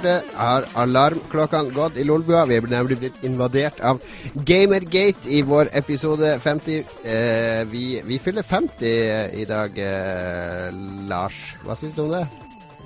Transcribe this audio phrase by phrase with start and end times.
[0.00, 2.46] hørte, har alarmklokkene gått i Lolbua.
[2.48, 4.00] Vi er nemlig blitt invadert av
[4.46, 6.84] Gamergate i vår episode 50.
[7.04, 10.70] Eh, vi, vi fyller 50 i dag, eh,
[11.08, 11.56] Lars.
[11.64, 12.24] Hva syns du om det?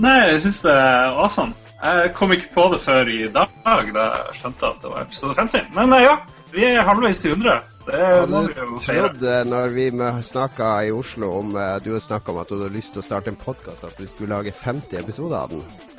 [0.03, 1.55] Nei, jeg syns det er awesome.
[1.85, 5.39] Jeg kom ikke på det før i dag, da jeg skjønte at det var episode
[5.39, 5.71] 50.
[5.77, 6.19] Men eh, ja,
[6.55, 7.61] vi er halvveis til 100.
[7.85, 9.89] Det Hadde vi du trodd, eh, når vi
[10.25, 13.29] snakka i Oslo om eh, Du snakka om at du hadde lyst til å starte
[13.29, 15.93] en podkast, at vi skulle lage 50 episoder av den?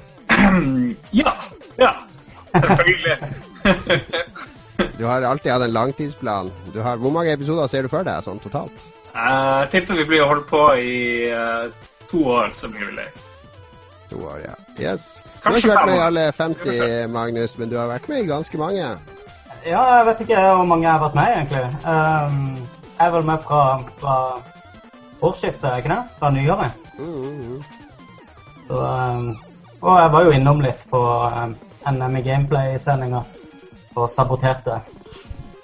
[1.22, 1.34] Ja.
[1.80, 1.94] Ja.
[2.56, 3.18] Selvfølgelig.
[4.98, 6.52] Du har alltid hatt en langtidsplan.
[6.74, 8.88] Du har, hvor mange episoder ser du for deg sånn totalt?
[9.16, 10.96] Jeg tipper vi blir holdt på i
[11.32, 11.72] uh,
[12.12, 13.06] to år, så blir vi lei.
[14.12, 14.56] To år, ja.
[14.76, 15.22] Yes.
[15.40, 16.82] Du har ikke vært med i alle 50,
[17.14, 18.90] Magnus, men du har vært med i ganske mange.
[19.66, 21.64] Ja, jeg vet ikke hvor mange jeg har vært med i, egentlig.
[21.88, 23.64] Um, jeg er vel med fra,
[24.02, 24.18] fra
[25.24, 26.02] årsskiftet, ikke det?
[26.20, 26.86] Fra nyåret.
[27.00, 27.64] Mm, mm, mm.
[28.68, 29.32] Så, um,
[29.82, 31.56] og jeg var jo innom litt på um,
[31.92, 33.22] NM i Gameplay-sendinga
[33.96, 34.80] og saboterte.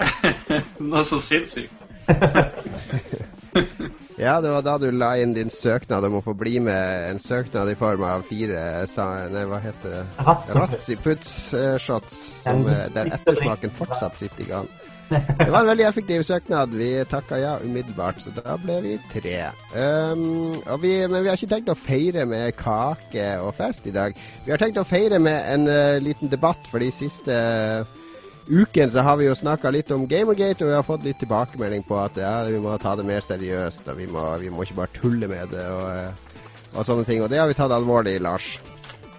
[0.92, 1.73] Noe så sinnssykt.
[4.22, 7.08] Ja, det var da du la inn din søknad om å få bli med.
[7.09, 10.02] En søknad i form av fire sa, Nei, hva heter det?
[10.28, 14.70] Ratsiputs-shots, som, Ja, eh, der ettersmaken fortsatt sitter i gang.
[15.12, 16.75] Det var en veldig effektiv søknad.
[16.78, 19.50] Vi takka ja umiddelbart, så da ble vi tre.
[19.75, 24.16] Um, vi, men vi har ikke tenkt å feire med kake og fest i dag.
[24.46, 27.36] Vi har tenkt å feire med en uh, liten debatt, for de siste
[28.47, 31.84] uken så har vi jo snakka litt om Gamergate, og vi har fått litt tilbakemelding
[31.88, 34.80] på at ja, vi må ta det mer seriøst, og vi må, vi må ikke
[34.81, 36.40] bare tulle med det og, eh,
[36.74, 37.24] og sånne ting.
[37.24, 38.56] Og det har vi tatt alvorlig, Lars.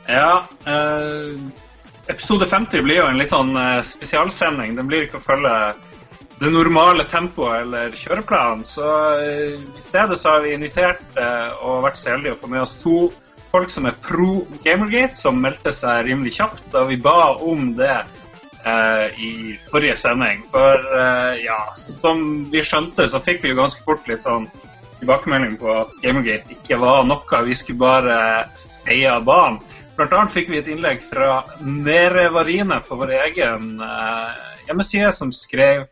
[0.08, 1.36] Ja, eh,
[2.12, 4.76] episode 50 blir jo en litt sånn eh, spesialsending.
[4.78, 5.56] Den blir ikke å følge
[6.42, 8.64] det normale tempoet eller kjøreplanen.
[8.66, 8.86] Så
[9.22, 12.64] eh, i stedet så har vi invitert eh, og vært så heldige å få med
[12.64, 12.96] oss to
[13.52, 17.94] folk som er pro Gamergate, som meldte seg rimelig kjapt Og vi ba om det
[18.64, 19.32] eh, i
[19.70, 20.42] forrige sending.
[20.52, 21.60] For eh, ja,
[22.00, 24.48] som vi skjønte, så fikk vi jo ganske fort litt sånn
[25.02, 27.44] tilbakemelding på at Gamergate ikke var noe.
[27.46, 28.18] Vi skulle bare
[28.86, 29.60] feie av banen.
[30.02, 35.30] Blant annet fikk vi et innlegg fra Nere Varine på vår egen eh, hjemmeside, som
[35.30, 35.84] skrev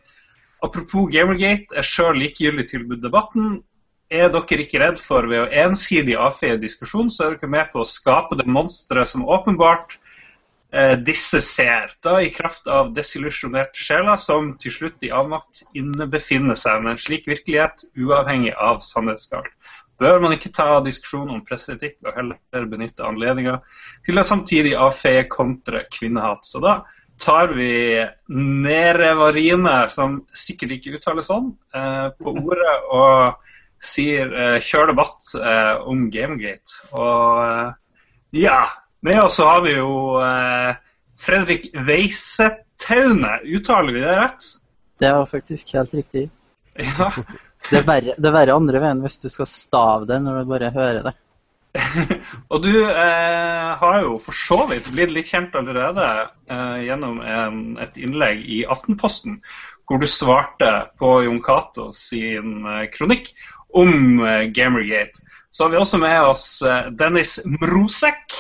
[0.66, 3.60] Apropos Gamergate er sjøl likegyldig til debatten.
[4.10, 7.84] Er dere ikke redd for ved å ensidig avfeie diskusjon, så er dere med på
[7.84, 9.94] å skape det monsteret som åpenbart
[10.75, 16.59] eh, disse ser, da i kraft av desillusjonerte sjeler som til slutt i avmakt innebefinner
[16.59, 19.54] seg med en slik virkelighet, uavhengig av sannhetsgalt.
[20.00, 23.59] Bør man ikke ta diskusjon om presseetikk og heller benytte anledninga
[24.06, 26.47] til å samtidig avfeie kontre kvinnehat?
[26.49, 26.78] Så da
[27.21, 28.00] tar vi
[28.33, 33.50] Nerevarine, som sikkert ikke uttales sånn, eh, på ordet og
[33.81, 36.81] sier eh, kjør debatt eh, om Gamegate.
[36.97, 38.62] Og ja,
[39.05, 39.93] med oss så har vi jo
[41.21, 43.37] Fredrik Weisetaune.
[43.53, 44.50] Uttaler vi det rett?
[45.00, 46.28] Det var faktisk helt riktig.
[46.81, 47.11] Ja.
[47.70, 50.53] Det er verre, det er verre andre veien hvis du skal stave det når du
[50.53, 51.16] bare hører det.
[52.50, 56.06] Og du eh, har jo for så vidt blitt litt kjent allerede
[56.50, 59.38] eh, gjennom en, et innlegg i Aftenposten,
[59.86, 63.31] hvor du svarte på Jon Cato sin eh, kronikk
[63.78, 65.22] om eh, Gamergate.
[65.50, 68.34] Så har vi også med oss eh, Dennis Mrosek.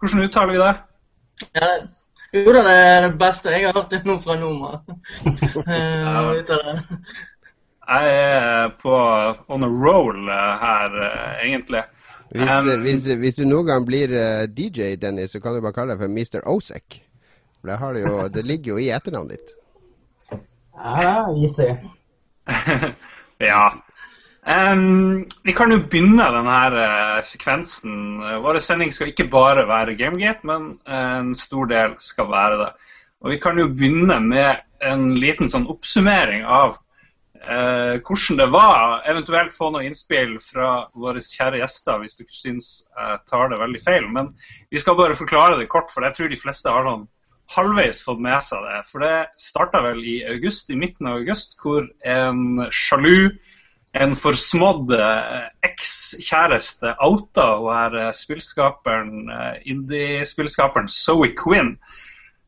[0.00, 0.74] Hvordan uttaler vi det?
[1.54, 1.70] Ja,
[2.34, 4.76] jo da, det er det beste jeg har hørt noe fra Noma.
[5.66, 6.76] Eh, det.
[7.86, 8.94] Jeg er på
[9.48, 11.84] on a roll eh, her, eh, egentlig.
[12.30, 14.10] Hvis, Um, hvis, hvis du noen gang blir
[14.50, 16.40] DJ, Dennis, så kan du bare kalle deg for Mr.
[16.50, 16.98] Osek.
[17.60, 19.54] For det, har du jo, det ligger jo i etternavnet ditt.
[20.76, 21.70] Ja, easy.
[23.40, 23.62] ja.
[24.46, 28.18] Um, vi kan jo begynne denne sekvensen.
[28.44, 32.68] Vår sending skal ikke bare være Gamegate, men en stor del skal være det.
[33.24, 36.76] Og Vi kan jo begynne med en liten sånn oppsummering av
[37.40, 39.02] eh, hvordan det var.
[39.10, 43.82] Eventuelt få noen innspill fra våre kjære gjester hvis dere syns jeg tar det veldig
[43.84, 44.08] feil.
[44.12, 44.32] Men
[44.70, 47.06] vi skal bare forklare det kort, for jeg tror de fleste har sånn
[47.54, 48.80] halvveis fått med seg det.
[48.90, 53.36] For det starta vel i august, i midten av august, hvor en sjalu,
[53.96, 61.76] en forsmådd eh, ekskjæreste outa hun her spillskaperen, eh, indie-spillskaperen Zoe Quinn.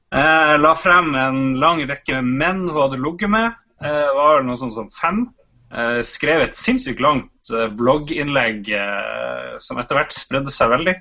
[0.09, 3.57] Eh, la frem en lang rekke menn hun hadde ligget med.
[3.85, 5.27] Eh, var noe sånt som fem.
[5.69, 10.97] Eh, skrev et sinnssykt langt eh, blogginnlegg eh, som etter hvert spredde seg veldig.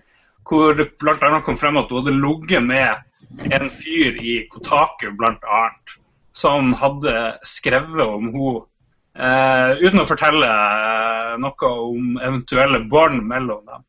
[0.47, 1.41] Hvor det bl.a.
[1.43, 5.95] kom frem at hun hadde ligget med en fyr i Kotaku, annet,
[6.37, 7.13] som hadde
[7.47, 8.65] skrevet om henne
[9.17, 13.85] Uh, uten å fortelle uh, noe om eventuelle barn mellom dem.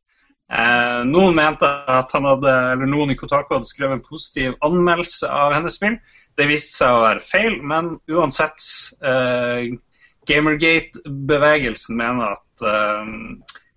[0.49, 5.29] Uh, noen mente at han hadde, eller noen i Kotaku hadde skrevet en positiv anmeldelse
[5.29, 5.99] av hennes spill.
[6.39, 8.63] Det viste seg å være feil, men uansett
[9.03, 9.75] eh,
[10.29, 13.15] Gamergate-bevegelsen mener at eh,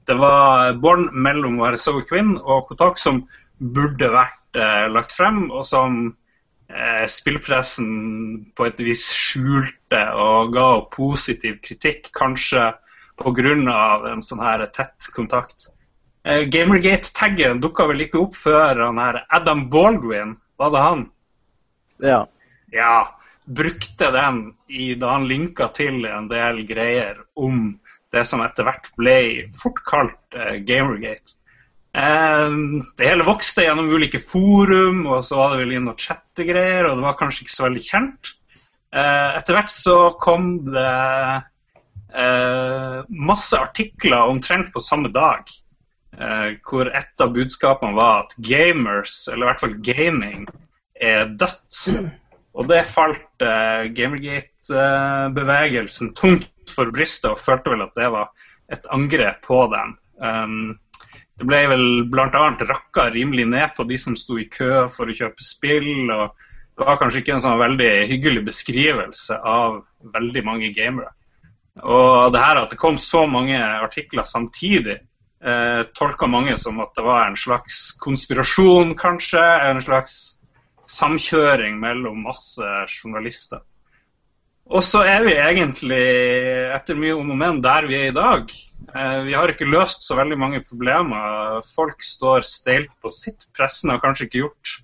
[0.10, 3.24] det var bånd mellom å Zoe Quinn og Kotak som
[3.58, 6.02] burde vært eh, lagt frem, og som
[6.70, 7.92] eh, spillpressen
[8.58, 12.72] på et vis skjulte og ga positiv kritikk, kanskje
[13.22, 13.54] pga.
[14.12, 15.70] en sånn her tett kontakt.
[16.26, 21.08] Eh, Gamergate-taggen dukka vel ikke opp før han her Adam Baldwin, var det han?
[22.02, 22.22] Ja.
[22.72, 27.78] Ja, brukte den i, da han linka til en del greier om
[28.12, 29.16] det som etter hvert ble
[29.56, 31.38] fort kalt eh, Gamergate.
[31.96, 32.58] Eh,
[33.00, 37.00] det hele vokste gjennom ulike forum, og så var det vel inn og chattegreier, og
[37.00, 38.34] det var kanskje ikke så veldig kjent.
[38.92, 40.88] Eh, etter hvert så kom det
[42.12, 42.98] eh,
[43.32, 45.48] masse artikler omtrent på samme dag.
[46.20, 50.50] Eh, hvor et av budskapene var at gamers, eller i hvert fall gaming,
[51.00, 51.86] er dødt.
[52.58, 58.28] Og det falt eh, Gamergate-bevegelsen tungt for brystet, og følte vel at det var
[58.72, 59.98] et angrep på dem.
[60.22, 60.80] Um,
[61.40, 62.58] det ble vel bl.a.
[62.70, 66.12] rakka rimelig ned på de som sto i kø for å kjøpe spill.
[66.14, 66.26] og
[66.78, 69.70] Det var kanskje ikke en sånn veldig hyggelig beskrivelse av
[70.14, 71.10] veldig mange gamere.
[71.82, 74.98] Og det her at det kom så mange artikler samtidig,
[75.42, 79.46] eh, tolka mange som at det var en slags konspirasjon, kanskje.
[79.72, 80.36] En slags
[80.92, 83.62] samkjøring mellom masse journalister.
[84.72, 86.04] Og så er vi egentlig,
[86.72, 88.52] etter mye om og men, der vi er i dag.
[88.96, 91.60] Eh, vi har ikke løst så veldig mange problemer.
[91.76, 93.50] Folk står steilt på sitt.
[93.58, 94.76] Pressen har kanskje ikke gjort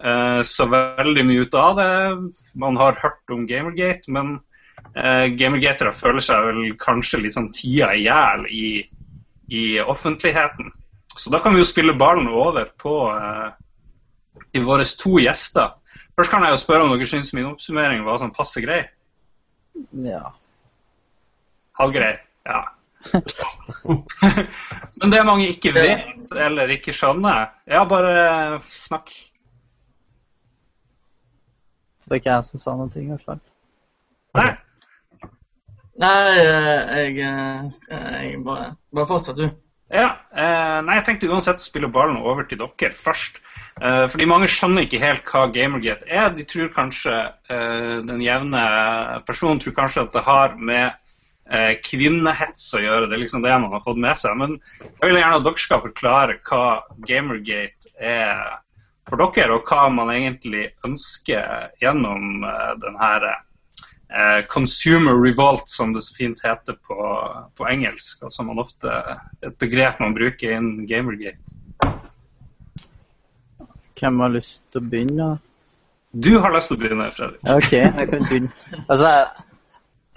[0.00, 1.90] eh, så veldig mye ut av det.
[2.64, 4.38] Man har hørt om Gamergate, men
[4.96, 8.68] eh, Gamergatere føler seg vel kanskje litt sånn tida i hjel i,
[9.52, 10.72] i offentligheten.
[11.18, 12.96] Så da kan vi jo spille ballen over på
[14.52, 15.72] til våre to gjester.
[16.16, 18.84] Først kan jeg jo spørre om dere syns min oppsummering var sånn passe grei.
[20.04, 20.22] ja.
[21.78, 22.18] Halvgrei.
[22.46, 22.62] Ja.
[25.00, 29.10] Men det mange ikke vet eller ikke skjønner Ja, bare snakk.
[32.04, 33.40] Det er ikke jeg som sa noe, i hvert fall.
[34.36, 34.50] Nei.
[36.02, 39.48] Nei, eh, jeg, eh, jeg bare, bare fortsett, du.
[39.92, 43.40] Ja, eh, nei, jeg tenkte uansett å spille ballen over til dere først.
[43.80, 46.32] Eh, fordi mange skjønner ikke helt hva Gamergate er.
[46.36, 47.14] De tror kanskje,
[47.48, 50.92] eh, Den jevne personen tror kanskje at det har med
[51.50, 53.08] eh, kvinnehets å gjøre.
[53.08, 54.36] Det er liksom det man har fått med seg.
[54.36, 56.66] Men jeg vil gjerne at dere skal forklare hva
[57.08, 58.58] Gamergate er
[59.08, 62.44] for dere, og hva man egentlig ønsker gjennom
[62.78, 63.24] den her
[64.52, 66.96] consumer revolt, som det så fint heter på,
[67.56, 68.92] på engelsk, og som man ofte
[69.42, 71.40] et begrep man bruker innen Gamergate.
[74.02, 75.26] Hvem har lyst til å begynne?
[76.12, 77.42] Du har lyst til å begynne, Fredrik.
[77.54, 78.80] OK, jeg kan begynne.
[78.82, 79.44] Altså, jeg,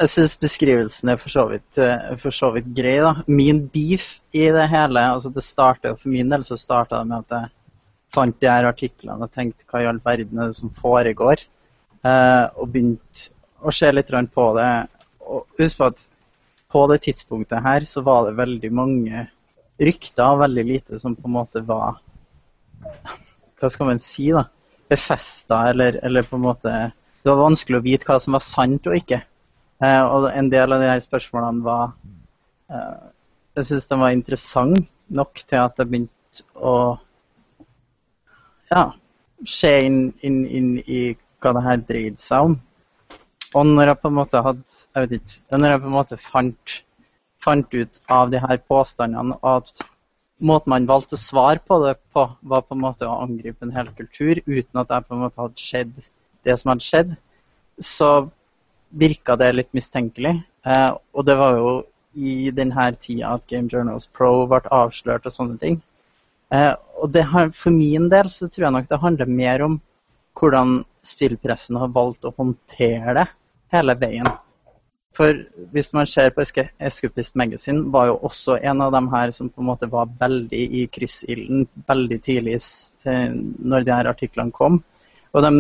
[0.02, 2.96] jeg syns beskrivelsen er for så, vidt, eh, for så vidt grei.
[3.04, 3.14] da.
[3.30, 7.24] Min beef i det hele altså det startet, For min del så starta det med
[7.24, 7.54] at jeg
[8.16, 11.46] fant de her artiklene og tenkte hva i all verden er det som foregår?
[12.02, 13.30] Eh, og begynte
[13.62, 14.72] å se litt på det.
[15.26, 16.08] Og husk på at
[16.74, 19.28] på det tidspunktet her så var det veldig mange
[19.80, 22.02] rykter og veldig lite som på en måte var
[23.60, 24.46] Hva skal man si, da?
[24.92, 26.72] Befesta, eller, eller på en måte
[27.24, 29.18] Det var vanskelig å vite hva som var sant og ikke.
[29.84, 31.96] Eh, og en del av de her spørsmålene var
[32.70, 33.08] eh,
[33.58, 34.86] Jeg syns de var interessante
[35.16, 36.76] nok til at jeg begynte å
[38.72, 38.86] ja,
[39.48, 41.02] se inn, inn, inn i
[41.44, 42.56] hva det her dreide seg om.
[43.56, 45.58] Og når jeg på en måte hadde Jeg vet ikke.
[45.60, 46.78] Når jeg på en måte fant,
[47.44, 49.86] fant ut av de her påstandene at
[50.40, 53.76] måten man valgte å svare på det på, var på en måte å angripe en
[53.76, 55.94] hel kultur uten at jeg på en måte hadde skjedd
[56.46, 57.16] det som hadde skjedd,
[57.82, 58.10] så
[58.96, 60.36] virka det litt mistenkelig.
[60.66, 61.72] Eh, og det var jo
[62.16, 65.80] i denne tida at Game Journals Pro ble avslørt og sånne ting.
[66.54, 69.80] Eh, og det har, for min del så tror jeg nok det handler mer om
[70.36, 73.28] hvordan spillpressen har valgt å håndtere det
[73.74, 74.30] hele veien.
[75.16, 75.38] For
[75.72, 79.64] hvis man ser på Eskupist Magazine, var jo også en av dem her som på
[79.64, 82.58] en måte var veldig i kryssilden veldig tidlig
[83.08, 84.82] eh, når de her artiklene kom.
[85.32, 85.54] Og de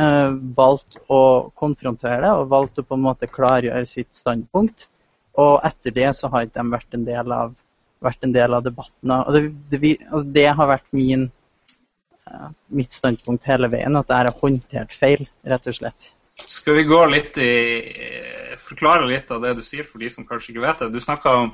[0.00, 1.22] eh, valgte å
[1.60, 4.88] konfrontere det, og valgte å på en måte klargjøre sitt standpunkt.
[5.36, 7.54] Og etter det så har ikke de vært en del av,
[8.06, 9.16] av debatten.
[9.20, 11.28] Og det, det, altså det har vært min,
[12.72, 16.14] mitt standpunkt hele veien, at det er håndtert feil, rett og slett.
[16.44, 17.52] Skal vi gå litt i
[18.60, 20.88] Forklare litt av det du sier for de som kanskje ikke vet det.
[20.94, 21.52] Du snakka om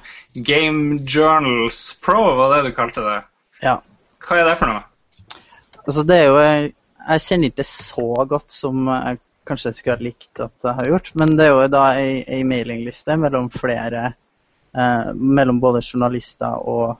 [0.48, 3.18] Game Journals Pro, var det du kalte det?
[3.62, 3.76] Ja.
[4.22, 4.82] Hva er det for noe?
[5.82, 9.20] Altså, det er jo Jeg kjenner ikke det så godt som jeg
[9.50, 12.44] kanskje skulle ha likt at jeg har gjort, men det er jo da ei, ei
[12.46, 16.92] mailingliste mellom flere eh, Mellom både journalister og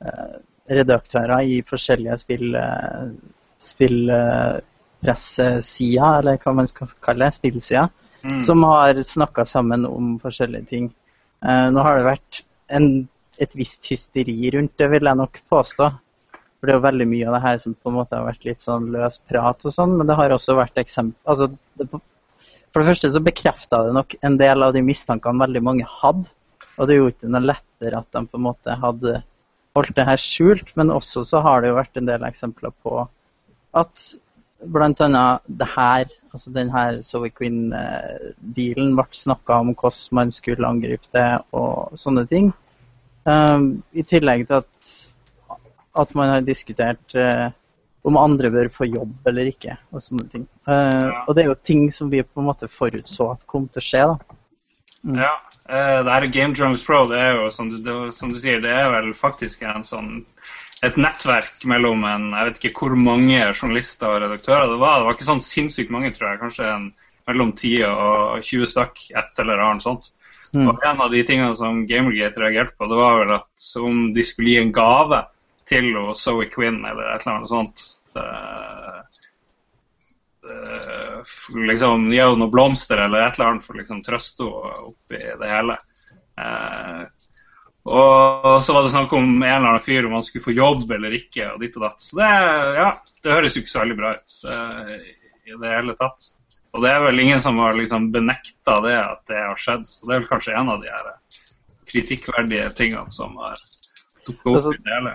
[0.00, 0.38] eh,
[0.72, 3.12] redaktører i forskjellige spill, eh,
[5.04, 7.88] spillpressesider, eller hva man skal kalle det, spillsida,
[8.22, 8.42] mm.
[8.42, 10.94] som har snakka sammen om forskjellige ting.
[11.44, 13.08] Eh, nå har det vært en,
[13.38, 15.90] et visst hysteri rundt det, vil jeg nok påstå.
[16.32, 18.46] For det er jo veldig mye av det her som på en måte har vært
[18.48, 21.20] litt sånn løs prat og sånn, men det har også vært eksempel...
[21.28, 21.90] Altså, det,
[22.72, 26.32] for det første så bekrefta det nok en del av de mistankene veldig mange hadde.
[26.74, 29.20] Og det gjorde ikke noe lettere at de på en måte hadde
[29.74, 33.04] holdt det her skjult, men også så har det jo vært en del eksempler på
[33.74, 34.02] at
[34.72, 35.24] bl.a.
[35.46, 41.28] det her, altså den her Zoe Quinn-dealen, ble snakka om hvordan man skulle angripe det
[41.56, 42.52] og sånne ting.
[43.24, 44.94] Um, I tillegg til at
[45.94, 47.50] at man har diskutert uh,
[48.04, 50.46] om andre bør få jobb eller ikke, og sånne ting.
[50.68, 51.24] Uh.
[51.28, 53.86] Og det er jo ting som vi på en måte forutså at kom til å
[53.88, 54.40] skje, da.
[55.04, 55.18] Mm.
[55.20, 55.32] Ja.
[55.68, 58.60] Uh, det her Game Drums Pro, det er jo som du, det, som du, sier,
[58.64, 60.12] det er vel faktisk en sånn
[60.82, 64.98] et nettverk mellom en Jeg vet ikke hvor mange journalister og redaktører det var.
[64.98, 66.40] Det var ikke sånn sinnssykt mange, tror jeg.
[66.42, 66.90] Kanskje en,
[67.28, 70.10] mellom 10 og 20 stakk, et eller annet sånt.
[70.54, 70.68] Mm.
[70.70, 74.26] Og en av de tingene som Gamergate reagerte på, det var vel at om de
[74.26, 75.22] skulle gi en gave
[75.68, 75.88] til
[76.20, 77.86] Zoe Quinn eller et eller annet sånt.
[78.14, 78.26] Det,
[80.44, 80.58] det,
[81.72, 85.22] liksom Gi henne noen blomster eller et eller annet for å liksom trøste henne oppi
[85.40, 85.78] det hele.
[86.38, 87.02] Eh,
[87.84, 90.90] og så var det snakk om en eller annen fyr om han skulle få jobb
[90.96, 91.50] eller ikke.
[91.52, 92.00] og ditt og datt.
[92.00, 92.30] Så det,
[92.78, 92.86] ja,
[93.22, 94.36] det høres jo ikke så veldig bra ut
[95.44, 96.30] i det hele tatt.
[96.74, 99.84] Og det er vel ingen som har liksom benekta det at det har skjedd.
[99.86, 101.12] Så det er vel kanskje en av de her
[101.92, 103.60] kritikkverdige tingene som har
[104.24, 105.12] dukket opp altså, i det hele.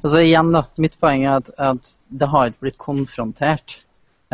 [0.00, 3.76] Altså igjen da, Mitt poeng er at, at det har ikke blitt konfrontert.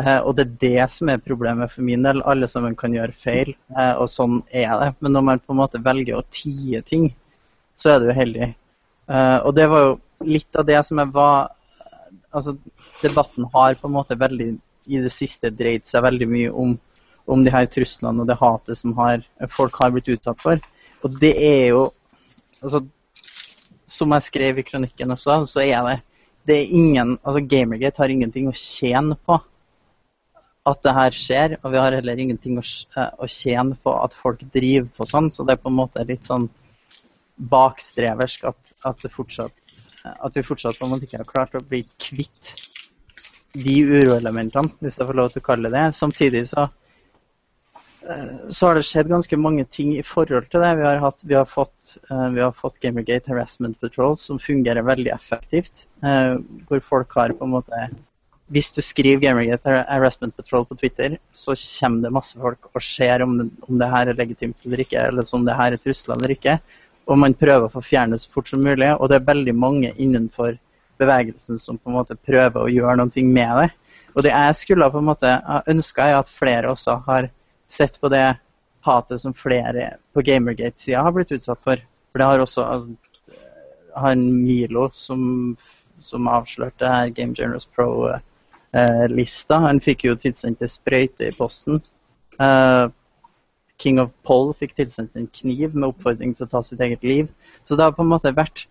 [0.01, 2.23] Eh, og det er det som er problemet for min del.
[2.25, 4.91] Alle sammen kan gjøre feil, eh, og sånn er det.
[5.01, 7.11] Men når man på en måte velger å tie ting,
[7.77, 8.49] så er det heldig.
[9.07, 9.93] Uh, og det var jo
[10.27, 11.53] litt av det som jeg var
[12.35, 12.53] Altså,
[13.01, 14.49] debatten har på en måte veldig
[14.91, 16.73] i det siste dreid seg veldig mye om,
[17.25, 20.59] om de her truslene og det hatet som har, folk har blitt utsatt for.
[21.07, 21.87] Og det er jo
[22.57, 22.81] Altså,
[23.85, 25.97] som jeg skrev i kronikken også, så er det
[26.47, 29.35] det er ingen, altså Gamergate har ingenting å tjene på
[30.67, 32.63] at det her skjer, og vi har heller ingenting å,
[32.97, 36.27] eh, tjene på at folk driver på sånn, så det er på en måte litt
[36.27, 36.49] sånn
[37.37, 39.75] bakstreversk at, at, fortsatt,
[40.07, 42.55] at vi fortsatt på en måte ikke har klart å bli kvitt
[43.57, 45.85] de uroelementene, hvis jeg får lov til å kalle det.
[45.97, 46.67] Samtidig så
[48.49, 50.73] så har det skjedd ganske mange ting i forhold til det.
[50.79, 54.85] Vi har, hatt, vi har fått, uh, vi har fått Gamergate Harassment Patrol, som fungerer
[54.87, 55.87] veldig effektivt.
[56.05, 56.37] Uh,
[56.69, 57.87] hvor folk har på en måte
[58.47, 63.25] Hvis du skriver Gamergate Harassment Patrol på Twitter, så kommer det masse folk og ser
[63.25, 66.31] om om det her er legitimt eller ikke, eller om det her er trusler eller
[66.31, 66.59] ikke.
[67.07, 68.89] Og man prøver å få fjernet så fort som mulig.
[68.97, 70.57] Og det er veldig mange innenfor
[70.99, 73.69] bevegelsen som på en måte prøver å gjøre noe med det.
[74.17, 75.33] Og det jeg skulle på en måte
[75.69, 77.29] ønska, er at flere også har
[77.69, 78.25] sett på det
[78.87, 81.81] hatet som flere på Gamergate-sida har blitt utsatt for.
[82.11, 82.95] For det har også altså,
[83.97, 85.21] han Milo som,
[85.99, 89.59] som avslørte her Game Generals Pro-lista.
[89.67, 91.81] han fikk jo tilsendt ei sprøyte i posten.
[92.41, 92.89] Uh,
[93.81, 97.29] King of Poll fikk tilsendt en kniv med oppfordring til å ta sitt eget liv.
[97.65, 98.65] Så det har på en måte vært,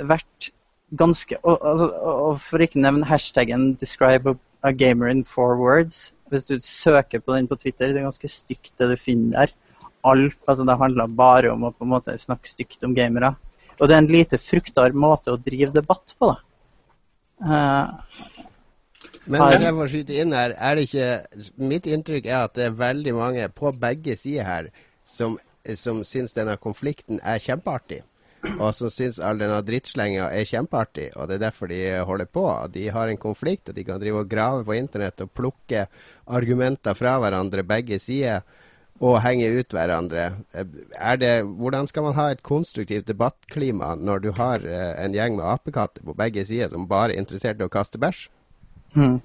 [0.00, 0.50] vært
[0.98, 6.44] ganske og, altså, og, For ikke nevne hashtaggen 'describe a gamer in four words', hvis
[6.48, 9.54] du søker på den på Twitter, det er ganske stygt det du finner der.
[10.04, 13.34] Alt, altså Det handler bare om å på en måte snakke stygt om gamere.
[13.78, 16.38] Og det er en lite fruktbar måte å drive debatt på, da.
[17.42, 18.30] Uh,
[19.26, 22.68] men hvis jeg får skyte inn her, er det ikke Mitt inntrykk er at det
[22.68, 24.70] er veldig mange på begge sider her
[25.04, 25.36] som,
[25.76, 28.02] som syns denne konflikten er kjempeartig
[28.58, 31.10] og som syns all denne drittslenga er kjempeartig.
[31.16, 32.46] Og det er derfor de holder på.
[32.74, 35.86] De har en konflikt, og de kan drive og grave på internett og plukke
[36.26, 38.42] argumenter fra hverandre, begge sider,
[39.02, 40.28] og henge ut hverandre.
[41.18, 45.48] Det, hvordan skal man ha et konstruktivt debattklima når du har eh, en gjeng med
[45.48, 48.28] apekatter på begge sider som bare er interessert i å kaste bæsj?
[48.92, 49.20] Hmm.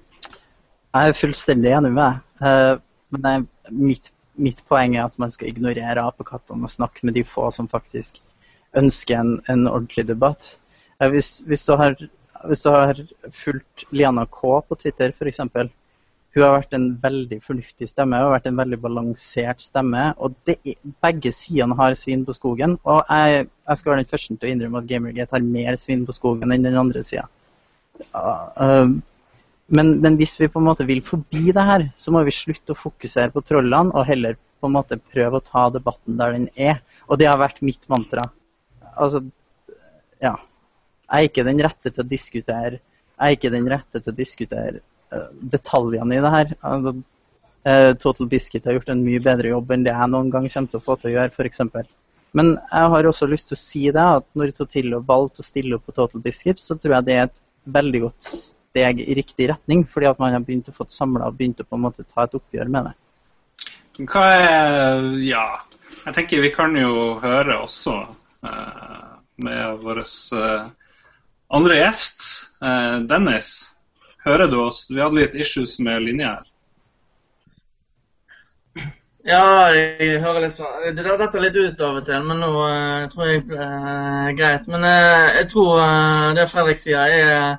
[0.96, 2.22] Jeg er fullstendig enig med deg.
[2.48, 2.76] Eh,
[3.16, 7.50] men mitt, mitt, poeng er at man skal ignorere apekattene og snakke med de få
[7.54, 8.20] som faktisk
[8.78, 10.54] ønsker en, en ordentlig debatt.
[11.00, 11.96] Eh, hvis, hvis, du har,
[12.46, 15.44] hvis, du har, fulgt Liana K på Twitter, f.eks.
[16.36, 20.10] Hun har vært en veldig fornuftig stemme hun har vært en veldig balansert stemme.
[20.18, 20.58] og det,
[21.02, 22.76] Begge sidene har svin på skogen.
[22.84, 26.04] Og jeg, jeg, skal være den første til å innrømme at Gamergate har mer svin
[26.06, 27.26] på skogen enn den andre sida.
[28.14, 29.00] Uh,
[29.68, 32.72] men, men, hvis vi på en måte vil forbi det her, så må vi slutte
[32.72, 36.46] å fokusere på trollene og heller på en måte prøve å ta debatten der den
[36.56, 36.80] er.
[37.06, 38.24] Og det har vært mitt mantra.
[38.96, 39.22] Altså,
[40.24, 40.34] ja.
[41.08, 42.80] Jeg er ikke den rette til å diskutere
[43.18, 44.80] jeg er ikke den rette til å diskutere
[45.14, 46.52] uh, detaljene i det her.
[46.70, 46.92] Altså,
[47.66, 50.70] uh, Total Biscuit har gjort en mye bedre jobb enn det jeg noen gang kommer
[50.70, 51.64] til å få til å gjøre, f.eks.
[52.38, 55.78] Men jeg har også lyst til å si det, at når Totillo valgte å stille
[55.78, 57.42] opp på Total Biscuit, så tror jeg det er et
[57.78, 58.30] veldig godt
[58.68, 61.66] steg i riktig retning, fordi at man har begynt å få samla og begynt å
[61.66, 62.96] på en måte ta et oppgjør med det.
[64.08, 65.46] Hva er Ja,
[66.04, 67.96] jeg tenker vi kan jo høre også
[68.46, 70.68] uh, med vår uh,
[71.50, 72.22] andre gjest,
[72.62, 73.74] uh, Dennis.
[74.24, 74.86] Hører du oss?
[74.90, 76.46] Vi hadde litt issues med linja her.
[79.28, 83.08] Ja, jeg hører litt sånn Det detter litt ut av og til, men nå uh,
[83.12, 84.68] tror jeg det er greit.
[84.70, 87.58] Men uh, jeg tror uh, det Fredrik sier, er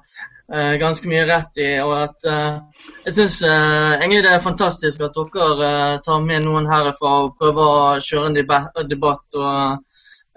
[0.80, 1.70] ganske mye rett i.
[1.84, 2.58] og at eh,
[3.06, 7.70] Jeg syns eh, egentlig det er fantastisk at dere tar med noen herfra og prøver
[7.70, 9.36] å kjøre en debatt.
[9.36, 9.86] og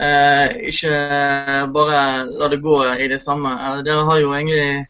[0.02, 0.94] ikke
[1.70, 3.52] bare la det gå i det samme.
[3.86, 4.86] Dere har jo egentlig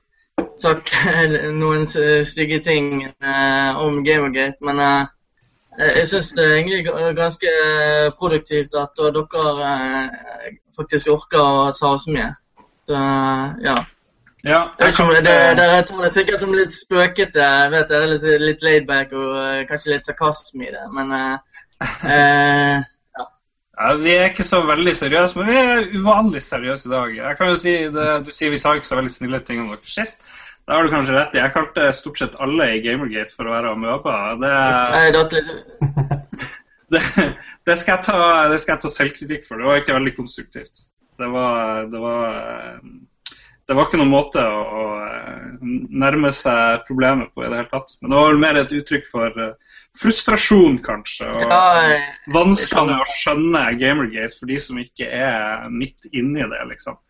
[0.57, 0.95] sagt
[1.63, 3.11] noen stygge ting
[3.77, 4.81] om Gamergate, men
[5.77, 7.53] jeg syns det er egentlig ganske
[8.19, 9.27] produktivt at dere
[10.79, 12.33] faktisk orker å ta oss med.
[12.89, 13.03] Så,
[13.67, 13.77] ja.
[14.43, 15.23] Ja, jeg kan, det,
[15.55, 17.49] Dere tar det sikkert som litt spøkete.
[17.71, 21.61] Vet er litt, litt laidback og uh, kanskje litt sarkasme i det, men uh,
[22.03, 22.81] ja.
[23.23, 23.93] ja.
[24.03, 27.15] Vi er ikke så veldig seriøse, men vi er uvanlig seriøse i dag.
[27.21, 29.71] Jeg kan jo si det, Du sier vi sa ikke så veldig snille ting om
[29.77, 30.27] dere sist.
[30.67, 31.43] Da har du kanskje rett i.
[31.43, 34.43] Jeg kalte stort sett alle i Gamergate for å være amøber.
[34.43, 34.53] Det,
[36.97, 37.03] det,
[37.67, 38.19] det, skal jeg ta,
[38.51, 39.63] det skal jeg ta selvkritikk for.
[39.63, 40.87] Det var ikke veldig konstruktivt.
[41.19, 42.31] Det var, det var
[43.73, 45.61] det var ikke noen måte å, å, eh,
[46.03, 47.95] nærme seg problemet på i det hele tatt.
[48.01, 51.31] Men det var vel mer et uttrykk for uh, frustrasjon, kanskje.
[51.33, 51.95] Og ja,
[52.35, 57.01] vanskelig med å skjønne Gamergate for de som ikke er midt inni det, liksom.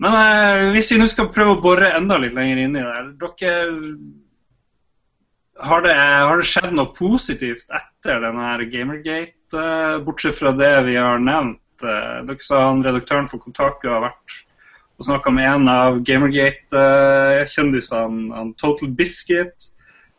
[0.00, 3.04] Men eh, hvis vi nå skal prøve å bore enda litt lenger inn i det
[3.20, 3.62] dere
[5.68, 10.96] har det, har det, skjedd noe positivt etter denne Gamergate, uh, bortsett fra det vi
[10.96, 11.60] har nevnt?
[11.78, 14.38] dere sa han redaktøren for Kontaket har vært
[14.98, 19.54] og snakka med en av Gamergate-kjendisene, Total Biscuit.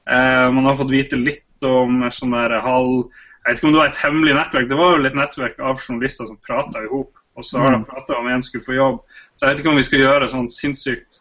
[0.09, 3.81] Eh, man har fått vite litt om sånn der halv Jeg vet ikke om det
[3.81, 7.11] var et hemmelig nettverk, det var jo et nettverk av journalister som prata i hop.
[7.39, 7.87] Og så har de mm.
[7.87, 8.97] prata om en skulle få jobb.
[9.35, 11.11] Så jeg vet ikke om vi skal gjøre sånn sinnssykt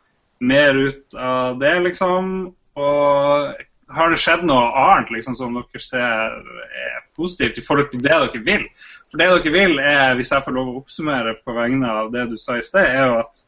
[0.43, 2.25] mer ut av det, liksom.
[2.79, 3.55] Og
[3.95, 8.13] har det skjedd noe annet liksom, som dere ser er positivt i forhold til det
[8.13, 8.65] dere vil?
[9.09, 12.29] For det dere vil, er, hvis jeg får lov å oppsummere på vegne av det
[12.33, 13.45] du sa i sted, er jo at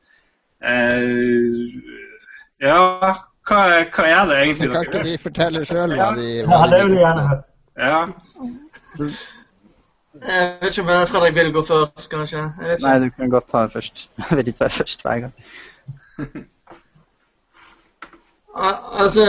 [2.60, 3.12] ja, hva,
[3.48, 4.84] hva, er det egentlig dere?
[4.84, 7.42] Kan ikke de fortelle sjøl hva de Ja, det vil jeg gjerne høre.
[7.80, 8.00] Ja.
[10.20, 12.44] Jeg vet ikke om Fredrik vil gå først, kanskje?
[12.84, 14.10] Nei, du kan godt ta det først.
[14.18, 15.32] Jeg vil ikke være først hver gang.
[18.54, 19.24] Altså,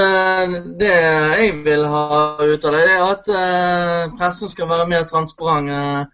[0.79, 2.05] Det jeg vil ha
[2.41, 5.69] ut av det, er at uh, pressen skal være mer transparent.
[5.69, 6.05] Uh,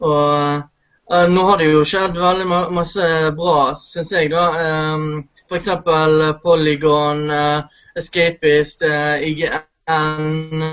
[0.00, 0.62] og
[1.06, 4.32] Uh, nå har det jo skjedd veldig masse bra, syns jeg.
[4.32, 4.46] da.
[4.96, 5.68] Um, F.eks.
[6.42, 7.62] Polygon, uh,
[7.94, 10.64] Escapist, uh, IGN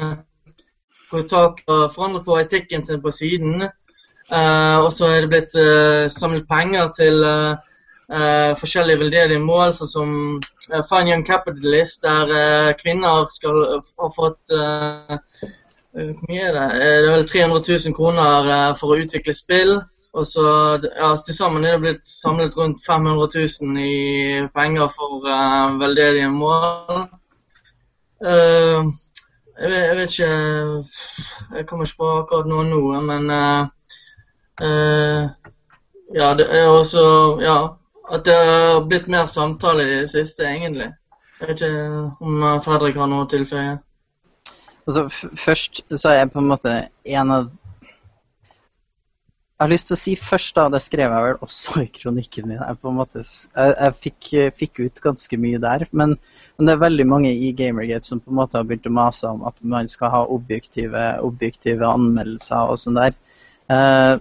[1.12, 3.68] Kotak har forandret på etikken sin på siden.
[4.34, 5.54] Og så er det blitt
[6.10, 7.20] samlet penger til
[8.58, 16.26] forskjellige veldedige mål, sånn som uh, Fine Young Capitalist, der kvinner skal ha fått Hvor
[16.32, 16.68] mye er det?
[16.82, 19.76] Det er vel 300 000 kroner for å utvikle spill.
[20.14, 20.46] Og så
[20.98, 23.28] ja, Til sammen er det blitt samlet rundt 500
[23.62, 27.08] 000 i penger for uh, veldedige mål.
[28.24, 28.94] Uh,
[29.60, 30.28] jeg, vet, jeg, vet, ikke
[31.58, 33.64] Jeg kommer ikke på akkurat noe nå, men uh,
[36.14, 37.06] Ja, det er også
[37.42, 37.58] Ja,
[38.14, 40.92] at det har blitt mer samtale i det siste, egentlig.
[41.40, 43.78] Jeg vet ikke om Fredrik har noe å tilføye.
[44.88, 45.08] Altså,
[45.40, 46.74] først så er jeg på en måte
[47.06, 47.48] en av
[49.54, 52.48] Jeg har lyst til å si først, da, det skrev jeg vel også i kronikken
[52.50, 52.58] min.
[52.58, 55.86] Jeg, på en måte, jeg, jeg fikk, fikk, ut ganske mye der.
[55.92, 56.16] Men,
[56.58, 59.30] men, det er veldig mange i Gamergate som på en måte har begynt å mase
[59.30, 63.16] om at man skal ha objektive, objektive anmeldelser og sånn der.
[63.70, 64.18] Uh,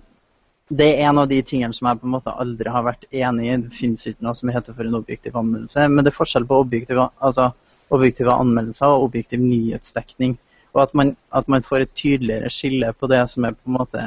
[0.72, 3.48] det er en av de tingene som jeg på en måte aldri har vært enig
[3.48, 3.56] i.
[3.64, 5.86] Det finnes ikke noe som heter for en objektiv anmeldelse.
[5.88, 7.50] Men det er forskjell på objektive, altså,
[7.92, 10.36] objektive anmeldelser og objektiv nyhetsdekning.
[10.76, 13.80] Og at man, at man får et tydeligere skille på det som er på en
[13.80, 14.04] måte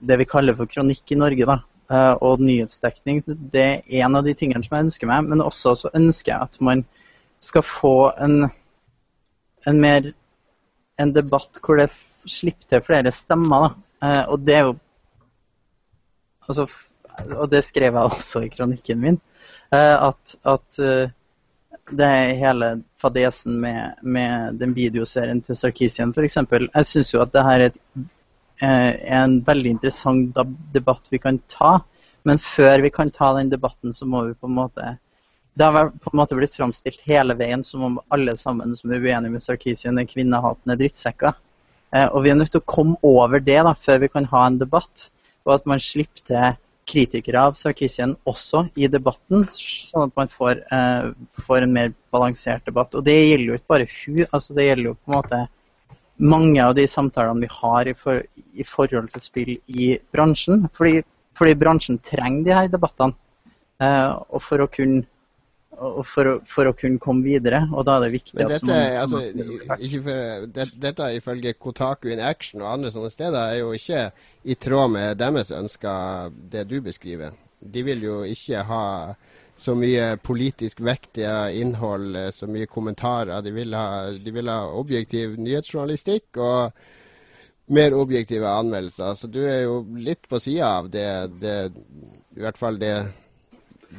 [0.00, 1.58] det vi kaller for kronikk i Norge, da,
[1.92, 5.28] eh, og nyhetsdekning, det er en av de tingene som jeg ønsker meg.
[5.28, 6.84] Men også så ønsker jeg at man
[7.44, 8.50] skal få en,
[9.68, 10.12] en mer
[11.00, 11.88] en debatt hvor det
[12.28, 13.68] slipper til flere stemmer.
[13.68, 14.08] Da.
[14.08, 14.76] Eh, og det er jo
[16.48, 16.68] altså,
[17.36, 19.18] Og det skrev jeg også i kronikken min.
[19.72, 20.78] Eh, at, at
[21.90, 22.68] det er hele
[23.00, 26.36] fadesen med, med den videoserien til Sarkisian f.eks.
[26.36, 27.78] Jeg syns jo at det her er et
[28.60, 30.36] en veldig interessant
[30.74, 31.78] debatt vi kan ta.
[32.28, 34.96] Men før vi kan ta den debatten, så må vi på en måte
[35.56, 39.02] Det har på en måte blitt framstilt hele veien som om alle sammen som er
[39.02, 41.34] uenige med Sarkisian, er kvinnehatende drittsekker.
[41.90, 44.44] Eh, og vi er nødt til å komme over det da, før vi kan ha
[44.46, 45.08] en debatt.
[45.44, 50.62] Og at man slipper til kritikere av Sarkisian også i debatten, sånn at man får,
[50.70, 51.10] eh,
[51.46, 52.94] får en mer balansert debatt.
[52.94, 55.42] Og det gjelder jo ikke bare hun, altså det gjelder jo på en måte
[56.20, 58.20] mange av de samtalene vi har i, for,
[58.52, 60.66] i forhold til spill i bransjen.
[60.76, 61.00] Fordi,
[61.38, 63.16] fordi bransjen trenger de her debattene.
[63.80, 65.06] Eh, og for å kunne
[65.80, 67.62] og for, for, å kunne komme videre.
[67.72, 69.22] Og da er det viktig Men dette, at altså,
[70.04, 74.02] for, det, dette ifølge Kotaku in Action og andre sånne steder er jo ikke
[74.44, 77.32] i tråd med deres ønsker, det du beskriver.
[77.60, 78.84] De vil jo ikke ha
[79.60, 83.42] så mye politisk vektige innhold, eh, så mye kommentarer.
[83.44, 86.72] De vil ha, de vil ha objektiv nyhetsjournalistikk og
[87.70, 89.14] mer objektive anmeldelser.
[89.14, 91.08] Så du er jo litt på sida av det,
[91.42, 91.56] det,
[92.36, 92.94] i hvert fall det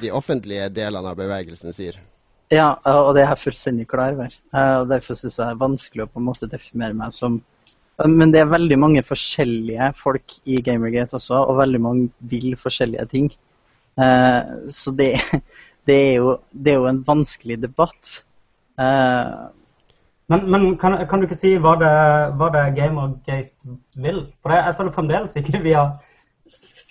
[0.01, 1.99] de offentlige delene av bevegelsen sier.
[2.51, 4.33] Ja, og det er jeg fullstendig klar over.
[4.55, 7.41] Eh, og Derfor syns jeg det er vanskelig å på en måte definere meg som
[8.01, 13.03] Men det er veldig mange forskjellige folk i Gamergate også, og veldig mange vil forskjellige
[13.11, 13.27] ting.
[13.99, 15.13] Eh, så det,
[15.87, 18.13] det, er jo, det, er jo, en vanskelig debatt.
[18.79, 19.33] Eh,
[20.31, 21.91] men, men kan, kan, du ikke si hva det,
[22.39, 24.23] hva det Gamergate vil?
[24.39, 25.97] For jeg føler fremdeles ikke vi har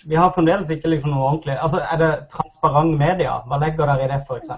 [0.05, 3.41] vi har fremdeles ikke liksom noe ordentlig Altså, Er det transparent media?
[3.47, 4.49] Hva legger dere i det, f.eks.?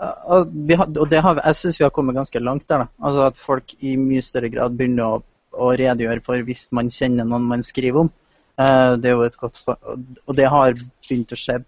[0.00, 0.52] Og,
[0.96, 2.84] og det har, jeg syns vi har kommet ganske langt der.
[2.84, 2.86] da.
[3.02, 5.22] Altså At folk i mye større grad begynner å,
[5.52, 8.12] å redegjøre for hvis man kjenner noen man skriver om.
[8.60, 11.60] Eh, det er jo et godt Og det har begynt å skje.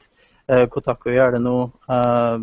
[0.50, 1.56] Eh, Kotaku gjør det nå.
[1.96, 2.42] Eh,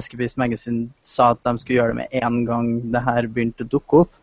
[0.00, 3.72] Eskepies Magazine sa at de skulle gjøre det med en gang det her begynte å
[3.74, 4.14] dukke opp.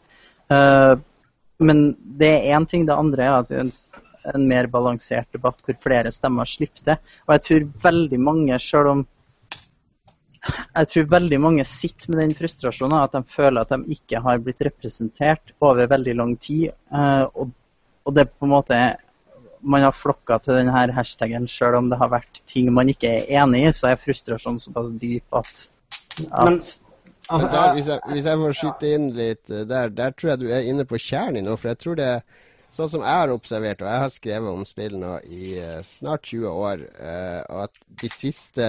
[1.61, 1.81] Men
[2.17, 2.87] det er én ting.
[2.87, 3.69] Det andre er at en,
[4.33, 7.13] en mer balansert debatt hvor flere stemmer slipper til.
[7.27, 9.05] Og jeg tror veldig mange, selv om
[10.49, 14.41] jeg tror veldig mange sitter med den frustrasjonen at de føler at de ikke har
[14.41, 16.71] blitt representert over veldig lang tid.
[16.89, 17.53] Og
[18.09, 18.79] og det på en måte
[19.61, 23.41] man har flokka til denne hashtagen selv om det har vært ting man ikke er
[23.43, 25.65] enig i, så er frustrasjonen såpass dyp at,
[26.31, 26.59] at Men,
[27.29, 30.41] altså, der, hvis, jeg, hvis, jeg, får skyte inn litt eh, der, der tror jeg
[30.43, 31.59] du er inne på kjernen i noe.
[31.59, 32.13] For jeg tror det
[32.69, 36.27] Sånn som jeg har observert, og jeg har skrevet om spill nå i uh, snart
[36.29, 38.67] 20 år, uh, og at de siste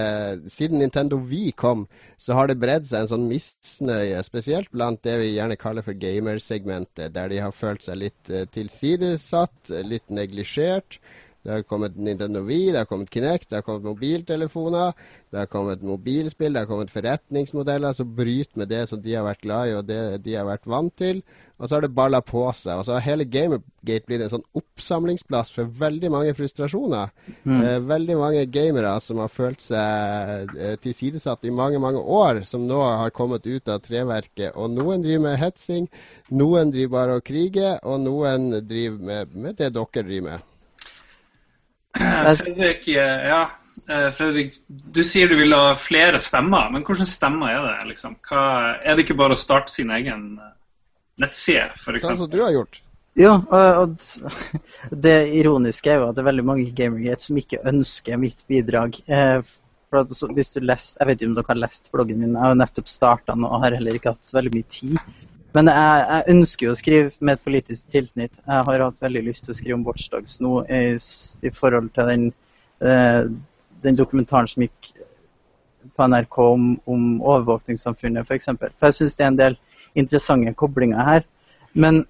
[0.49, 1.85] Siden Nintendo Wii kom,
[2.17, 5.97] så har det bredd seg en sånn misnøye, spesielt blant det vi gjerne kaller for
[6.01, 10.97] gamersegmentet, der de har følt seg litt uh, tilsidesatt, litt neglisjert.
[11.41, 14.91] Det har kommet Nintendo Wii, det har kommet Kinect, det har kommet mobiltelefoner,
[15.33, 19.25] det har kommet mobilspill, det har kommet forretningsmodeller som bryter med det som de har
[19.25, 21.23] vært glad i og det de har vært vant til.
[21.61, 22.79] Og så har det balla på seg.
[22.79, 27.11] Og så har hele Gamergate blitt en sånn oppsamlingsplass for veldig mange frustrasjoner.
[27.43, 27.59] Mm.
[27.59, 32.65] Eh, veldig mange gamere som har følt seg eh, tilsidesatt i mange, mange år, som
[32.65, 34.55] nå har kommet ut av treverket.
[34.57, 35.89] Og noen driver med hetsing,
[36.33, 40.47] noen driver bare og kriger, og noen driver med, med det dere driver med.
[41.97, 43.41] Fredrik, ja.
[43.89, 47.91] Eh, Fredrik, du sier du vil ha flere stemmer, men hvilke stemmer er det?
[47.91, 48.17] liksom?
[48.27, 48.43] Hva,
[48.83, 50.53] er det ikke bare å starte sin egen eh,
[51.23, 52.05] nettside, f.eks.
[52.05, 52.81] Sånn som du har gjort.
[53.19, 53.97] Ja, og
[55.05, 59.01] det ironiske er jo at det er veldig mange Gamergate som ikke ønsker mitt bidrag.
[59.07, 59.41] Eh,
[59.91, 62.39] for at hvis du lest, Jeg vet ikke om dere har lest bloggen min, jeg
[62.39, 64.95] har jo nettopp starta den og har heller ikke hatt så veldig mye tid.
[65.55, 68.33] Men jeg, jeg, ønsker jo å skrive med et politisk tilsnitt.
[68.39, 72.11] Jeg har hatt veldig lyst til å skrive om Watchdogs nå i, i forhold til
[72.11, 72.27] den,
[72.85, 73.25] eh,
[73.83, 74.93] den, dokumentaren som gikk
[75.97, 78.29] på NRK om, om overvåkningssamfunnet, f.eks.
[78.29, 78.73] For, eksempel.
[78.77, 79.59] for jeg syns det er en del
[79.99, 81.27] interessante koblinger her.
[81.73, 82.05] Men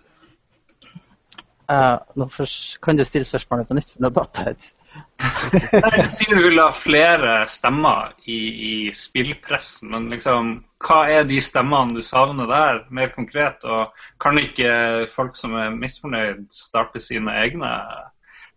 [1.65, 4.69] eh, nå først, kan du stille spørsmålet på nytt, for nå datt jeg ut.
[4.91, 8.39] Nei, Du sier du vil ha flere stemmer i,
[8.71, 13.63] i spillpressen, men liksom, hva er de stemmene du savner der, mer konkret?
[13.63, 17.71] Og kan ikke folk som er misfornøyd, starte sine egne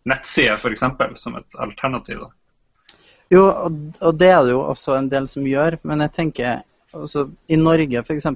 [0.09, 0.85] nettsider, f.eks.,
[1.23, 2.25] som et alternativ?
[2.27, 2.33] da?
[3.33, 6.63] Jo, og, det er det jo også en del som gjør, men jeg tenker
[6.95, 8.29] altså, I Norge, f.eks.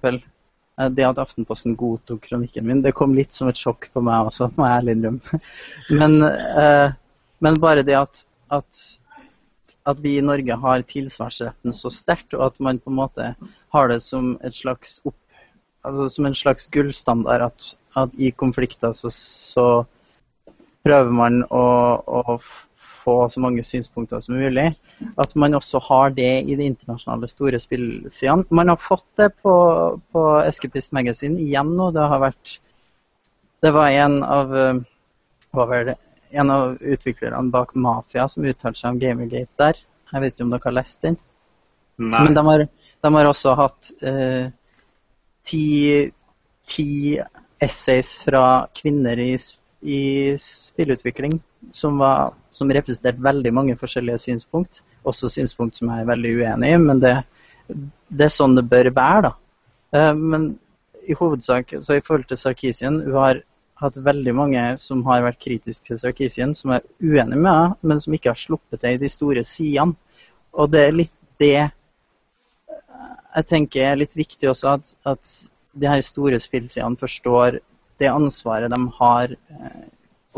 [0.95, 4.53] Det at Aftenposten godtok kronikken min, det kom litt som et sjokk på meg også,
[4.55, 5.41] må jeg ærlig innrømme.
[6.01, 6.93] Men, eh,
[7.45, 8.25] men bare det at,
[8.55, 8.81] at,
[9.87, 13.33] at, vi i Norge har tilsvarsretten så sterkt, og at man på en måte
[13.75, 15.19] har det som, slags opp,
[15.87, 19.69] altså som en slags gullstandard at, at i konflikter så, så
[20.87, 21.65] prøver man å,
[22.03, 22.39] å
[23.09, 24.73] få så mange synspunkter som mulig.
[25.21, 28.47] At man også har det i de internasjonale store spillsidene.
[28.51, 29.55] Man har fått det på,
[30.13, 31.91] på Eskepist Magazine igjen nå.
[31.97, 32.59] Det har vært
[33.65, 34.53] Det var en av
[35.57, 35.97] hva var det,
[36.31, 39.81] en av utviklerne bak Mafia som uttalte seg om Gamergate der.
[40.13, 41.19] Jeg vet ikke om dere har lest den?
[41.99, 42.23] Nei.
[42.25, 42.65] Men de har,
[43.05, 44.51] de har også hatt eh,
[45.47, 45.65] ti,
[46.69, 46.91] ti
[47.65, 48.43] essays fra
[48.77, 49.33] kvinner i,
[49.83, 50.03] i
[50.43, 51.41] spillutvikling
[51.73, 54.83] som, var, som representerte veldig mange forskjellige synspunkt.
[55.09, 57.17] Også synspunkt som jeg er veldig uenig i, men det,
[57.69, 59.29] det er sånn det bør være.
[59.29, 59.35] da.
[59.99, 60.51] Eh, men
[61.09, 63.43] i hovedsak, så i forhold til Sarkisien, hun har
[63.79, 68.01] hatt veldig mange som har vært kritiske til Sarkisian, som er uenige med henne, men
[68.03, 69.95] som ikke har sluppet det i de store sidene.
[70.59, 71.69] Og det er litt det
[73.39, 75.33] jeg tenker er litt viktig også, at, at
[75.79, 77.61] de her store spillsidene forstår
[78.01, 79.87] det ansvaret de har eh,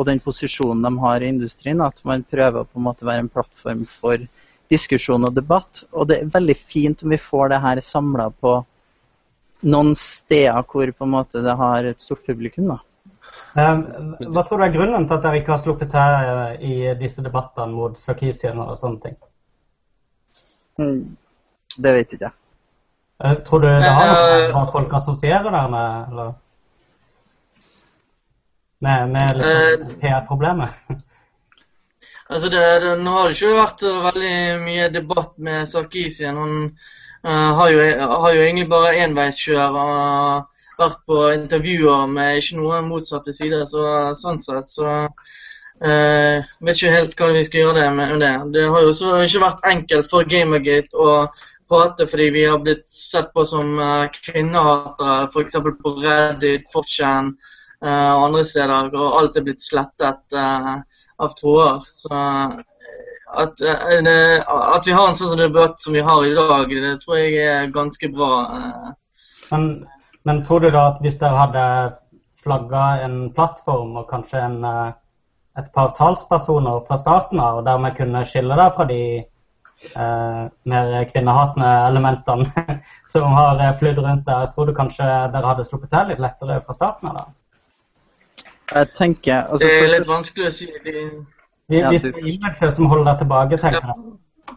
[0.01, 3.27] og den posisjonen de har i industrien, at man prøver å på en måte være
[3.27, 4.23] en plattform for
[4.73, 5.83] diskusjon og debatt.
[5.93, 8.55] Og det er veldig fint om vi får det her samla på
[9.69, 12.71] noen steder hvor på en måte det har et stort publikum.
[12.73, 12.79] da.
[13.51, 13.81] Um,
[14.31, 17.23] hva tror du er grunnen til at dere ikke har sluppet til eh, i disse
[17.25, 19.17] debattene mot Sarkisian og sånne ting?
[20.79, 21.17] Mm,
[21.83, 22.37] det vet ikke jeg.
[23.21, 26.13] Uh, tror du det har noe med hva folk assosierer dere med?
[26.13, 26.39] eller?
[28.81, 30.71] med, med liksom, uh, PR-problemet?
[32.33, 36.39] altså det, det, nå har det ikke vært veldig mye debatt med Sarkisian.
[36.39, 36.57] Han
[37.27, 37.83] uh, har, jo,
[38.15, 43.67] har, jo, egentlig bare enveiskjør og vært på intervjuer med ikke noen motsatte sider.
[43.69, 43.85] Så
[44.19, 48.35] sånn sett så uh, vet ikke helt hva vi skal gjøre det med det.
[48.57, 51.15] Det har jo også ikke vært enkelt for Gamergate å
[51.71, 55.61] prate fordi vi har blitt sett på som uh, kvinnehatere, f.eks.
[55.63, 57.35] på Reddit, 4chan.
[57.85, 58.91] Eh, og andre steder.
[58.93, 60.75] Og alt er blitt slettet eh,
[61.21, 61.87] av tråder.
[61.97, 62.11] Så
[63.31, 67.39] at, at, vi har en sånn debatt som vi har i dag, det tror jeg
[67.47, 68.33] er ganske bra.
[69.53, 69.69] Men,
[70.29, 71.65] men tror du da at hvis dere hadde
[72.43, 74.63] flagga en plattform og kanskje en,
[75.59, 80.95] et par talspersoner fra starten av, og dermed kunne skille deg fra de eh, mer
[81.11, 82.79] kvinnehatende elementene
[83.13, 86.79] som har flydd rundt der, tror du kanskje dere hadde sluppet til litt lettere fra
[86.79, 87.21] starten av?
[87.21, 87.29] da?
[88.71, 90.67] Jeg tenker altså, Det er litt vanskelig å si.
[90.85, 90.93] De...
[91.71, 93.95] Vi, hvis det er innlegget som holder deg tilbake, tenker jeg.
[93.95, 94.57] Ja.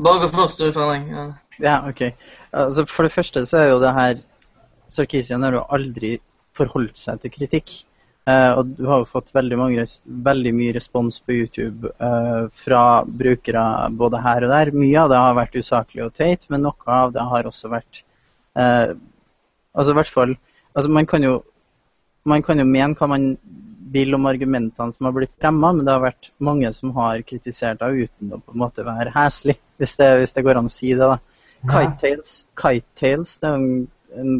[0.00, 1.10] Bare gå først, du, Fredrik.
[1.10, 1.24] Ja.
[1.62, 2.02] Ja, OK.
[2.50, 4.18] Altså, for det første så er jo det her
[4.90, 6.16] Sarkisian har jo aldri
[6.58, 7.76] forholdt seg til kritikk.
[8.28, 9.84] Uh, og du har jo fått veldig, mange,
[10.26, 13.62] veldig mye respons på YouTube uh, fra brukere
[13.96, 14.72] både her og der.
[14.76, 18.02] Mye av det har vært usaklig og teit, men noe av det har også vært
[18.58, 18.92] uh,
[19.70, 20.32] Altså i hvert fall
[20.74, 21.36] altså Man kan jo
[22.26, 23.30] man kan jo mene hva man
[23.94, 27.80] vil om argumentene som har blitt fremma, men det har vært mange som har kritisert
[27.80, 30.92] deg uten å på en måte være heslig, hvis hvis det går an å si
[30.92, 31.08] det.
[31.08, 31.16] da.
[31.68, 33.66] Kitetails, Kitetails det er en,
[34.16, 34.38] en,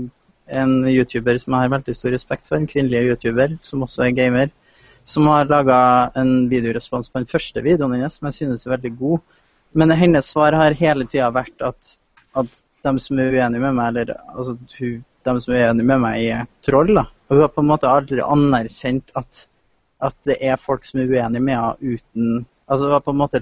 [0.61, 4.16] en, YouTuber som jeg har veldig stor respekt for, en kvinnelig YouTuber som også er
[4.16, 4.54] gamer,
[5.04, 5.80] som har laga
[6.20, 9.20] en videorespons på den første videoen hennes, som jeg synes er veldig god.
[9.76, 11.94] Men hennes svar har hele tida vært at,
[12.40, 16.04] at de som er uenige med meg, eller altså, hun, de som er uenige med
[16.06, 16.94] meg, er troll.
[16.96, 17.04] da.
[17.28, 19.44] Og hun har på en måte aldri anerkjent at,
[20.02, 23.18] at det er folk som er uenige med henne uten Altså hun har på en
[23.18, 23.40] måte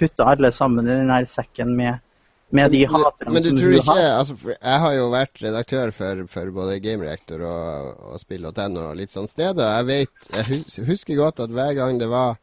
[0.00, 2.00] putta alle sammen i den her sekken med,
[2.56, 4.04] med de haterne men, som du ikke, har.
[4.18, 9.14] Altså, jeg har jo vært redaktør for, for både Gamereactor og, og Spill.no og litt
[9.14, 9.76] sånn steder.
[9.80, 12.40] Jeg vet, jeg husker godt at hver gang det var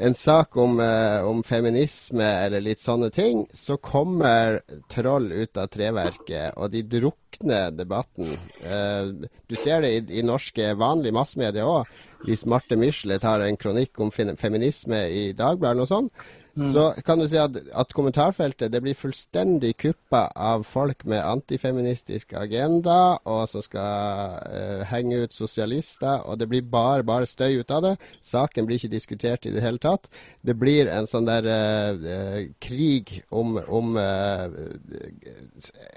[0.00, 5.68] en sak om, eh, om, feminisme eller litt sånne ting, så kommer troll ut av
[5.68, 8.32] treverket, og de drukner debatten.
[8.64, 11.90] Eh, du ser det i, i norske vanlige massemedier òg.
[12.24, 16.10] Hvis Marte Michelet tar en kronikk om feminisme i Dagbladet og sånn,
[16.56, 22.34] så kan du si at, at kommentarfeltet det blir fullstendig kuppa av folk med antifeministisk
[22.38, 27.70] agenda, og som skal uh, henge ut sosialister, og det blir bare, bare støy ut
[27.74, 27.94] av det.
[28.26, 30.10] Saken blir ikke diskutert i det hele tatt.
[30.42, 34.48] Det blir en sånn der uh, krig om, om uh,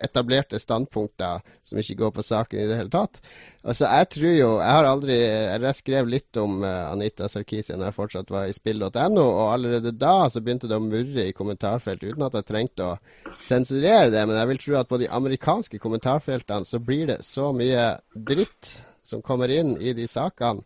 [0.03, 3.21] etablerte standpunkter som ikke går på saken i det hele tatt.
[3.63, 7.95] Altså, jeg tror jo Jeg har aldri jeg skrev litt om Anita Sarkisian da jeg
[7.95, 12.25] fortsatt var i spill.no, og allerede da så begynte det å murre i kommentarfeltet, uten
[12.27, 14.23] at jeg trengte å sensurere det.
[14.27, 18.75] Men jeg vil tro at på de amerikanske kommentarfeltene så blir det så mye dritt
[19.03, 20.63] som kommer inn i de sakene,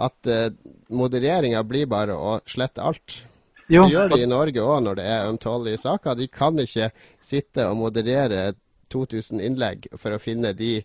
[0.00, 0.48] at uh,
[0.94, 3.20] modereringa blir bare å slette alt.
[3.70, 3.84] Jo.
[3.84, 6.18] Det gjør de i Norge òg når det er ømtålige saker.
[6.18, 6.90] De kan ikke
[7.22, 8.54] sitte og moderere
[8.90, 10.80] 2000 innlegg for å finne de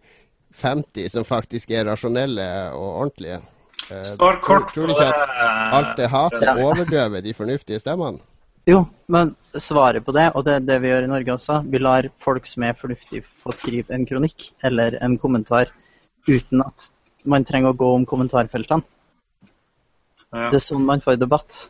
[0.56, 3.42] 50 som faktisk er rasjonelle og ordentlige.
[3.90, 4.40] Uh, tror,
[4.74, 5.26] tror, du ikke at
[5.76, 8.22] alt det hatet overdøver de fornuftige stemmene?
[8.66, 11.82] Jo, men svaret på det, og det er det vi gjør i Norge også, vi
[11.82, 15.70] lar folk som er fornuftige få skrive en kronikk eller en kommentar
[16.26, 16.90] uten at
[17.30, 18.86] man trenger å gå om kommentarfeltene.
[20.34, 20.50] Ja.
[20.50, 21.68] Det er sånn man får debatt.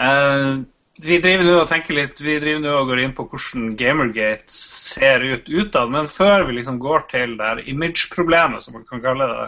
[0.00, 0.64] Uh,
[1.00, 4.52] vi driver nå og tenker litt, vi driver nå og går inn på hvordan Gamergate
[4.52, 5.92] ser ut utad.
[5.92, 9.46] Men før vi liksom går til det her image-problemet, som man kan kalle det,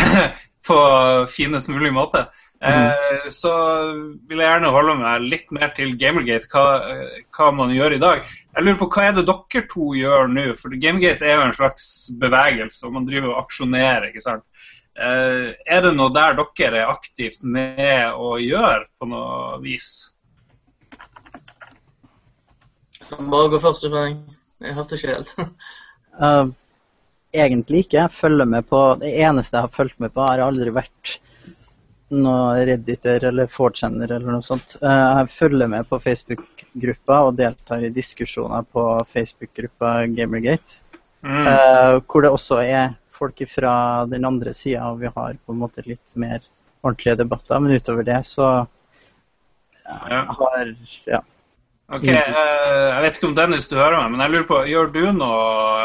[0.68, 0.78] på
[1.30, 2.28] finest mulig måte,
[2.60, 3.30] mm.
[3.32, 3.52] så
[4.28, 6.64] vil jeg gjerne holde meg litt mer til Gamergate, hva,
[7.36, 8.28] hva, man gjør i dag.
[8.52, 10.46] Jeg lurer på Hva er det dere to gjør nå?
[10.60, 11.88] For Gamergate er jo en slags
[12.20, 14.10] bevegelse, og man driver og aksjonerer.
[14.10, 14.46] ikke sant?
[15.00, 19.92] Eh, er det noe der dere er aktivt med å gjøre på noe vis?
[23.10, 24.36] kan bare gå først, Frank.
[24.60, 25.34] Jeg hørte ikke helt.
[26.20, 26.46] uh,
[27.44, 27.98] egentlig ikke.
[28.02, 31.16] Jeg følger med på Det eneste jeg har fulgt med på, har aldri vært
[32.10, 34.76] noe Redditor eller Fortjener eller noe sånt.
[34.82, 40.80] Uh, jeg følger med på Facebook-gruppa og deltar i diskusjoner på Facebook-gruppa Gamergate.
[41.22, 41.46] Mm.
[41.46, 43.74] Uh, hvor det også er folk fra
[44.10, 46.40] den andre sida, og vi har på en måte litt mer
[46.82, 47.60] ordentlige debatter.
[47.60, 48.48] Men utover det så
[49.84, 50.24] ja.
[50.38, 50.74] har
[51.06, 51.24] Ja.
[51.90, 54.92] Ok, uh, Jeg vet ikke om Dennis du hører meg, men jeg lurer på, gjør
[54.94, 55.38] du noe,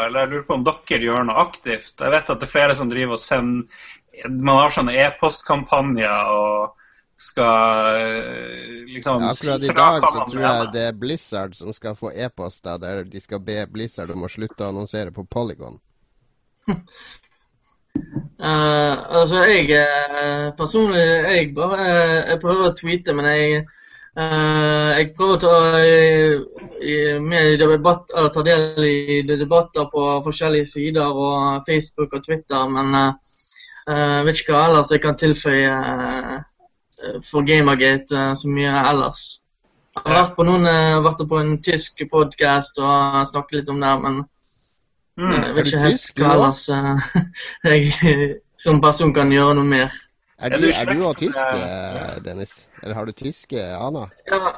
[0.06, 1.94] eller jeg lurer på om dere gjør noe aktivt?
[1.98, 3.86] Jeg vet at det er flere som driver og sender
[4.24, 6.76] Man har sånne e-postkampanjer og
[7.16, 11.96] skal eh, liksom ja, Akkurat i dag så tror jeg det er Blizzard som skal
[11.96, 15.80] få e-poster der de skal be Blizzard om å slutte å annonsere på Polygon.
[16.68, 16.76] Uh,
[19.20, 19.70] altså, jeg
[20.58, 23.62] personlig Jeg bare jeg prøver å tweete, men jeg
[24.18, 25.54] uh, jeg prøver å ta,
[27.22, 33.14] med debatt, ta del i debatter på forskjellige sider og Facebook og Twitter, men jeg
[33.90, 36.38] uh, vet ikke hva ellers jeg kan tilføye uh,
[37.26, 39.26] for Gamergate så mye ellers.
[39.96, 40.66] Jeg har vært på, noen,
[41.04, 44.18] vært på en tysk podkast og snakket litt om det, men
[45.16, 46.66] mm, jeg vet ikke helt hva ellers
[47.70, 49.96] jeg som person kan gjøre noe mer.
[50.36, 51.56] Er du, er du også tysk,
[52.24, 52.52] Dennis?
[52.82, 54.08] Eller har du tysk, Ana?
[54.28, 54.52] Ja.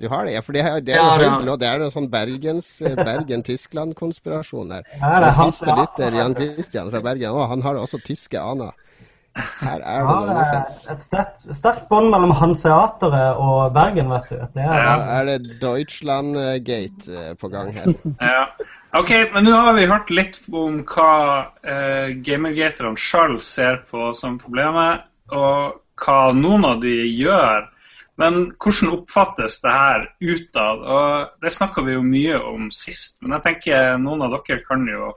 [0.00, 0.34] Du har det?
[0.34, 4.72] Ja, for det, er, det er jo ja, det, det er en sånn Bergens, Bergen-Tyskland-konspirasjon
[4.74, 4.88] her.
[4.98, 8.74] Ja, det er det lytter Jan Christian fra Bergen, og han har også tyske aner.
[9.34, 10.76] Her er det noen offens.
[10.92, 14.36] Et sterkt bånd mellom Hanseateret og Bergen, vet du.
[14.54, 17.90] Det er, ja, er det Deutschland-gate eh, på gang her?
[18.34, 18.46] Ja.
[18.94, 21.14] Ok, men nå har vi hørt litt om hva
[21.66, 25.02] eh, gamergaterne sjøl ser på som problemet,
[25.34, 27.66] og hva noen av de gjør.
[28.20, 30.82] Men hvordan oppfattes det her utad?
[30.82, 34.86] Og Det snakka vi jo mye om sist, men jeg tenker noen av dere kan
[34.86, 35.10] jo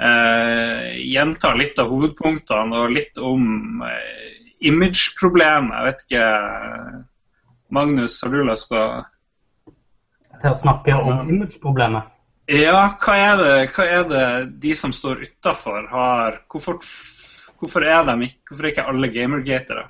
[0.00, 5.76] eh, gjenta litt av hovedpunktene og litt om eh, image-problemet.
[5.76, 6.26] Jeg vet ikke
[7.76, 8.88] Magnus, har du lyst til å
[10.36, 12.12] Til å snakke om image-problemet?
[12.46, 14.26] Ja, hva er det, hva er det
[14.62, 16.78] de som står utafor, har hvorfor,
[17.58, 19.86] hvorfor, er de ikke, hvorfor er ikke alle gamergatere?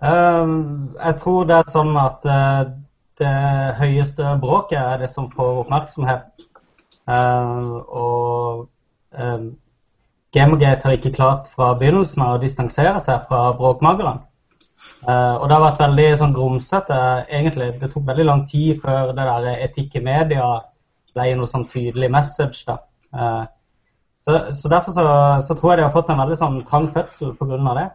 [0.00, 2.62] Um, jeg tror det er sånn at uh,
[3.20, 3.34] det
[3.78, 6.24] høyeste bråket er det som får oppmerksomhet.
[7.06, 8.64] Uh, og
[9.18, 9.50] uh,
[10.32, 14.22] Gamergate har ikke klart fra begynnelsen av å distansere seg fra bråkmakerne.
[15.02, 17.72] Og det har vært veldig sånn grumsete, egentlig.
[17.80, 20.44] Det tok veldig lang tid før det der etikk i media
[21.10, 22.62] ble noe sånn tydelig message.
[22.68, 22.76] da.
[24.22, 25.06] Så, så, Derfor så,
[25.42, 27.74] så, tror jeg de har fått en veldig sånn trang fødsel pga.
[27.80, 27.88] det.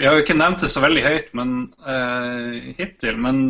[0.00, 3.42] Vi har jo ikke nevnt det så veldig høyt men uh, hittil, men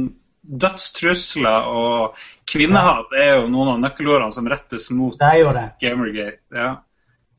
[0.43, 2.17] dødstrusler og
[2.51, 5.67] kvinnehat er jo noen av nøkkelordene som rettes mot det er jo det.
[5.83, 6.41] Gamergate.
[6.51, 6.73] Ja.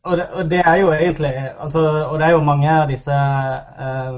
[0.03, 3.17] og, det, og det er jo egentlig altså, Og det er jo mange av disse
[3.87, 4.15] eh,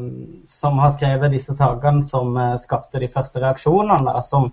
[0.49, 4.51] som har skrevet disse sakene som eh, skapte de første reaksjonene, som,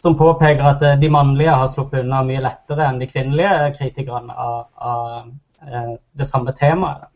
[0.00, 4.32] som, påpeker at eh, de mannlige har sluppet unna mye lettere enn de kvinnelige kritikerne
[4.32, 7.10] av, av eh, det samme temaet.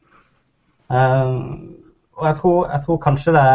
[0.93, 1.33] Eh,
[2.19, 3.47] og jeg tror, jeg tror, kanskje det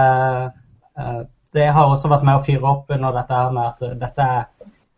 [0.99, 1.21] eh,
[1.53, 4.45] Det har også vært med å fyre opp under dette her med at dette er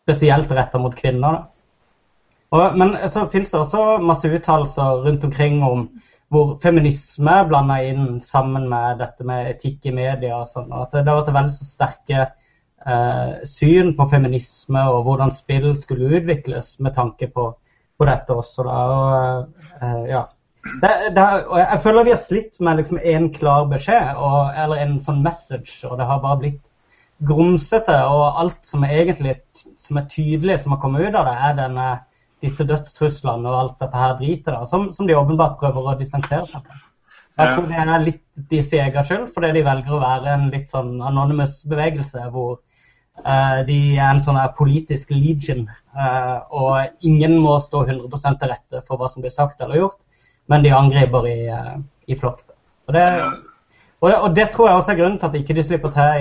[0.05, 1.41] spesielt retta mot kvinner.
[2.55, 5.87] Og, men så finnes det også masse uttalelser rundt omkring om
[6.31, 10.71] hvor feminisme blanda inn sammen med dette med etikk i media og sånn.
[10.73, 15.73] At det, det har vært veldig så sterke eh, syn på feminisme og hvordan spill
[15.77, 17.49] skulle utvikles med tanke på,
[17.97, 18.65] på dette også.
[18.67, 18.79] Da.
[18.95, 20.23] Og, eh, ja.
[20.65, 21.25] Det, det,
[21.59, 25.77] jeg føler de har slitt med liksom en klar beskjed og, eller en sånn message,
[25.85, 26.63] og det har bare blitt
[27.29, 27.95] grumsete.
[28.09, 29.37] Og alt som er egentlig
[29.81, 31.87] som er tydelig som har kommet ut av det, er denne
[32.43, 36.45] disse dødstruslene og alt dette her dritet, da, som, som, de åpenbart prøver å distansere
[36.49, 36.81] seg fra.
[37.35, 40.69] Jeg tror det er litt deres egen skyld, fordi de velger å være en litt
[40.71, 45.65] sånn anonymous bevegelse hvor uh, de er en sånn politisk legion,
[45.97, 49.99] uh, og ingen må stå 100 til rette for hva som blir sagt eller gjort,
[50.51, 51.75] men de angriper i, uh,
[52.07, 52.43] i flokk.
[52.87, 53.03] Og det,
[54.01, 55.65] og, og det, tror jeg også er grunnen til at ikke de,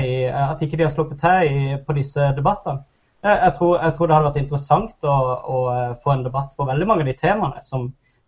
[0.07, 2.85] i, at ikke de har sluppet til i, på disse debattene.
[3.25, 5.15] Jeg tror, jeg tror, det hadde vært interessant å,
[5.49, 7.87] å, eh, få en debatt på veldig mange av de temaene som,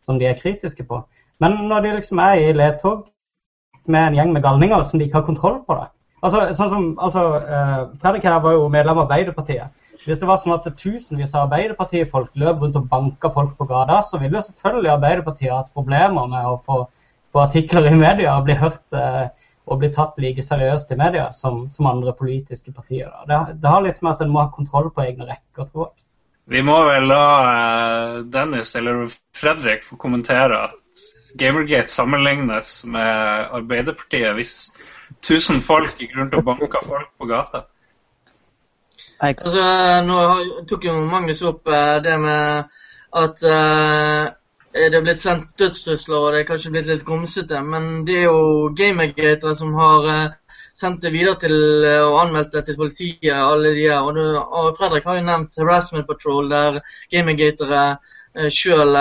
[0.08, 1.02] som, de er kritiske på.
[1.44, 3.02] Men når de liksom er i ledtog
[3.92, 5.90] med en gjeng med galninger som de ikke har kontroll på det
[6.24, 7.24] altså, sånn som, altså,
[8.00, 9.72] Fredrik her var jo medlem av Arbeiderpartiet.
[10.06, 13.98] Hvis det var sånn at tusenvis av Arbeiderpartifolk løp rundt og banka folk på gata,
[14.06, 16.84] så ville jo selvfølgelig Arbeiderpartiet hatt problemer med å få,
[17.34, 19.26] få artikler i media og bli hørt eh,
[19.66, 23.10] og bli tatt like seriøst i media som, som andre politiske partier.
[23.26, 25.96] Det, det, har litt med at en må ha kontroll på egne rekker, tror jeg.
[26.54, 34.38] Vi må vel la uh, Dennis eller Fredrik få kommentere at Gamergate sammenlignes med Arbeiderpartiet
[34.38, 34.52] hvis
[35.18, 37.66] 1000 folk gikk rundt og banka folk på gata.
[39.24, 39.66] Altså,
[40.04, 42.74] nå tok jo Magnus opp uh, det med
[43.16, 44.34] at uh,
[44.76, 47.60] Eh, det er blitt sendt dødstrusler, og det er kanskje blitt litt grumsete.
[47.64, 51.56] Men det er jo gamergatere som har uh, sendt det videre til
[51.86, 53.32] uh, og anmeldt det til politiet.
[53.32, 54.04] alle de her.
[54.04, 54.18] Og,
[54.60, 56.80] og Fredrik har jo nevnt Harassment Patrol, der
[57.12, 58.92] gamergatere uh, sjøl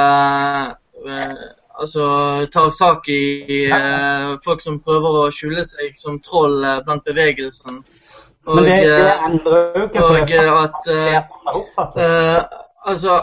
[1.75, 2.05] altså,
[2.53, 3.67] tar tak i
[4.45, 7.83] folk som prøver å skjule seg som troll blant bevegelsen.
[8.45, 11.23] Og, Men det, det endrer jo ikke og det.
[11.81, 13.15] At, uh, Altså,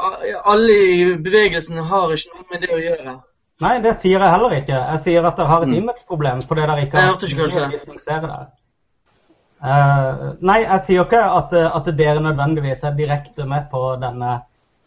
[0.45, 3.13] alle i bevegelsen har ikke noe med det å gjøre.
[3.63, 4.75] Nei, det sier jeg heller ikke.
[4.75, 5.77] Jeg sier at dere har et mm.
[5.79, 8.41] image-problem fordi dere ikke har distansere det.
[9.63, 14.33] Uh, nei, jeg sier ikke at, at, dere nødvendigvis er direkte med på denne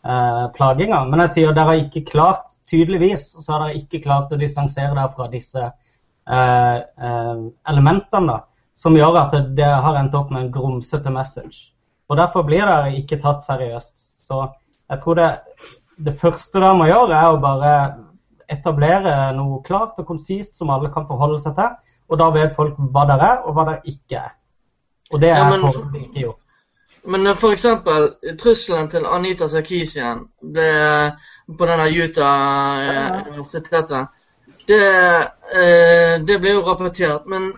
[0.03, 4.03] uh, plaginga, men jeg sier at dere har ikke klart, tydeligvis, så har dere ikke
[4.03, 6.75] klart å distansere dere fra disse uh,
[7.71, 8.37] elementene da,
[8.75, 11.71] som gjør at det har endt opp med en grumsete message.
[12.09, 14.05] Og Derfor blir det ikke tatt seriøst.
[14.25, 14.47] Så
[14.89, 15.39] jeg tror det,
[16.05, 17.71] det første de må gjøre, er å bare
[18.51, 21.69] etablere noe klart og konsist som alle kan forholde seg til.
[22.11, 24.31] Og da vet folk hva det er, og hva det ikke er.
[25.13, 26.41] Og det er ja, men, for ikke gjort.
[27.05, 27.65] Men f.eks.
[28.41, 30.19] trusselen til Anita Sarkisian
[30.53, 30.69] ble
[31.57, 34.07] på denne Utah-universitetet
[34.65, 34.85] det,
[35.53, 37.27] eh, det, ble jo rapportert.
[37.29, 37.53] Men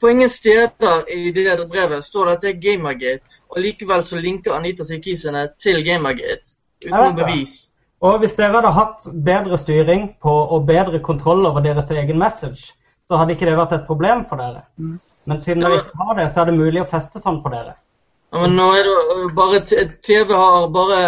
[0.00, 3.40] på ingen steder i det brevet står det at det er Gamergate.
[3.48, 6.56] Og likevel så linker Anita Sikisene til Gamergate.
[6.84, 7.68] Uten noe bevis.
[8.00, 12.72] Og hvis dere hadde hatt bedre styring på, og bedre kontroll over deres egen message,
[13.08, 14.62] så hadde ikke det vært et problem for dere.
[14.76, 14.98] Mm.
[15.28, 17.74] Men siden dere ikke har det, så er det mulig å feste sånn på dere.
[18.32, 19.62] Ja, men nå er det bare
[20.04, 20.98] TV har bare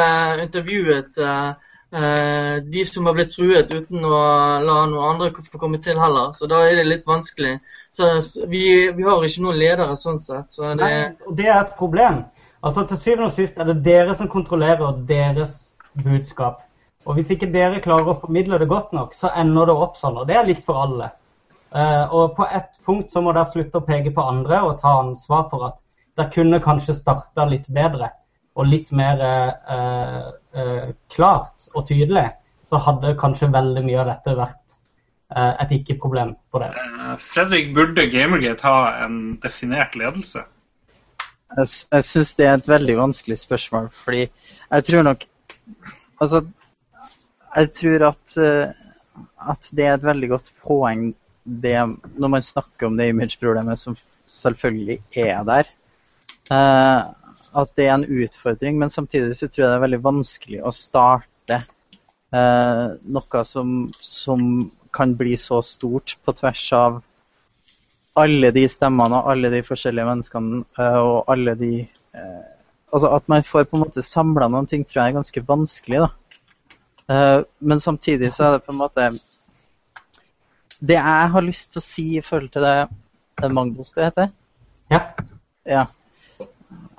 [0.43, 4.19] intervjuet uh, uh, de som har blitt truet, uten å
[4.63, 6.31] la noen andre få komme til heller.
[6.39, 7.57] Så da er det litt vanskelig.
[7.91, 8.13] Så
[8.47, 8.63] vi,
[8.95, 10.53] vi har ikke noen ledere sånn sett.
[10.55, 10.77] Så det...
[10.79, 12.23] Nei, det er et problem.
[12.63, 15.73] Altså Til syvende og sist er det dere som kontrollerer deres
[16.05, 16.61] budskap.
[17.09, 20.21] Og Hvis ikke dere klarer å formidle det godt nok, så ender det opp sånn.
[20.21, 21.11] Og det er likt for alle.
[21.71, 24.97] Uh, og på ett punkt så må dere slutte å peke på andre og ta
[25.05, 25.77] ansvar for at
[26.19, 28.11] dere kunne kanskje starta litt bedre
[28.61, 32.29] og litt mer eh, eh, klart og tydelig.
[32.71, 34.77] Så hadde kanskje veldig mye av dette vært
[35.31, 37.15] et ikke-problem for dere.
[37.23, 40.43] Fredrik, burde Gamergate ha en definert ledelse?
[41.55, 45.27] Jeg, jeg syns det er et veldig vanskelig spørsmål, fordi jeg tror nok
[46.21, 46.43] Altså,
[47.57, 48.73] jeg tror at, eh,
[49.51, 51.11] at det er et veldig godt poeng
[51.45, 51.77] det,
[52.21, 53.97] når man snakker om det image-problemet som
[54.29, 55.71] selvfølgelig er der.
[56.51, 57.09] Uh,
[57.57, 60.73] at det er en utfordring, men samtidig så tror jeg det er veldig vanskelig å
[60.75, 62.85] starte eh,
[63.17, 64.45] noe som, som
[64.95, 67.01] kan bli så stort på tvers av
[68.21, 72.49] alle de stemmene og alle de forskjellige menneskene eh, og alle de eh,
[72.91, 76.01] Altså at man får på en måte samla noen ting, tror jeg er ganske vanskelig,
[76.03, 76.09] da.
[77.07, 79.05] Eh, men samtidig så er det på en måte
[80.81, 82.75] Det jeg har lyst til å si i forhold til det
[83.39, 84.33] Det Magnus du heter?
[84.91, 85.01] Ja.
[85.63, 85.87] Ja.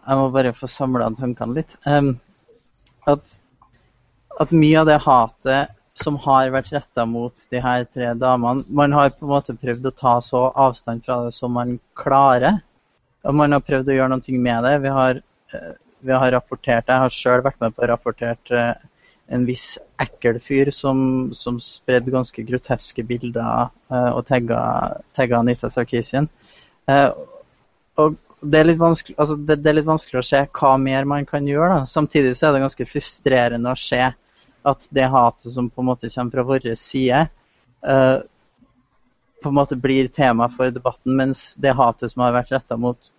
[0.02, 1.78] Jeg må bare få samla tankene litt.
[1.86, 2.16] Um,
[3.10, 3.38] at,
[4.42, 8.94] at mye av det hatet som har vært retta mot de her tre damene Man
[8.96, 12.62] har på en måte prøvd å ta så avstand fra det som man klarer.
[13.28, 14.78] Og man har prøvd å gjøre noe med det.
[14.86, 15.20] Vi har,
[15.54, 18.88] eh, vi har rapportert Jeg har sjøl vært med på å rapportere eh,
[19.32, 26.28] en viss ekkel fyr som, som spredde ganske groteske bilder uh, og tagga, Anita Sarkisien.
[26.92, 31.46] Og det er, altså det, det er, litt vanskelig å se hva mer man kan
[31.48, 31.82] gjøre.
[31.82, 31.86] Da.
[31.90, 34.02] Samtidig så er det ganske frustrerende å se
[34.72, 37.24] at det hatet som på en måte kommer fra vår side,
[37.86, 38.18] uh,
[39.42, 43.12] på en måte blir tema for debatten, mens det hatet som har vært retta mot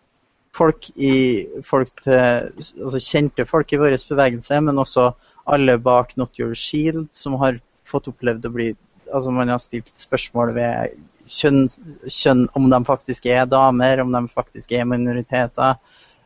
[0.55, 5.09] folk i folk til, altså kjente folk i vår bevegelse, men også
[5.51, 7.59] alle bak Not Your Shield, som har
[7.89, 8.69] fått opplevd å bli
[9.13, 10.99] Altså man har stilt spørsmål ved
[11.29, 11.67] kjønn,
[12.09, 15.81] kjønn om de faktisk er damer, om de faktisk er minoriteter.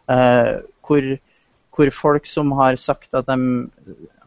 [0.06, 1.16] Uh, hvor
[1.76, 3.38] hvor folk som har sagt at de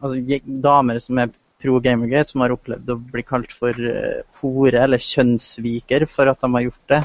[0.00, 4.80] Altså damer som er pro Gamergate, som har opplevd å bli kalt for uh, hore
[4.80, 7.00] eller kjønnssviker for at de har gjort det.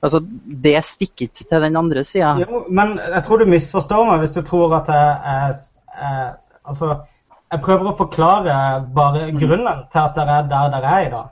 [0.00, 0.20] Altså,
[0.64, 2.32] Det stikker ikke til den andre sida.
[2.68, 5.60] Men jeg tror du misforstår meg hvis du tror at jeg, jeg,
[6.00, 6.32] jeg
[6.70, 6.88] Altså,
[7.50, 8.56] jeg prøver å forklare
[8.94, 11.30] bare grunnen til at dere er der dere er i dag.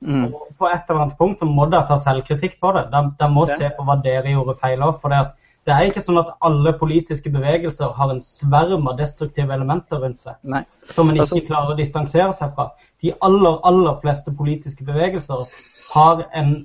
[0.00, 0.30] Mm.
[0.58, 2.86] På et eller annet punkt så må dere ta selvkritikk på det.
[2.92, 3.58] Dere må okay.
[3.60, 4.96] se på hva dere gjorde feil òg.
[5.02, 10.00] For det er ikke sånn at alle politiske bevegelser har en sverm av destruktive elementer
[10.02, 10.64] rundt seg Nei.
[10.96, 12.70] som en ikke altså, klarer å distansere seg fra.
[13.04, 15.44] De aller, aller fleste politiske bevegelser
[15.92, 16.56] har, en,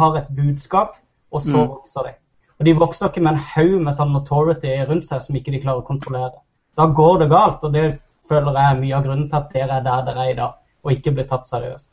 [0.00, 0.98] har et budskap,
[1.30, 1.72] og så mm.
[1.76, 2.14] vokser de.
[2.60, 5.62] Og de vokser ikke med en haug med sånn authority rundt seg som ikke de
[5.62, 6.42] klarer å kontrollere.
[6.76, 7.86] Da går det galt, og det
[8.30, 10.60] føler jeg er mye av grunnen til at dere er der dere er i dag,
[10.84, 11.90] og ikke blir tatt seriøst.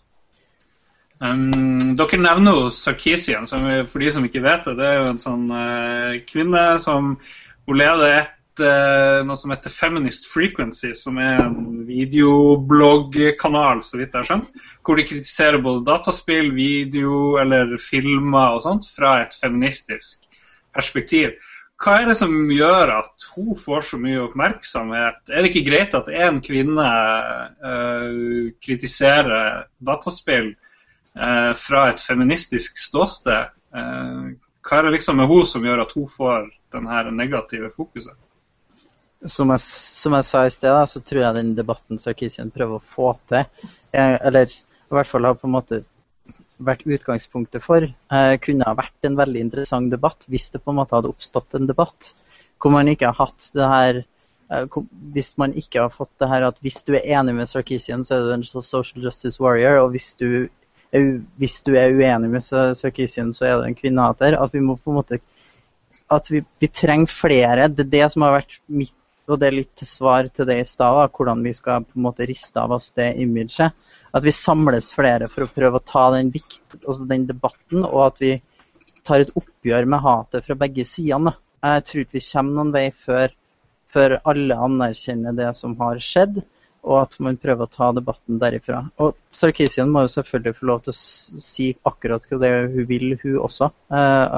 [1.18, 4.78] Um, dere nevner jo Sarkisian, som, for de som ikke vet det.
[4.78, 7.16] Det er jo en sånn uh, kvinne som
[7.68, 14.14] hun leder et uh, noe som heter Feminist Frequency, som er en videobloggkanal, så vidt
[14.14, 19.34] jeg har skjønt, hvor de kritiserer både dataspill, video eller filmer og sånt fra et
[19.42, 20.24] feministisk
[20.78, 21.34] perspektiv.
[21.78, 25.20] Hva er det som gjør at hun får så mye oppmerksomhet?
[25.30, 26.88] Er det ikke greit at én kvinne
[27.62, 30.56] uh, kritiserer dataspill?
[31.18, 33.52] uh, fra et feministisk ståsted.
[33.76, 38.16] Uh, hva er det liksom med hun som gjør at hun får denne negative fokuset?
[39.26, 42.86] Som jeg, som jeg sa i sted, så tror jeg den debatten Sarkisian prøver å
[42.86, 43.48] få til,
[43.92, 45.80] eller i hvert fall har på en måte
[46.58, 50.80] vært utgangspunktet for, eh, kunne ha vært en veldig interessant debatt hvis det på en
[50.80, 52.14] måte hadde oppstått en debatt
[52.58, 54.00] hvor man ikke har hatt det her
[54.50, 54.80] eh,
[55.14, 58.18] hvis man ikke har fått det her at hvis du er enig med Sarkisian, så
[58.18, 60.50] er du en social justice warrior, og hvis du
[61.38, 64.38] hvis du er uenig med Sarkisian, så er du en kvinnehater.
[64.40, 65.20] At vi må på en måte
[66.10, 67.68] at vi, vi, trenger flere.
[67.68, 68.94] Det er det som har vært mitt
[69.28, 72.28] og det er litt svar til det i stad, hvordan vi skal på en måte
[72.30, 73.76] riste av oss det imaget.
[74.16, 78.06] At vi samles flere for å prøve å ta den, vikt, altså den debatten, og
[78.06, 78.34] at vi
[79.08, 81.36] tar et oppgjør med hatet fra begge sidene.
[81.64, 83.34] Jeg tror ikke vi kommer noen vei før,
[83.92, 86.42] før alle anerkjenner det som har skjedd
[86.88, 88.82] og at man prøver å ta debatten derifra.
[89.04, 93.10] Og Sarkisian må jo selvfølgelig få lov til å si akkurat hva det hun vil,
[93.24, 93.70] hun også.
[93.92, 94.38] Eh,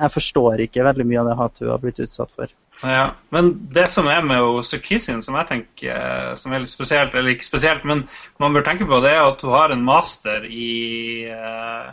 [0.00, 2.52] jeg forstår ikke veldig mye av det hatet hun har blitt utsatt for.
[2.80, 7.34] Ja, Men det som er med Sarkisian, som jeg tenker som er litt spesielt, eller
[7.34, 8.06] ikke spesielt, men
[8.40, 11.90] man bør tenke på, det er at hun har en master i uh,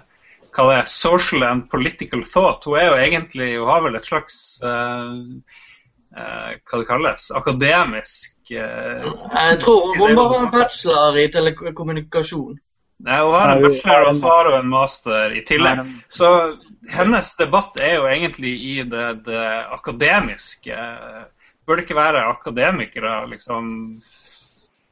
[0.55, 2.63] hva det er, social and political thought.
[2.63, 5.11] Hun er jo egentlig, hun har vel et slags uh,
[6.15, 12.59] uh, hva det kalles, akademisk jeg tror hun bare har en bachelor i telekommunikasjon.
[13.05, 15.83] Nei, hun har en bachelor og far og en master i tillegg.
[16.09, 16.29] Så
[16.89, 19.43] hennes debatt er jo egentlig i det, det
[19.75, 20.77] akademiske.
[21.67, 23.75] Bør det ikke være akademikere, liksom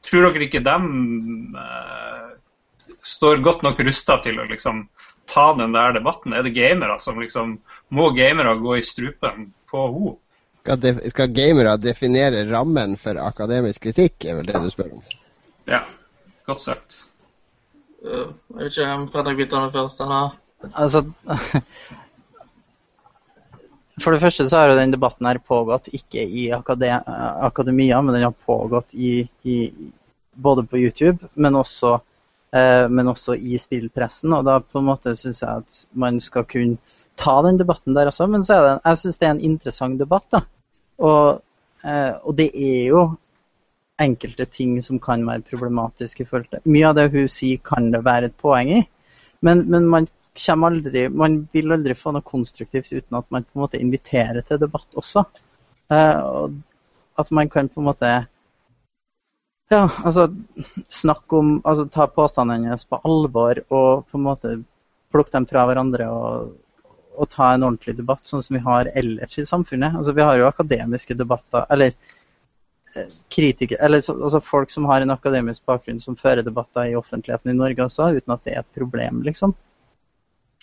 [0.05, 2.35] Tror dere ikke dem uh,
[3.01, 4.83] står godt nok rusta til å liksom
[5.31, 6.35] ta den der debatten?
[6.37, 7.55] Er det gamere som liksom
[7.89, 10.13] Må gamere gå i strupen på henne?
[10.61, 15.03] Skal, skal, gamere definere rammen for akademisk kritikk, er vel det du spør om?
[15.69, 15.83] Ja.
[16.45, 17.01] Godt sagt.
[18.05, 20.03] Uh, jeg vet ikke om Fredrik vil ta først?
[20.73, 21.01] Altså
[24.03, 28.25] For det første så har jo den debatten her pågått ikke i akademia, men den
[28.27, 29.55] har pågått i, i,
[30.35, 31.93] både på YouTube, men også,
[32.51, 34.35] eh, men også i spillpressen.
[34.35, 36.75] Og da på en måte syns jeg at man skal kunne
[37.15, 38.27] ta den debatten der også.
[38.27, 40.27] Men så er det, jeg syns det er en interessant debatt.
[40.35, 40.43] da.
[40.99, 41.41] Og,
[41.87, 43.05] eh, og det er jo
[44.01, 46.27] enkelte ting som kan være problematiske.
[46.65, 48.83] Mye av det hun sier kan det være et poeng i,
[49.45, 53.63] men, men man aldri, man vil aldri få noe konstruktivt uten at man på en
[53.63, 55.23] måte inviterer til debatt også.
[55.89, 56.57] Og
[57.15, 58.11] at man kan på en måte
[59.69, 60.27] ja, altså
[60.87, 64.51] snakke om altså Ta påstandene hennes på alvor og på en måte
[65.11, 66.51] plukke dem fra hverandre og,
[67.15, 69.95] og, ta en ordentlig debatt, sånn som vi har ellers i samfunnet.
[69.95, 71.95] Altså Vi har jo akademiske debatter, eller
[73.31, 77.51] kritikere, eller så, altså folk som har en akademisk bakgrunn som fører debatter i offentligheten
[77.51, 79.55] i Norge også, uten at det er et problem, liksom.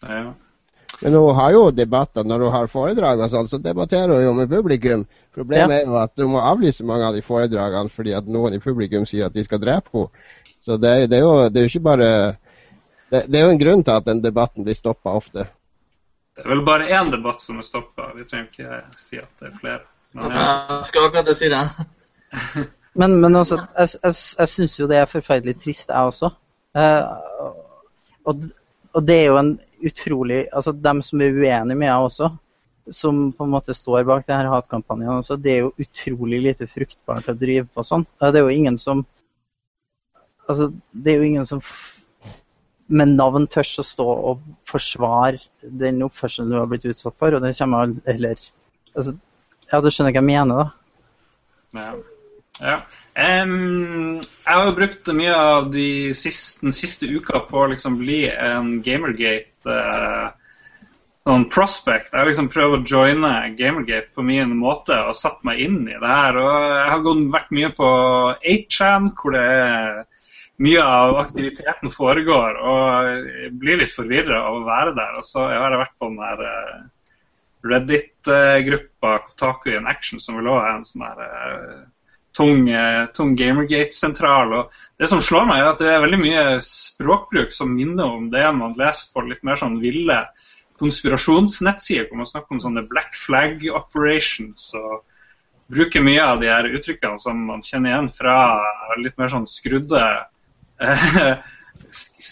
[0.03, 0.33] Ja.
[1.01, 4.35] Men hun har jo debatter når hun har foredrag og sånn, så debatterer hun jo
[4.37, 5.07] med publikum.
[5.35, 8.63] Problemet er jo at du må avlyse mange av de foredragene fordi at noen i
[8.63, 10.29] publikum sier at de skal drepe henne.
[10.63, 12.11] Så det, det, er jo, det er jo ikke bare
[13.11, 15.49] det, det, er jo en grunn til at den debatten blir stoppa ofte.
[16.37, 18.13] Det er vel bare én debatt som er stoppa.
[18.15, 19.83] Vi trenger ikke si at det er flere.
[20.15, 20.47] Men, ja.
[20.77, 21.65] Jeg skal akkurat si det.
[23.01, 26.33] Men, men altså, jeg, jeg, jeg syns jo det er forferdelig trist, jeg også.
[26.79, 27.03] Eh,
[28.29, 28.47] og,
[28.93, 29.53] og det er jo en
[29.83, 32.29] utrolig Altså dem som er uenige med meg også,
[32.95, 36.69] som på en måte står bak det her hatkampanjen også, det er jo utrolig lite
[36.71, 38.07] fruktbart å drive på sånn.
[38.23, 39.05] Det er jo ingen som
[40.51, 41.61] Altså, det er jo ingen som
[42.93, 47.45] med navn tør å stå og forsvare den oppførselen du har blitt utsatt for, og
[47.45, 48.35] det kommer Eller
[48.95, 49.15] altså,
[49.71, 50.67] Ja, du skjønner hva jeg mener, da?
[51.79, 51.93] Ja.
[52.61, 52.83] Ja.
[53.13, 57.99] Um, jeg har jo brukt mye av de siste, den siste uka på å liksom
[58.01, 60.31] bli en Gamergate uh,
[61.29, 62.11] sånn prospect.
[62.11, 65.99] Jeg har liksom prøvd å joine Gamergate på min måte og satt meg inn i
[65.99, 66.41] det her.
[66.41, 67.91] Og jeg har gått, vært mye på
[68.55, 70.03] 8chan, hvor det er
[70.63, 72.59] mye av aktiviteten foregår.
[72.59, 75.17] Og jeg blir litt forvirra av å være der.
[75.21, 76.83] Og så har jeg vært på den der uh,
[77.63, 81.27] Reddit-gruppa Kotaku in Action, som vel òg er en sånn der
[82.37, 84.53] tung, eh, tung Gamergate-sentral.
[84.53, 88.31] og Det som slår meg, er at det er veldig mye språkbruk som minner om
[88.31, 90.25] det man leser på litt mer sånn ville
[90.83, 94.75] konspirasjonsnettsider, hvor man snakker om sånne black flag operations.
[94.75, 95.05] og
[95.73, 98.37] bruker mye av de her uttrykkene som man kjenner igjen fra
[99.01, 100.03] litt mer sånn skrudde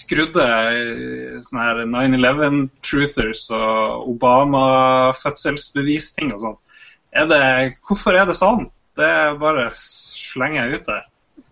[0.01, 6.61] skrudde eh, sånne her 9-11-truthers og Obama-fødselsbevis-ting og sånt.
[7.89, 8.63] hvorfor er det sånn?
[9.01, 11.07] Det bare slenger jeg ut der.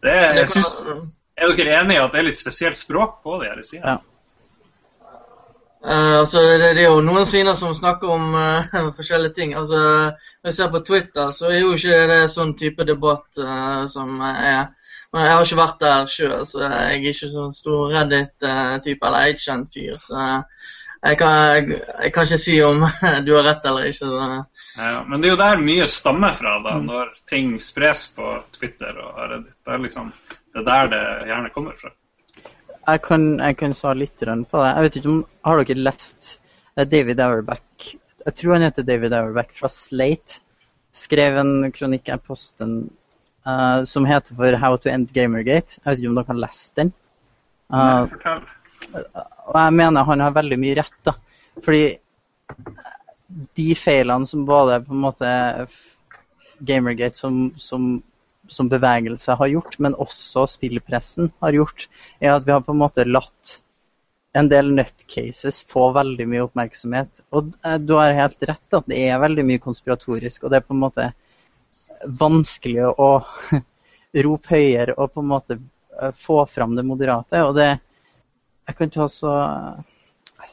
[0.04, 0.70] Det, jeg synes,
[1.38, 3.96] er dere enige i at det er litt spesielt språk på de her sidene?
[3.96, 4.18] Ja.
[5.78, 9.54] Uh, altså, det, det, er jo noen sviner som snakker om uh, forskjellige ting.
[9.54, 9.78] Altså,
[10.42, 14.18] Når jeg ser på Twitter, så er jo ikke det sånn type debatt uh, som
[14.26, 14.74] er
[15.14, 19.30] Men jeg har ikke vært der sjøl, så jeg er ikke sånn stor Reddit-type eller
[19.30, 19.94] Agent-fyr.
[20.04, 20.24] Så
[20.98, 22.82] jeg kan, jeg, kan, ikke si om
[23.26, 24.08] du har rett eller ikke.
[24.78, 26.88] Ja, men det er jo der mye stammer fra, da, mm.
[26.90, 29.54] når ting spres på Twitter og Reddit.
[29.62, 30.10] Det er liksom
[30.58, 31.92] det er der det gjerne kommer fra.
[32.88, 34.68] Jeg kan, jeg kan svare litt på det.
[34.68, 36.38] Jeg vet ikke om, Har dere lest
[36.76, 37.90] eh, David Auerback?
[38.24, 40.40] Jeg tror han heter David Auerback fra Slate.
[40.92, 42.88] Skrev en kronikk jeg postet
[43.46, 45.78] uh, som heter for How to End Gamergate.
[45.78, 46.92] Jeg vet ikke om dere har lest den?
[47.68, 48.42] Uh, Nei, fortell.
[48.92, 51.14] Og jeg mener han har veldig mye rett, da.
[51.64, 51.84] Fordi
[53.58, 55.30] de feilene som både på en måte
[56.58, 58.02] Gamergate som, som,
[58.48, 62.82] som bevegelse har gjort, men også spillpressen har gjort, er at vi har på en
[62.82, 63.58] måte latt
[64.38, 67.22] en del nutcases få veldig mye oppmerksomhet.
[67.34, 70.66] Og eh, du har helt rett at det er veldig mye konspiratorisk, og det er
[70.66, 71.10] på en måte
[72.20, 73.10] vanskelig å
[74.26, 77.44] rope høyere og på en måte eh, få fram det moderate.
[77.44, 77.70] og det
[78.68, 79.34] jeg kan ta så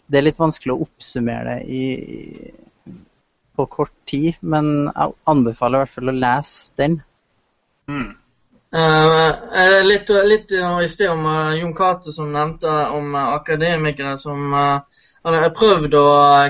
[0.08, 1.86] Det er litt vanskelig å oppsummere det i,
[3.56, 6.98] på kort tid, men jeg anbefaler i hvert fall å lese den.
[7.90, 8.12] Mm.
[8.76, 14.52] Uh, litt, litt i sted om uh, Jon Cato som nevnte om uh, akademikere som
[14.54, 16.08] har prøvd å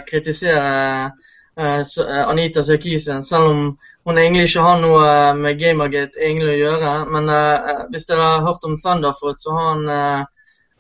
[0.08, 1.12] kritisere
[1.56, 3.60] Anita Sarkisian, selv om
[4.04, 6.96] hun egentlig ikke har noe med Gamergate egentlig å gjøre.
[7.16, 7.30] Men
[7.94, 10.26] hvis dere har hørt om Thunderfoot, så har han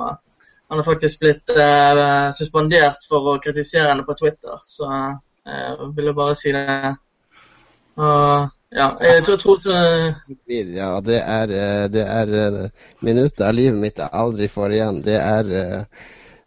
[0.71, 4.57] Han har faktisk blitt eh, suspendert for å kritisere henne på Twitter.
[4.65, 5.13] Så eh,
[5.51, 6.65] jeg ville bare si det.
[7.99, 9.71] Og, ja, jeg tror, tror så...
[10.47, 12.27] Ja, det er, eh, det er
[13.03, 14.97] minutter av livet mitt jeg aldri får igjen.
[15.05, 15.43] Det er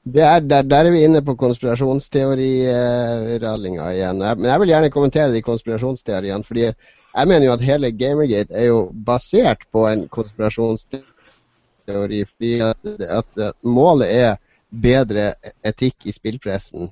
[0.04, 4.18] det er, der, der, er vi inne på konspirasjonsteorirallinga igjen.
[4.20, 6.44] Men jeg vil gjerne kommentere de konspirasjonsteoriene.
[6.44, 6.66] fordi
[7.14, 12.24] Jeg mener jo at hele Gamergate er jo basert på en konspirasjonsteori.
[12.26, 14.36] Fordi at, målet er
[14.82, 15.34] bedre
[15.64, 16.90] etikk i spillpressen.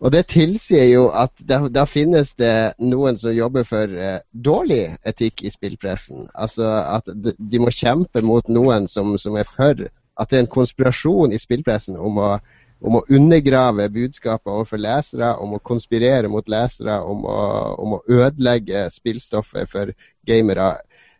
[0.00, 5.42] Og det tilsier jo at da, finnes det noen som jobber for eh, dårlig etikk
[5.44, 6.28] i spillpressen.
[6.34, 9.74] Altså at de må kjempe mot noen som, som, er for
[10.14, 12.38] At det er en konspirasjon i spillpressen om å,
[12.84, 17.38] om å undergrave budskapet overfor lesere, om å konspirere mot lesere, om å,
[17.80, 19.94] om å ødelegge spillstoffet for
[20.28, 20.74] gamere.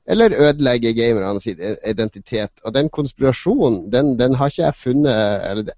[0.04, 2.52] Eller ødelegge gamerne sin identitet.
[2.64, 5.72] Og den konspirasjonen, den, den har ikke jeg funnet Eller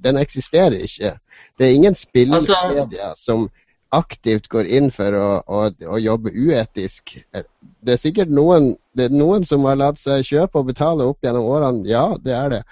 [0.00, 1.12] den eksisterer ikke.
[1.58, 3.48] Det er ingen spillmedia altså, som
[3.94, 7.18] aktivt går inn for å, å, å, jobbe uetisk.
[7.32, 11.24] Det er sikkert noen, det er noen som har latt seg kjøpe og betale opp
[11.24, 12.62] gjennom årene, ja, det er det.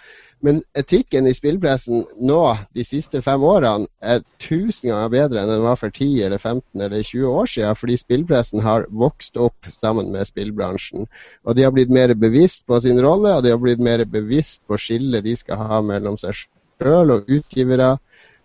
[0.45, 2.41] Men etikken i spillpressen nå,
[2.76, 6.82] de siste fem årene, er tusen ganger bedre enn den var for 10 eller 15
[6.85, 11.09] eller 20 år siden, fordi spillpressen har vokst opp sammen med spillbransjen.
[11.45, 14.62] Og de har blitt mer bevisst på sin rolle, og de har blitt mer bevisst
[14.68, 17.95] på skillet de skal ha mellom seg sjøl og utgivere.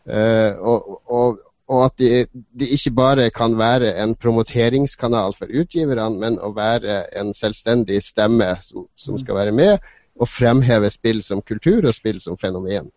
[0.10, 6.16] Uh, og, og, og, at de, de, ikke bare kan være en promoteringskanal for utgiverne,
[6.22, 9.78] men å være en selvstendig stemme som, som skal være med
[10.20, 12.92] og fremheve spill som kultur og spill som fenomen.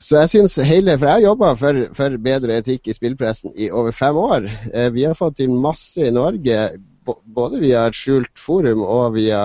[0.00, 3.70] Så jeg synes hele, For jeg har jobba for, for, bedre etikk i spillpressen i
[3.70, 4.50] over fem år.
[4.74, 6.58] Uh, vi har fått til masse i Norge,
[7.06, 9.40] både via et skjult forum og via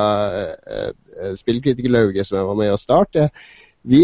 [0.66, 3.28] eh, Spillkritikerlauget, som jeg var med å starte.
[3.86, 4.02] Vi,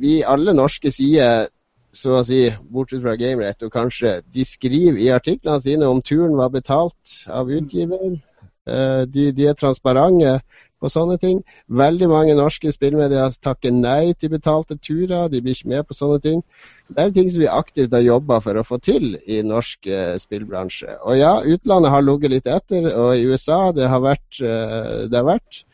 [0.00, 1.48] vi alle norske sider
[1.94, 2.42] så å si,
[2.74, 7.48] bortsett fra GameRett, og kanskje de skriver i artiklene sine om turen var betalt av
[7.48, 8.18] utgiver.
[8.66, 10.38] Eh, de, de er transparente
[10.84, 11.40] på sånne ting.
[11.72, 15.30] Veldig mange norske spillmedier takker nei til betalte turer.
[15.32, 16.42] De blir ikke med på sånne ting.
[16.92, 20.16] Det er ting som vi aktivt har jobba for å få til i norsk uh,
[20.20, 20.98] spillbransje.
[21.08, 25.22] Og ja, utlandet har ligget litt etter, og i USA det har vært, uh, det
[25.22, 25.64] har vært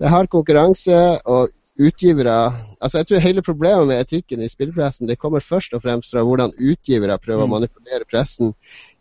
[0.00, 0.96] det har konkurranse,
[1.28, 1.50] og
[1.80, 2.36] utgivere
[2.80, 6.22] altså Jeg tror hele problemet med etikken i spillpressen det kommer først og fremst fra
[6.24, 7.54] hvordan utgivere prøver å mm.
[7.56, 8.54] manipulere pressen.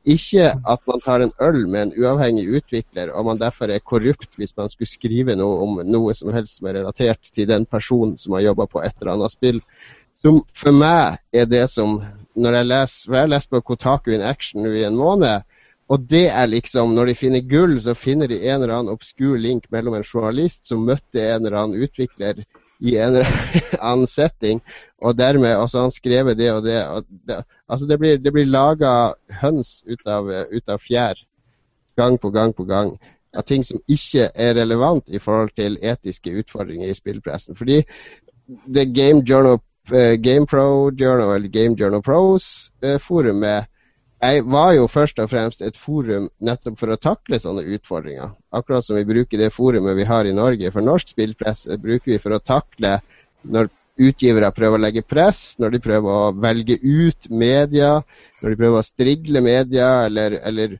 [0.07, 4.37] Ikke at man tar en øl med en uavhengig utvikler, og man derfor er korrupt
[4.39, 8.15] hvis man skulle skrive noe om noe som helst som er relatert til den personen
[8.17, 9.59] som har jobba på et eller annet spill.
[10.23, 12.01] Som for meg er det som
[12.39, 15.41] Når jeg leser, jeg leser på Kotaku in Action i en måned,
[15.89, 19.35] og det er liksom, Når de finner gull, så finner de en eller annen obskur
[19.37, 22.45] link mellom en journalist som møtte en eller annen utvikler
[22.79, 23.19] i en
[23.79, 24.61] annen setting,
[25.03, 26.79] og dermed også han skrevet det og det.
[26.87, 31.23] Og det altså det blir, det blir laga høns ut av, ut av, fjær
[31.99, 32.95] gang på gang på gang
[33.37, 37.55] av ting som ikke er relevant i forhold til etiske utfordringer i spillpressen.
[37.55, 37.83] Fordi
[38.65, 39.59] det Game Journal,
[39.93, 43.68] uh, Game Pro Journal, eller Game Journal Pros-forumet uh,
[44.19, 48.33] jeg var jo først og fremst et forum nettopp for å takle sånne utfordringer.
[48.51, 52.19] Akkurat som vi bruker det forumet vi har i Norge for norsk spillpress, bruker vi
[52.19, 52.97] for å takle
[53.47, 57.97] når utgivere prøver å legge press, når de prøver å velge ut media,
[58.41, 60.77] når de prøver å strigle media eller, eller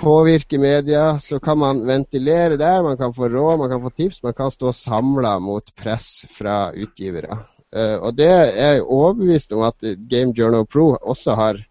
[0.00, 4.22] påvirke media, så kan man ventilere der, man kan få råd, man kan få tips,
[4.22, 7.40] man kan stå samla mot press fra utgivere.
[7.68, 11.64] Uh, og det er jeg overbevist om at Game Journal Pro også har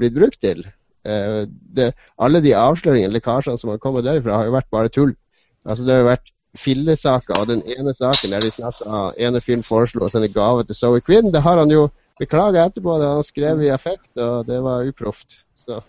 [0.00, 0.64] blitt brukt til.
[1.06, 1.46] Eh,
[1.76, 5.14] det, alle de avsløringene, lekkasjene som har kommet derifra, har jo vært bare tull.
[5.66, 9.62] Altså Det har jo vært fillesaker, og den ene saken der de snakka ene fyren
[9.62, 11.86] foreslo å sende gave til Zoe Quinn, det har han jo
[12.20, 12.98] beklaga etterpå.
[12.98, 15.40] Det har han skrevet i affekt, og det var uproft.
[15.56, 15.80] Så.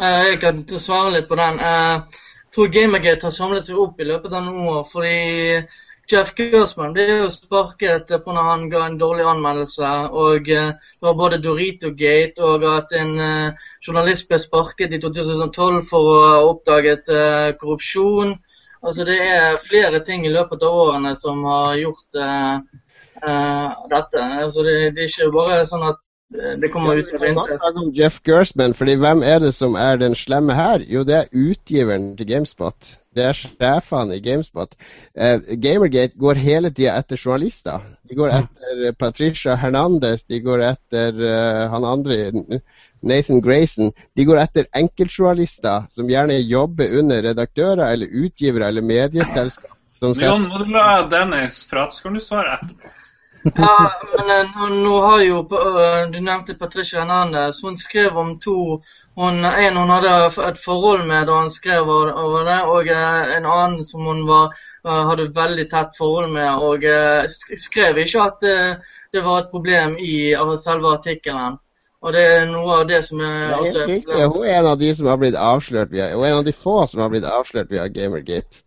[0.00, 1.60] Eh, jeg kan svare litt på den.
[1.60, 4.84] Eh, jeg tror Gamergate har samlet seg opp i løpet av noen år.
[4.92, 5.16] fordi
[6.08, 9.88] Jeff Gersman ble jo sparket på når han ga en dårlig anmeldelse.
[10.16, 15.82] Og eh, det var både Dorito-gate og at en uh, journalist ble sparket i 2012
[15.90, 18.38] for å ha oppdaget uh, korrupsjon.
[18.80, 22.56] Altså Det er flere ting i løpet av årene som har gjort uh,
[23.92, 24.24] dette.
[24.46, 26.00] Altså det, det, er ikke bare sånn at
[26.30, 27.62] det kommer ut av intet.
[27.74, 30.82] om Jeff Gersman, fordi hvem er det som er den slemme her?
[30.84, 32.90] Jo, det er utgiveren til GameSpot.
[33.16, 34.76] Det er sjefene i GameSpot.
[35.16, 37.80] Eh, Gamergate går hele tida etter journalister.
[38.08, 42.60] De går etter Patricia Hernandez, de går etter uh, han andre
[43.00, 43.94] Nathan Grayson.
[44.12, 49.74] De går etter enkeltjournalister som gjerne jobber under redaktører eller utgivere eller medieselskap.
[50.04, 50.12] Nå
[50.44, 52.97] må du la Dennis prate, så kan du svare etterpå.
[53.42, 57.62] Ja, men eh, nå, nå, har jo eh, Du nevnte Patricia Hernandez.
[57.62, 58.82] Hun skrev om to
[59.14, 63.46] hun, En hun hadde et forhold med da hun skrev over det, og eh, en
[63.46, 66.62] annen som hun var, hadde veldig tett forhold med.
[66.62, 66.84] Og
[67.58, 68.58] skrev ikke at det,
[69.12, 71.58] det var et problem i selve artikkelen.
[71.98, 74.22] Og det er noe av det som er helt riktig.
[74.30, 76.54] Hun er en av de som har blitt avslørt via Hun er en av de
[76.54, 78.62] få som har blitt avslørt via Gamergate.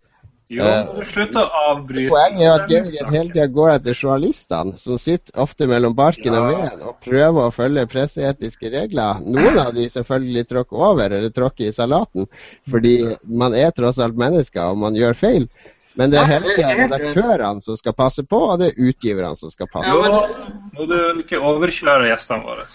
[0.52, 2.10] Jo, Eh, må du slutte å avbryte.
[2.12, 6.50] Poenget er at Gamergate hele tida går etter journalistene, som sitter ofte mellom barken og
[6.52, 6.58] Ja.
[6.66, 9.22] veden og prøver å følge presseetiske regler.
[9.24, 12.28] Noen av de selvfølgelig tråkker over eller tråkker i salaten,
[12.70, 15.48] fordi man er tross alt mennesker og man gjør feil.
[15.96, 19.38] Men det er hele tida helt redaktørene som skal passe på, og det er utgiverne
[19.38, 20.04] som skal passe på.
[20.04, 22.68] Ja, Nå må du ikke overkjøre gjestene våre.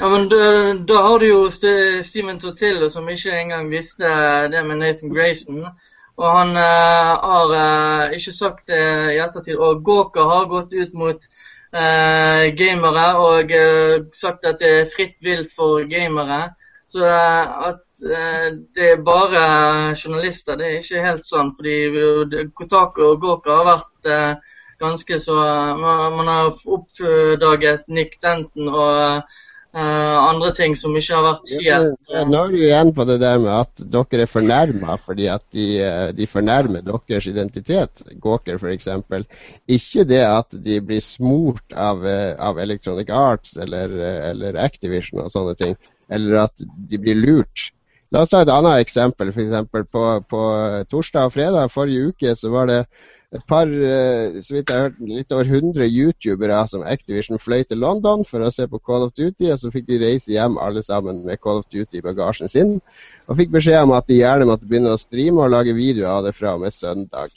[0.00, 4.08] Ja, men da, da har du jo Steven Tortillo, som ikke engang visste
[4.52, 5.64] det med Nathan Grayson.
[6.20, 8.80] Og han eh, har eh, ikke sagt det
[9.14, 9.56] i ettertid.
[9.56, 11.28] Og Gawker har gått ut mot
[11.72, 16.42] eh, gamere og eh, sagt at det er fritt vilt for gamere.
[16.92, 18.46] Så eh, at eh,
[18.76, 19.42] det er bare
[19.96, 21.56] journalister, det er ikke helt sant.
[21.56, 25.36] Fordi Kotaku og Gawker har vært eh, ganske så
[25.80, 29.40] Man, har oppdaget Nick Denton og eh,
[29.72, 33.38] andre ting som ikke har vært helt ja, Nå er du igjen på det der
[33.38, 38.88] med at dere er fornærma fordi at de, eh, de fornærmer deres identitet, Gawker f.eks.
[39.70, 45.22] Ikke det at de blir smurt av, eh, av Electronic Arts eller, eh, eller Activision
[45.22, 45.78] og sånne ting,
[46.10, 47.70] eller at de blir lurt.
[48.10, 49.30] La oss ta et annet eksempel.
[49.30, 50.42] For eksempel på, på
[50.90, 52.80] torsdag og fredag forrige uke så var det
[53.32, 57.62] et par, eh, så vidt jeg har hørt, litt over 100 youtubere som Activision fløy
[57.62, 60.58] til London for å se på Call of Duty, og så fikk de reise hjem
[60.58, 62.80] alle sammen med Call of Duty i bagasjen sin,
[63.30, 66.26] og fikk beskjed om at de gjerne måtte begynne å streame og lage videoer av
[66.26, 67.36] det fra og med søndag.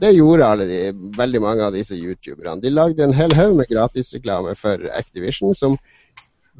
[0.00, 0.80] Det gjorde alle de,
[1.18, 2.62] veldig mange av disse youtuberne.
[2.62, 5.76] De lagde en hel haug med gratisreklame for Activision, som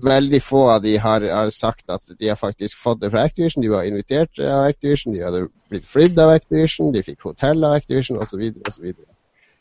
[0.00, 3.62] veldig få av de har, har sagt at de har faktisk fått det fra Activision.
[3.62, 7.76] De var invitert av Activision, de hadde blitt flydd av Activision, de fikk hotell av
[7.76, 8.46] Activision osv.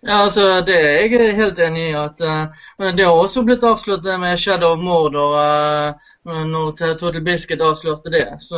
[0.02, 1.96] Ja, altså, det er jeg helt enig i.
[1.98, 7.22] at uh, Men det har også blitt avslørt med Shadow of Mordor uh, når Total
[7.22, 8.26] Biscuit avslørte det.
[8.42, 8.58] Så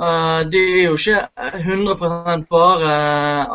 [0.00, 1.20] eh, det er jo ikke
[1.66, 2.96] 100% bare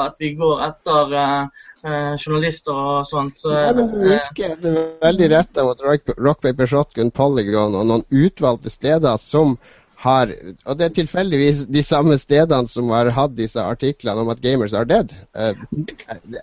[0.06, 3.38] at vi går etter eh, eh, journalister og sånt.
[3.42, 5.86] Så, Nei, men det virker det er veldig rett av at
[6.18, 9.58] rock Paper Shotgun, Polygon og noen utvalgte steder som
[10.02, 10.32] har
[10.66, 14.74] Og det er tilfeldigvis de samme stedene som har hatt disse artiklene om at gamers
[14.74, 15.14] are dead.
[15.38, 15.54] Uh,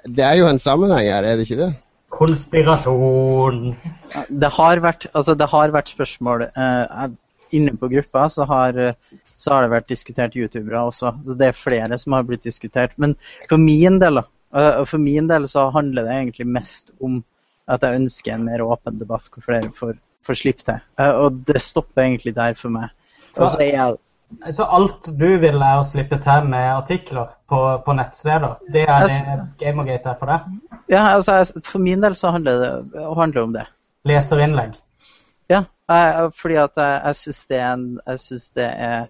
[0.06, 1.72] Det er jo en sammenheng her, er det ikke det?
[2.14, 3.74] Konspirasjon.
[4.30, 7.10] Det har vært, altså det har vært spørsmål eh,
[7.56, 8.94] Inne på gruppa så har, eh,
[9.36, 11.12] så har det vært diskutert youtubere også.
[11.24, 12.92] Så det er flere som har blitt diskutert.
[12.96, 13.16] Men
[13.48, 17.22] for min del, eh, for min del så handler det egentlig mest om
[17.68, 20.80] at jeg ønsker en mer åpen debatt hvor flere får, får slippe til.
[20.98, 22.90] Eh, og det stopper egentlig der for meg.
[23.36, 23.96] Så- så jeg
[24.52, 28.58] Så alt du vil er å slippe til med artikler på, på nettsteder.
[28.70, 30.40] Det er det Gamergate er for deg?
[30.90, 33.66] Ja, altså, for min del så handler det handler om det.
[34.04, 34.74] Leserinnlegg.
[35.48, 39.06] Ja, fordi at jeg, jeg syns det, er en- jeg synes det er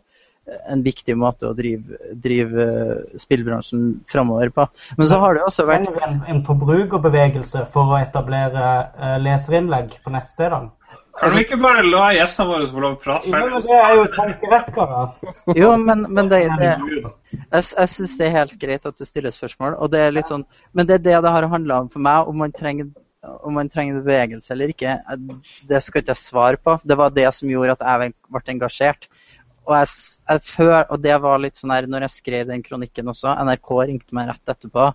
[0.72, 4.64] en viktig måte å drive, drive eh, spillbransjen framover på.
[4.96, 8.64] Men så har det også vært Trenger vi en, en forbrukerbevegelse for å etablere
[8.96, 10.70] eh, leserinnlegg på nettstedene?
[11.18, 13.60] Kan vi ikke bare la gjestene våre få lov å prate ferdig?
[13.66, 15.00] det er jo tankevekkere.
[15.58, 16.68] Jo, men, men det, det,
[17.32, 19.74] jeg, jeg syns det er helt greit at du stiller spørsmål.
[19.82, 22.30] og det er litt sånn, Men det er det det har handla om for meg.
[22.30, 22.92] Om man trenger
[23.46, 24.96] om man trenger bevegelse eller ikke,
[25.68, 26.78] det skal ikke jeg svare på.
[26.84, 29.08] Det var det som gjorde at jeg ble engasjert.
[29.68, 29.88] Og, jeg,
[30.30, 33.34] jeg føl, og det var litt sånn her når jeg skrev den kronikken også.
[33.44, 34.90] NRK ringte meg rett etterpå.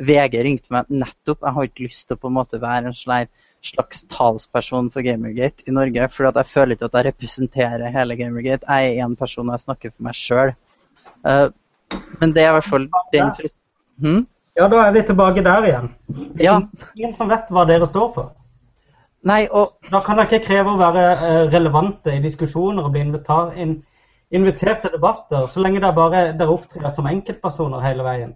[0.00, 1.42] VG ringte meg nettopp.
[1.44, 3.28] Jeg har ikke lyst til å på en måte være en sånn
[3.64, 6.08] slags talsperson for Gamergate i Norge.
[6.12, 8.64] For jeg føler ikke at jeg representerer hele Gamergate.
[8.68, 10.54] Jeg er én person, og jeg snakker for meg sjøl.
[12.20, 13.60] men det er i hvert fall den frist-
[14.00, 14.24] hm?
[14.56, 15.88] Ja, da er vi tilbake der igjen.
[16.08, 16.60] Det er Ja.
[16.98, 18.32] ingen som vet hva dere står for.
[19.24, 23.00] Nei, og Da kan dere ikke kreve å være eh, relevante i diskusjoner og bli
[24.30, 28.34] invitert til debatter, så lenge dere bare dere opptrer som enkeltpersoner hele veien.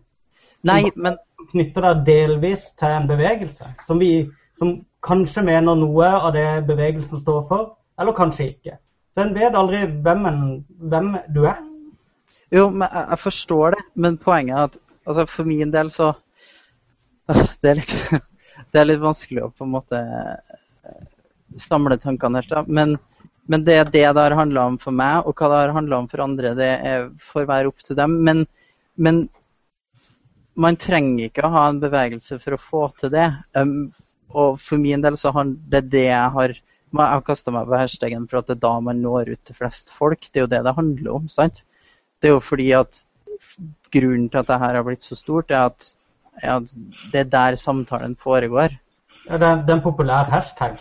[0.64, 1.18] Nei, men
[1.52, 7.20] Knytter dere delvis til en bevegelse som, vi, som kanskje mener noe av det bevegelsen
[7.20, 8.76] står for, eller kanskje ikke.
[9.14, 10.42] Så en vet aldri hvem, en,
[10.78, 11.62] hvem du er.
[12.52, 14.78] Jo, men jeg forstår det, men poenget er at
[15.08, 17.94] altså, for min del så øh, det, er litt,
[18.72, 21.00] det er litt vanskelig å på en måte øh,
[21.60, 22.68] samle tankene helt.
[22.68, 22.96] Men,
[23.48, 26.02] men det er det det har handla om for meg, og hva det har handla
[26.02, 28.18] om for andre, det er, får være opp til dem.
[28.26, 28.44] Men,
[28.96, 29.26] men
[30.58, 33.28] man trenger ikke å ha en bevegelse for å få til det.
[33.56, 33.90] Um,
[34.28, 37.76] og for min del så har det det jeg har Jeg har kasta meg på
[37.76, 40.22] hashtagen for at det er da man når ut til flest folk.
[40.32, 41.26] Det er jo det det handler om.
[41.28, 41.60] sant?
[42.16, 43.02] Det er jo fordi at
[43.92, 45.94] grunnen til at det her har blitt så stort, er at,
[46.42, 46.74] er at
[47.12, 48.76] det er der samtalen foregår.
[49.28, 50.78] Ja, Det er, det er en populær hashtag.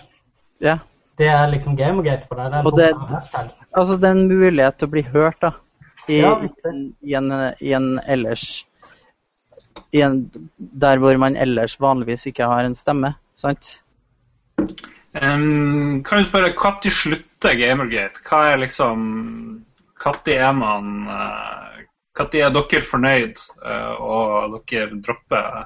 [0.61, 0.77] Ja.
[1.17, 2.51] Det er liksom Gamergate for deg?
[2.51, 3.49] Det er en Og det- populær hashtag.
[3.77, 5.51] Altså, det er en mulighet til å bli hørt, da.
[6.07, 6.35] I, Ja,
[7.03, 8.65] i, en, I en ellers
[9.91, 13.81] i en, Der hvor man ellers vanligvis ikke har en stemme, sant?
[15.21, 18.21] Um, kan du spørre, Når slutter Gamergate?
[18.29, 19.63] Hva er liksom
[20.03, 21.76] Når er man uh,
[22.18, 25.65] Når er dere fornøyd, uh, og dere dropper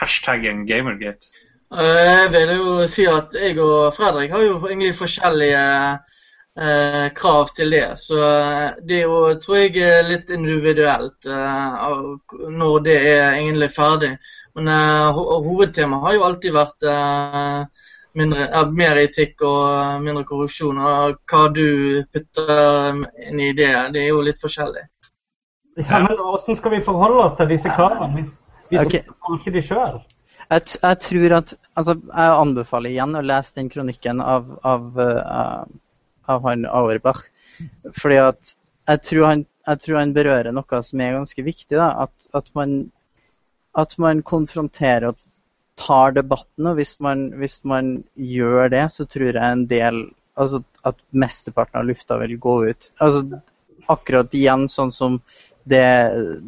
[0.00, 1.30] hashtaggen Gamergate?
[1.74, 5.62] Eh, Jeg vil jo si at jeg og Fredrik har jo egentlig forskjellige
[6.60, 7.86] eh, krav til det.
[7.98, 11.88] Så eh, det er jo, tror jeg, litt individuelt eh,
[12.60, 14.12] når det er egentlig ferdig.
[14.54, 17.60] Men eh, ho hovedtemaet har jo alltid vært eh,
[18.20, 20.78] mindre, eh, mer etikk og mindre korrupsjon.
[20.78, 21.66] Og hva du
[22.14, 24.86] putter inn i det, det er jo litt forskjellig.
[25.76, 29.06] Ja, men Hvordan skal vi forholde oss til disse kravene hvis, hvis okay.
[29.08, 30.02] vi ikke de sjøl?
[30.50, 35.62] Jeg, jeg tror at Altså, jeg anbefaler igjen å lese den kronikken av, av, eh,
[36.30, 37.24] av han Auerbach.
[37.96, 38.52] Fordi at
[38.86, 41.74] jeg tror, han, jeg tror han berører noe som er ganske viktig.
[41.74, 41.88] Da.
[42.06, 42.76] At, at, man,
[43.74, 45.18] at man konfronterer og
[45.80, 46.68] tar debatten.
[46.70, 51.78] Og hvis man, hvis man gjør det, så tror jeg en del Altså at mesteparten
[51.78, 52.88] av lufta vil gå ut.
[52.98, 53.20] Altså
[53.86, 55.20] akkurat igjen sånn som
[55.64, 55.84] det,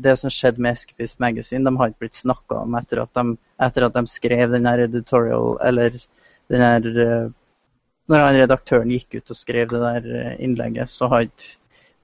[0.05, 3.37] det som skjedde med Escapist Magazine, de har ikke blitt snakka om etter at, de,
[3.65, 5.99] etter at de skrev den her editorial, eller
[6.53, 7.29] den her eh,
[8.07, 11.57] Når han redaktøren gikk ut og skrev det der eh, innlegget, så har ikke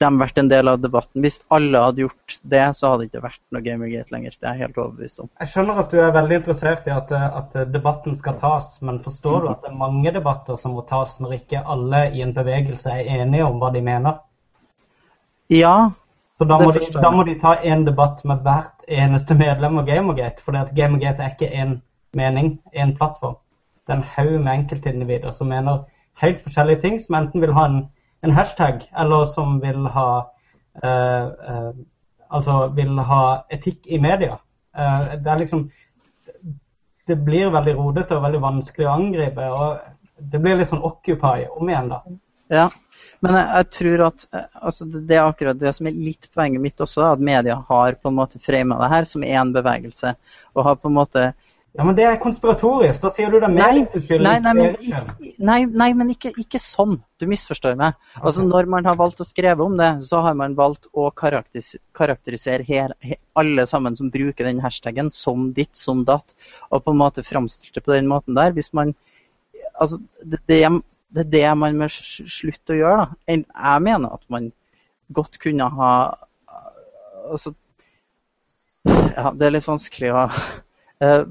[0.03, 1.23] de vært en del av debatten.
[1.23, 4.35] Hvis alle hadde gjort det, så hadde det ikke vært noe Gamergate lenger.
[4.35, 5.31] Det er jeg helt overbevist om.
[5.39, 9.39] Jeg skjønner at du er veldig interessert i at, at debatten skal tas, men forstår
[9.45, 12.99] du at det er mange debatter som må tas når ikke alle i en bevegelse
[12.99, 14.19] er enige om hva de mener?
[15.53, 15.93] Ja,
[16.43, 19.85] Så da må, de, da må de ta en debatt med hvert eneste medlem av
[19.87, 20.43] Gamergate.
[20.43, 21.77] For Gamergate er ikke én
[22.19, 23.37] mening, én plattform.
[23.87, 25.85] Det er en haug med enkeltindivider som mener
[26.19, 27.79] helt forskjellige ting, som enten vil ha en,
[28.27, 30.09] en hashtag, eller som vil ha
[30.83, 31.73] uh, uh,
[32.33, 33.23] Altså vil ha
[33.53, 34.39] etikk i media.
[34.75, 35.67] Uh, det er liksom
[37.07, 39.47] Det blir veldig rodete og veldig vanskelig å angripe.
[39.47, 39.79] og
[40.33, 42.03] Det blir litt sånn Occupy om igjen, da.
[42.53, 42.67] Ja,
[43.23, 46.63] men jeg, jeg tror at eh, altså det, er akkurat det som er litt poenget
[46.65, 50.17] mitt også, at media har på en måte frama det her som én bevegelse.
[50.57, 51.31] Og har på en måte
[51.73, 53.01] Ja, Men det er konspiratorisk.
[53.01, 54.99] Da sier du det mer Nei, nei, nei, men,
[55.41, 56.99] nei, nei, men ikke, ikke sånn.
[57.17, 57.97] Du misforstår meg.
[58.21, 61.71] Altså Når man har valgt å skrive om det, så har man valgt å karakteris
[61.97, 66.37] karakterisere her, he, alle sammen som bruker den hashtaggen, som ditt, som datt,
[66.69, 68.53] og på en måte framstilt det på den måten der.
[68.53, 68.93] Hvis man
[69.81, 70.83] Altså, det, det, er-
[71.13, 73.37] det er det man må slutte å gjøre, da.
[73.37, 74.51] Jeg mener at man
[75.13, 75.93] godt kunne ha
[77.33, 77.53] Altså
[78.89, 80.27] Ja, det er litt vanskelig å
[81.05, 81.25] eh,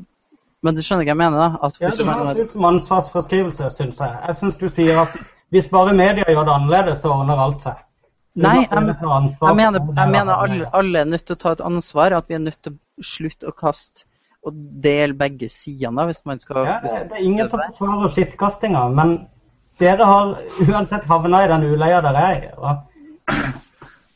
[0.62, 1.50] Men du skjønner hva jeg mener, da?
[1.66, 4.18] At Ja, hvis man høres har ut som ansvarsfraskrivelse, syns jeg.
[4.28, 5.16] Jeg syns du sier at
[5.52, 7.82] hvis bare media gjør det annerledes, så ordner alt seg.
[8.38, 11.64] Du Nei, ansvar Jeg mener, jeg mener alle, alle er nødt til å ta et
[11.68, 12.16] ansvar.
[12.16, 14.06] At vi er nødt til å slutte å kaste
[14.48, 16.06] og dele begge sidene.
[16.08, 19.18] Hvis man skal Ja, det det er ingen som forsvarer skittkastinga, men
[19.82, 22.54] dere har uansett havna i den uleia dere er i.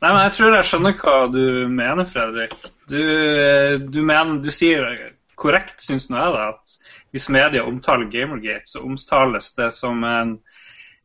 [0.05, 2.55] Nei, men Jeg tror jeg skjønner hva du mener, Fredrik.
[2.91, 4.85] Du, eh, du, mener, du sier
[5.39, 10.37] korrekt, syns nå jeg, det, at hvis media omtaler Gamergate, så omtales det som en,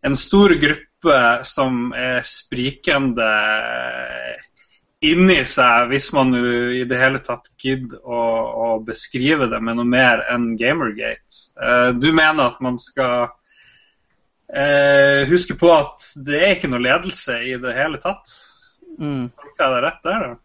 [0.07, 3.31] en stor gruppe som er sprikende
[5.01, 8.21] inni seg, hvis man jo i det hele tatt gidder å,
[8.67, 11.47] å beskrive det med noe mer enn Gamergate.
[11.57, 13.31] Eh, du mener at man skal
[14.55, 18.33] eh, husker på at det er ikke noe ledelse i det hele tatt.
[18.99, 20.37] mm, Tolker jeg det rett der, da?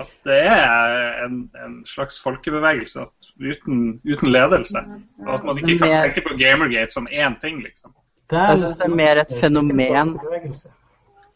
[0.00, 4.84] At det er en, en slags folkebevegelse at uten, uten ledelse.
[5.26, 7.92] Og at man ikke kan Mer- tenke på Gamergate som én ting, liksom.
[8.30, 10.12] Det er Jeg synes det er mer et fenomen.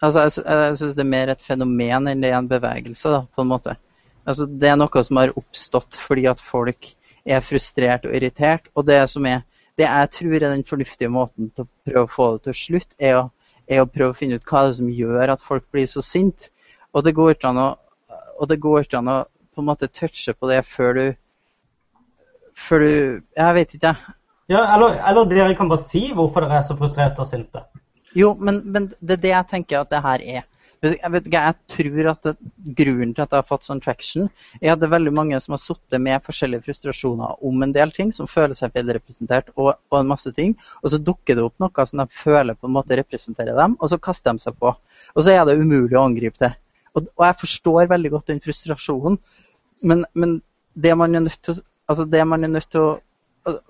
[0.03, 3.25] altså, jeg, jeg syns det er mer et fenomen enn det er en bevegelse, da,
[3.35, 3.75] på en måte.
[4.25, 6.93] Altså, det er noe som har oppstått fordi at folk
[7.27, 8.71] er frustrert og irritert.
[8.77, 9.43] Og det som er
[9.79, 12.95] det jeg tror er den fornuftige måten til å prøve å få det til slutt,
[12.99, 13.25] er å,
[13.66, 16.03] er å prøve å finne ut hva det er som gjør at folk blir så
[16.05, 16.51] sinte.
[16.95, 17.70] Og det går ikke an å
[18.47, 19.11] ikke an
[19.55, 21.05] på en måte touche på det før du
[22.55, 24.14] Før du Jeg vet ikke, jeg.
[24.49, 27.64] Ja, eller, eller dere kan bare si hvorfor dere er så frustrerte og sinte.
[28.14, 30.45] Jo, men, men det er det jeg tenker at det her er.
[30.85, 32.32] Jeg, vet, jeg tror at det,
[32.78, 34.28] grunnen til at det har fått sånn traction,
[34.61, 37.95] er at det er veldig mange som har sittet med forskjellige frustrasjoner om en del
[37.97, 40.57] ting, som føler seg feilrepresentert, og, og en masse ting.
[40.82, 43.93] Og så dukker det opp noe som de føler på en måte representerer dem, og
[43.93, 44.74] så kaster de seg på.
[45.14, 46.55] Og så er det umulig å angripe det.
[46.95, 49.20] Og, og jeg forstår veldig godt den frustrasjonen,
[49.85, 50.39] men, men
[50.74, 52.93] det man er nødt til altså det man er nødt til å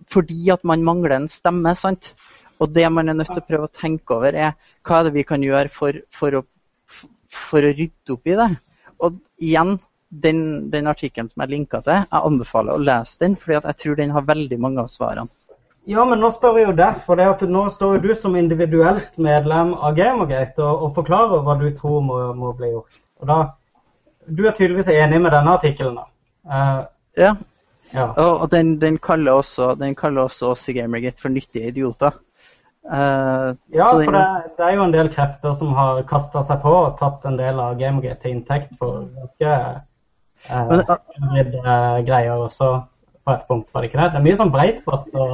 [0.07, 2.13] Fordi at man mangler en stemme, sant.
[2.63, 4.53] Og det man er nødt til å prøve å tenke over, er
[4.87, 6.43] hva er det vi kan gjøre for, for, å,
[7.35, 8.51] for å rydde opp i det.
[9.05, 9.77] Og igjen,
[10.25, 13.99] den, den artikkelen som jeg linka til, jeg anbefaler å lese den, for jeg tror
[13.99, 15.33] den har veldig mange av svarene.
[15.85, 18.37] Ja, men nå spør jeg jo deg, for det at nå står jo du som
[18.41, 23.03] individuelt medlem av Gamergate og, og forklarer hva du tror må, må bli gjort.
[23.21, 23.41] Og da,
[24.25, 26.07] Du er tydeligvis enig med denne artikkelen, da?
[26.49, 26.81] Uh,
[27.21, 27.35] ja.
[27.93, 28.07] ja.
[28.09, 32.17] Og, og den, den, kaller også, den, kaller også, oss i Gamergate for nyttige idioter.
[32.85, 34.25] Uh, ja, for det,
[34.59, 37.57] det, er jo en del krefter som har kasta seg på og tatt en del
[37.63, 39.55] av Gamergate til inntekt for ganske
[40.53, 42.69] uh, greier også
[43.25, 44.11] på et punkt, var det ikke det?
[44.13, 45.33] Det er mye sånn breitbart og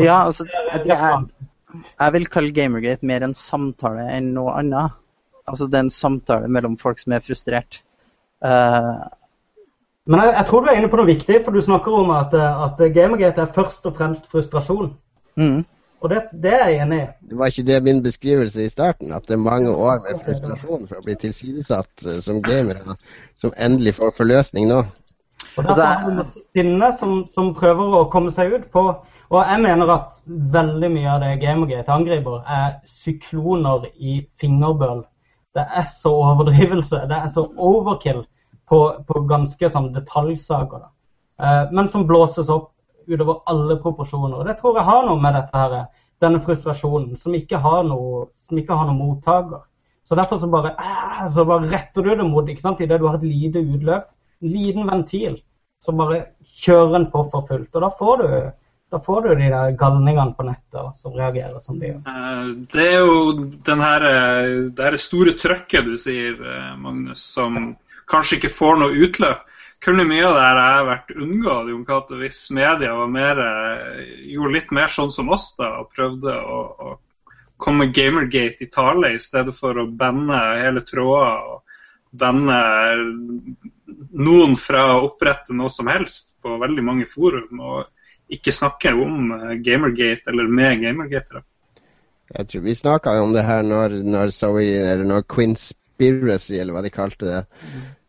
[0.00, 4.96] ja, altså, jeg, jeg, vil kalle Gamergate mer en samtale enn noe annet.
[5.48, 7.82] Altså det er en samtale mellom folk som er frustrert.
[8.44, 9.04] Uh,
[10.08, 12.32] men jeg, jeg, tror du er inne på noe viktig, for du snakker om at,
[12.32, 14.94] at Gamergate er først og fremst frustrasjon.
[15.36, 15.66] Mm.
[16.00, 17.06] Og det, det, er jeg enig i.
[17.30, 19.12] Det var ikke det min beskrivelse i starten?
[19.12, 22.94] At det er mange år med frustrasjon for å bli tilsidesatt eh, som gamere,
[23.36, 24.84] som endelig får forløsning nå?
[25.58, 28.84] Og Derfor er det masse sinne som, som prøver å komme seg ut på
[29.28, 35.02] og jeg mener at veldig mye av det Gamergate angriper, er sykloner i fingerbøl.
[35.56, 37.02] Det er så overdrivelse.
[37.10, 38.22] Det er så overkill
[38.68, 40.86] på, på ganske sånn detaljsaker.
[40.86, 41.68] Da.
[41.72, 42.72] men som blåses opp
[43.08, 44.36] utover alle proporsjoner.
[44.38, 45.88] Og det tror jeg har noe med dette her,
[46.22, 49.64] denne frustrasjonen, som ikke har noe, ikke har noe mottaker.
[50.08, 53.06] Så derfor så bare, eh, så bare retter du det mot ikke sant, idet du
[53.06, 54.08] har et lite utløp,
[54.42, 55.36] en liten ventil,
[55.84, 56.22] så bare
[56.62, 57.74] kjører en på for fullt.
[57.74, 58.30] Og da får du
[58.88, 61.98] da får du de der galningene på nettet som reagerer som de gjør.
[62.08, 63.32] Eh, det er jo
[63.68, 66.40] den her, eh, det her store trøkket du sier,
[66.80, 67.76] Magnus, som
[68.08, 69.44] kanskje ikke får noe utløp.
[69.84, 73.42] Kunne mye av det her jeg vært unngått Jon Cato, hvis media var mer,
[74.26, 76.96] gjorde litt mer sånn som oss da, og prøvde å, å
[77.62, 81.62] komme Gamergate i tale i stedet for å banne hele tråder og
[82.18, 82.58] banne
[84.18, 87.60] noen fra å opprette noe som helst på veldig mange forum.
[87.60, 87.86] og
[88.28, 91.42] ikke snakke om eh, Gamergate eller med Gamergate.
[92.34, 96.82] Jeg tror Vi snakka om det her når, når, Zoe, eller når Quinspiracy, eller hva
[96.84, 97.38] de kalte det,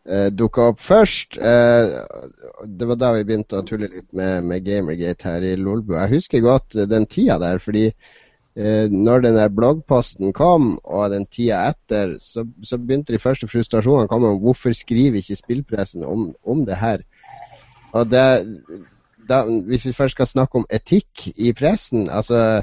[0.10, 1.38] uh, dukka opp først.
[1.38, 5.96] Uh, det var da vi begynte å tulle litt med, med Gamergate her i Lolbu.
[5.98, 11.30] Jeg husker godt den tida der, fordi uh, når den der bloggposten kom, og den
[11.32, 16.06] tida etter, så, så begynte de første frustrasjonene å komme om hvorfor skriver ikke spillpressen
[16.08, 17.06] om, om det her.
[17.98, 18.26] Og det
[19.30, 22.62] da, hvis vi først skal snakke om etikk i pressen altså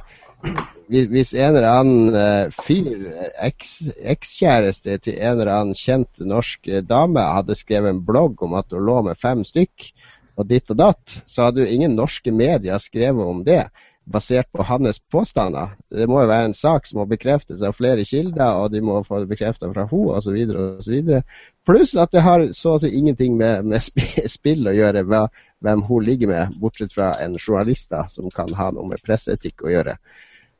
[0.88, 3.06] hvis en eller annen uh, fyr,
[3.42, 8.86] ekskjæreste til en eller annen kjent norsk dame, hadde skrevet en blogg om at hun
[8.86, 9.90] lå med fem stykk,
[10.36, 13.64] og ditt og datt, så hadde jo ingen norske medier skrevet om det
[14.06, 15.72] basert på hans påstander.
[15.90, 19.00] Det må jo være en sak som må bekreftes av flere kilder, og de må
[19.06, 21.08] få det bekreftet fra henne osv.
[21.66, 23.82] Pluss at det har så å si ingenting med, med
[24.30, 25.02] spill å gjøre.
[25.10, 25.24] Hva,
[25.64, 29.64] hvem hun ligger med, bortsett fra en journalist da, som kan ha noe med presseetikk
[29.64, 29.96] å gjøre.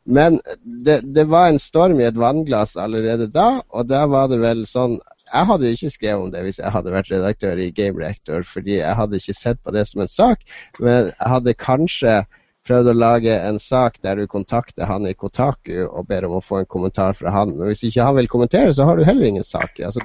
[0.06, 4.38] Men det, det, var en storm i et vannglass allerede da, og da var det
[4.38, 7.98] vel sånn Jeg hadde ikke skrevet om det hvis jeg hadde vært redaktør i Game
[7.98, 10.44] Reactor, fordi jeg hadde ikke sett på det som en sak,
[10.78, 12.20] men jeg hadde kanskje
[12.66, 16.44] prøvd å lage en sak der du kontakter han i Kotaku og ber om å
[16.44, 17.56] få en kommentar fra han.
[17.58, 19.78] Men hvis ikke han vil kommentere, så har du heller ingen sak.
[19.86, 20.02] Altså,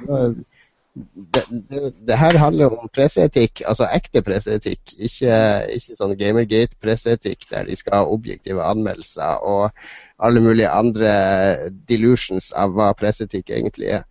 [0.96, 4.94] det, det, det, her handler om presseetikk, altså ekte presseetikk.
[5.00, 5.36] Ikke,
[5.78, 9.70] ikke sånn Gamergate-presseetikk der de skal ha objektive anmeldelser og
[10.22, 11.12] alle mulige andre
[11.90, 14.04] delusions av hva presseetikk egentlig er.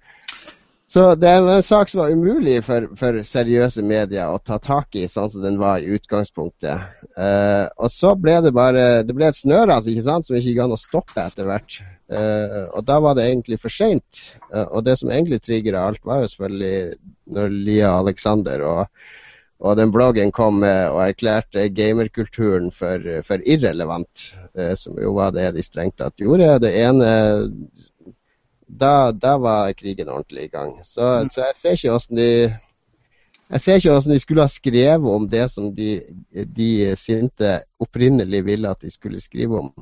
[0.90, 4.96] Så det er en sak som var umulig for, for, seriøse medier å ta tak
[4.98, 6.88] i, sånn som den var i utgangspunktet.
[7.14, 10.64] Uh, og så ble det bare Det ble et snøras ikke sant, som ikke gikk
[10.64, 11.78] an å stoppe etter hvert.
[12.10, 14.24] Uh, og da var det egentlig for seint.
[14.50, 16.98] Uh, og det som egentlig trigger alt, var jo selvfølgelig
[17.38, 19.06] når Lia Alexander og,
[19.62, 24.30] og den bloggen kom med og erklærte gamerkulturen for, for irrelevant,
[24.80, 26.54] som jo var det de strengt tatt gjorde.
[26.64, 27.10] Det ene
[28.78, 30.76] da, da, var krigen ordentlig i gang.
[30.84, 31.30] Så, mm.
[31.30, 32.32] så jeg ser ikke hvordan de
[33.50, 35.90] jeg ser ikke hvordan de skulle ha skrevet om det som de,
[36.30, 39.72] de sinte opprinnelig ville at de skulle skrive om.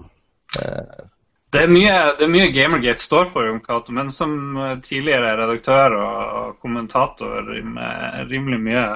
[0.56, 1.04] Uh,
[1.52, 4.32] det er, mye, det er mye Gamergate står for, Jon Cato, men som
[4.84, 8.88] tidligere redaktør og kommentator med rimelig mye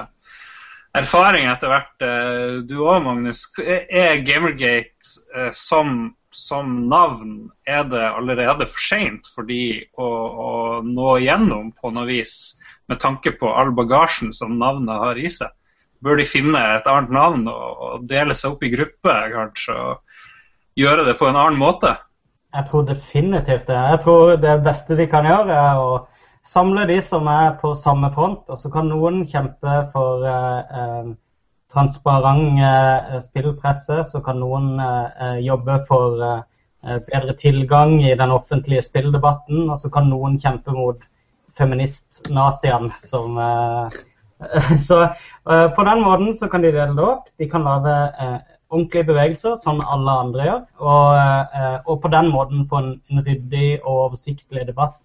[0.97, 8.03] erfaring etter hvert, eh, du òg, Magnus, er Gamergate eh, som som navn er det
[8.03, 10.51] allerede for seint for de å, å,
[10.85, 12.55] nå igjennom på noe vis,
[12.91, 15.53] med tanke på all bagasjen som navnet har i seg.
[16.03, 20.81] Bør de finne et annet navn og, og dele seg opp i grupper, kanskje, og
[20.81, 21.93] gjøre det på en annen måte?
[22.53, 23.77] Jeg tror definitivt det.
[23.93, 25.93] Jeg tror det beste vi kan gjøre, er å
[26.45, 28.43] samle de som er på samme front.
[28.51, 31.13] Og så kan noen kjempe for eh, eh
[31.73, 34.03] transparent eh, spillpresse.
[34.09, 39.67] Så kan noen eh, jobbe for eh, bedre tilgang i den offentlige spilldebatten.
[39.69, 41.03] Og så kan noen kjempe mot
[41.57, 43.37] feminist-naziene som
[44.87, 44.97] Så
[45.45, 47.29] på den måten så kan de dele det opp.
[47.39, 47.93] De kan lage
[48.73, 50.63] ordentlige bevegelser, som alle andre gjør.
[50.81, 54.97] Og, og på den måten få en, ryddig og oversiktlig debatt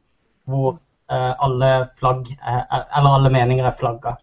[0.49, 0.81] hvor
[1.12, 1.70] alle
[2.01, 4.16] flagg, eller alle meninger er flagga.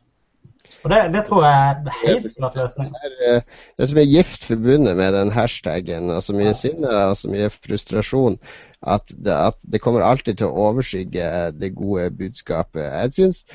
[0.83, 2.91] Og det, det, tror jeg er helt klart løsning.
[2.93, 3.41] Det er,
[3.79, 7.49] det som er gift forbundet med den hashtaggen, og så mye sinne og så mye
[7.53, 8.37] frustrasjon,
[8.85, 12.83] at det, at det, kommer alltid til å overskygge det gode budskapet.
[12.83, 13.45] Jeg synes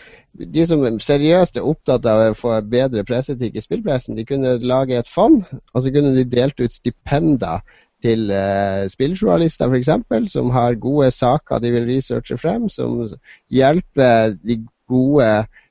[0.55, 4.99] De som seriøst er opptatt av å få bedre presseetikk i spillpressen, de kunne lage
[4.99, 5.43] et fond,
[5.75, 7.63] og så kunne de delt ut stipender
[8.03, 13.03] til uh, spilljournalister f.eks., som har gode saker de vil researche frem, som
[13.51, 15.31] hjelper de gode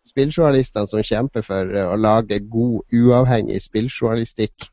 [0.09, 4.69] spilljournalistene som kjemper for uh, å lage god, uavhengig spilljournalistikk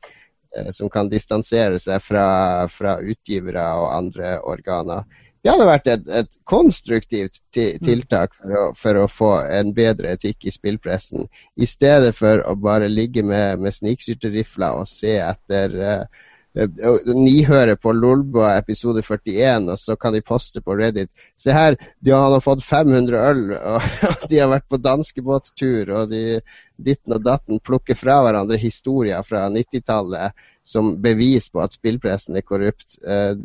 [0.55, 2.27] Eh, som kan distansere seg fra,
[2.71, 5.03] fra, utgivere og andre organer.
[5.43, 7.83] Det hadde vært et, et konstruktivt mm.
[7.85, 12.55] tiltak for å, for å, få en bedre etikk i spillpressen, i stedet for å
[12.59, 16.25] bare ligge med, med snikskytterrifler og se etter uh,
[16.57, 21.09] nihøre på Lolbua episode 41, og så kan de poste på Reddit.
[21.37, 23.81] Se her, de har, har fått 500 øl, og
[24.31, 26.39] de har vært på danskebåttur, og de
[26.77, 32.45] ditten og datten plukker fra hverandre historier fra 90-tallet som bevis på at spillpressen er
[32.45, 32.99] korrupt.
[33.07, 33.37] Eh,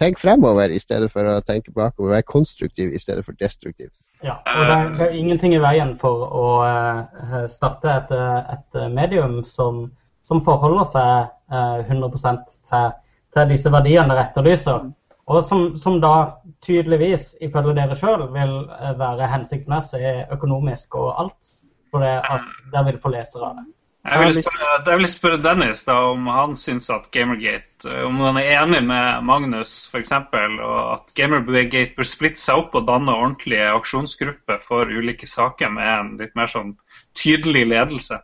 [0.00, 2.16] tenk fremover i stedet for å tenke bakover.
[2.16, 3.92] Vær konstruktiv i stedet for destruktiv.
[4.24, 8.12] Ja, og det er, det er ingenting i veien for å uh, starte et,
[8.54, 9.90] et medium som
[10.24, 12.38] som forholder seg 100 eh,
[12.70, 12.92] til,
[13.36, 14.88] til, disse verdiene dere etterlyser.
[15.24, 21.54] Og som, som, da tydeligvis, ifølge dere sjøl, vil eh, være hensiktsmessig økonomisk og alt.
[21.92, 23.70] For det at dere vil få lesere av det.
[24.04, 28.18] Jeg vil, spørre, jeg vil spørre Dennis da, om han syns at Gamergate eh, Om
[28.20, 30.12] han er enig med Magnus f.eks.
[30.12, 35.88] og at Gamergate bør splitte seg opp og danne ordentlige aksjonsgrupper for ulike saker med
[35.88, 36.74] en litt mer sånn
[37.16, 38.20] tydelig ledelse.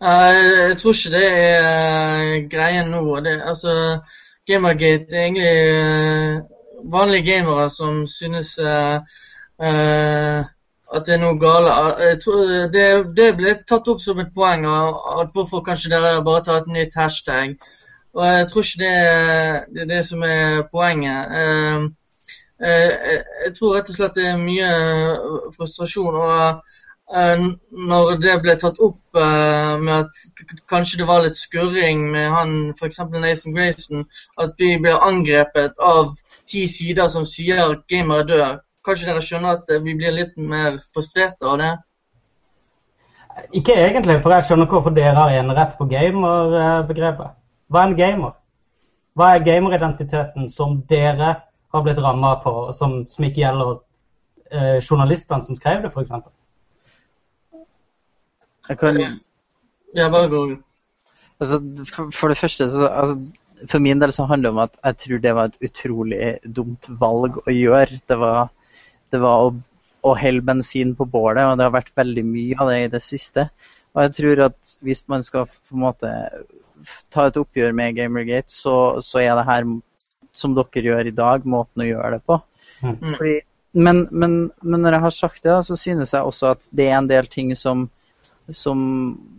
[0.00, 1.64] Jeg tror ikke det er
[2.22, 3.20] eh, greien nå.
[3.20, 3.98] Det, altså,
[4.46, 9.02] Gamergate er egentlig uh, vanlige gamere som synes uh,
[9.58, 10.44] uh,
[10.94, 11.74] at det er noe gale.
[12.72, 16.70] Det, det, ble tatt opp som et poeng at hvorfor kanskje dere bare tar et
[16.72, 17.58] nytt hashtag.
[18.14, 18.94] Og jeg tror ikke det,
[19.74, 21.34] det er det som er poenget.
[22.62, 24.72] Jeg tror rett og slett det er mye
[25.58, 26.14] frustrasjon.
[26.16, 26.77] og Eh,
[27.08, 32.54] når det ble tatt opp uh, med at kanskje det var litt skurring med han
[32.76, 32.98] f.eks.
[32.98, 34.04] Nathan Grayson,
[34.36, 36.12] at vi ble angrepet av
[36.48, 38.60] ti sider som sier 'gamer er død'.
[38.84, 41.72] Kanskje dere skjønner at vi blir litt mer frustrerte av det?
[43.54, 47.36] Ikke egentlig, for jeg skjønner hvorfor dere har enerett på gamer-begrepet.
[47.68, 48.32] Hva er en gamer?
[49.14, 51.34] Hva er gameridentiteten som dere
[51.72, 53.76] har blitt ramma på, som, som, ikke gjelder
[54.52, 56.12] eh, journalistene som skrev det, f.eks.?
[58.68, 58.98] Jeg kan
[59.96, 60.42] Ja, bare gå.
[61.40, 61.60] Altså,
[61.94, 63.16] for, for, det første, så, altså,
[63.70, 66.88] for min del så handler det om at jeg tror det var et utrolig dumt
[67.00, 68.02] valg å gjøre.
[68.10, 68.50] Det var,
[69.12, 69.54] det var å,
[70.04, 73.02] å helle bensin på bålet, og det har vært veldig mye av det i det
[73.04, 73.48] siste.
[73.94, 76.14] Og jeg tror at hvis man skal på en måte
[77.12, 79.68] ta et oppgjør med Gamergate, så, så er det her,
[80.36, 82.38] som dere gjør i dag, måten å gjøre det på.
[82.84, 83.14] Mm.
[83.16, 83.36] Fordi,
[83.78, 86.98] men, men, men, når jeg har sagt det, så synes jeg også at det er
[86.98, 87.88] en del ting som
[88.54, 88.80] som,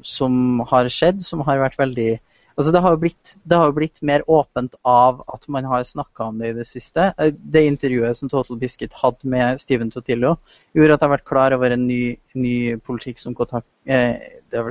[0.06, 2.12] som, har skjedd, som har vært veldig
[2.60, 6.50] Altså det, har blitt, jo blitt mer åpent av at man har snakka om det
[6.50, 7.06] i det siste.
[7.16, 10.34] Eh, det intervjuet som Total Biscuit hadde med Steven Totillo,
[10.76, 14.20] gjorde at jeg har vært klar over en ny, ny politikk som Kotaku, eh,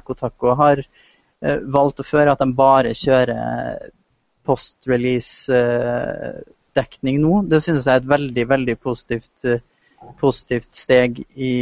[0.04, 3.88] Kotako har eh, valgt å føre, at de bare kjører
[4.48, 7.32] post-release-dekning eh, nå.
[7.50, 9.60] Det synes jeg er et veldig, veldig positivt, eh,
[10.20, 11.52] positivt steg i,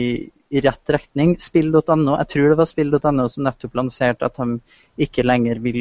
[0.50, 1.36] i rett retning.
[1.42, 5.80] Spill.no, jeg tror det var Spill.no som nettopp lanserte at de ikke lenger vil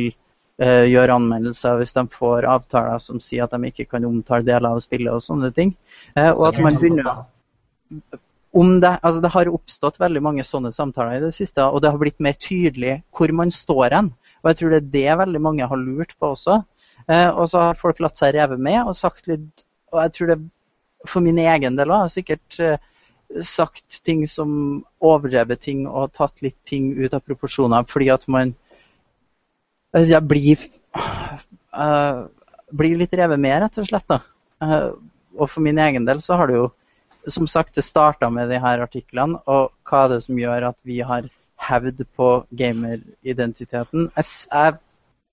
[0.61, 4.73] uh, gjøre anmeldelser hvis de får avtaler som sier at de ikke kan omtale deler
[4.73, 5.75] av spillet og sånne ting.
[6.17, 7.25] Uh, og at man begynner
[8.55, 11.91] om det, altså det har oppstått veldig mange sånne samtaler i det siste, og det
[11.91, 14.13] har blitt mer tydelig hvor man står hen.
[14.41, 16.61] Og jeg tror det er det veldig mange har lurt på også.
[17.11, 20.29] Eh, og så har folk latt seg reve med og sagt litt Og jeg tror
[20.31, 20.37] det
[21.05, 22.55] for min egen del òg sikkert
[23.43, 28.53] sagt ting som overdrevet ting og tatt litt ting ut av proporsjoner fordi at man
[29.95, 30.63] jeg blir,
[30.95, 32.25] uh,
[32.75, 34.07] blir litt revet med, rett og slett.
[34.11, 34.19] da.
[34.59, 34.91] Uh,
[35.39, 36.65] og for min egen del så har det jo
[37.31, 40.77] som sagt, det starta med de her artiklene, og hva er det som gjør at
[40.85, 41.27] vi har
[41.67, 44.09] hevd på gameridentiteten?
[44.15, 44.75] Jeg, jeg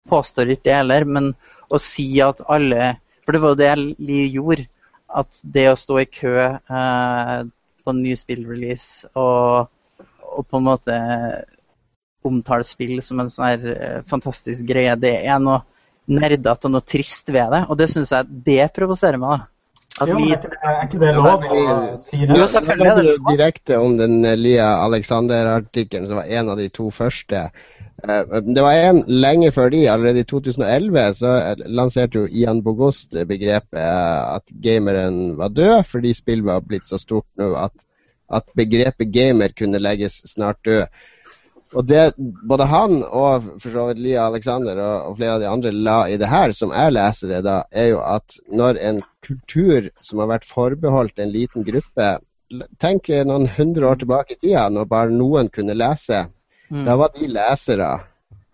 [0.08, 1.32] påstår ikke det heller, men
[1.68, 4.64] å si at alle For det var jo det Li gjorde.
[5.14, 7.42] At det å stå i kø eh,
[7.84, 9.68] på ny spillrelease og,
[10.22, 10.98] og på en måte
[12.26, 15.62] omtale spill som en sånn her eh, fantastisk greie, det er noe
[16.10, 17.64] nerdete og noe trist ved det.
[17.68, 19.42] Og det syns jeg det provoserer meg.
[19.42, 19.51] da.
[20.00, 20.32] At jo, vi...
[20.32, 21.58] er, ikke, det lov å
[22.00, 22.36] si det?
[22.38, 23.28] Jo, selvfølgelig er det lov.
[23.28, 27.44] Direkte om den Lia Alexander-artikkelen, som var en av de to første.
[28.08, 31.34] Eh, det var en lenge før de, allerede i 2011, så
[31.68, 36.98] lanserte jo Ian Bogost begrepet eh, at gameren var død, fordi spill var blitt så
[37.00, 37.74] stort nå at,
[38.32, 40.88] at begrepet gamer kunne legges snart død.
[41.72, 42.02] Og det
[42.48, 45.98] både han og for så vidt Lia Alexander og, og, flere av de andre la
[46.10, 50.20] i det her, som jeg leser det, da, er jo at når en kultur som
[50.20, 52.18] har vært forbeholdt en liten gruppe
[52.82, 56.18] Tenk noen hundre år tilbake i tida, når bare noen kunne lese.
[56.68, 56.82] Mm.
[56.84, 57.86] Da var de lesere.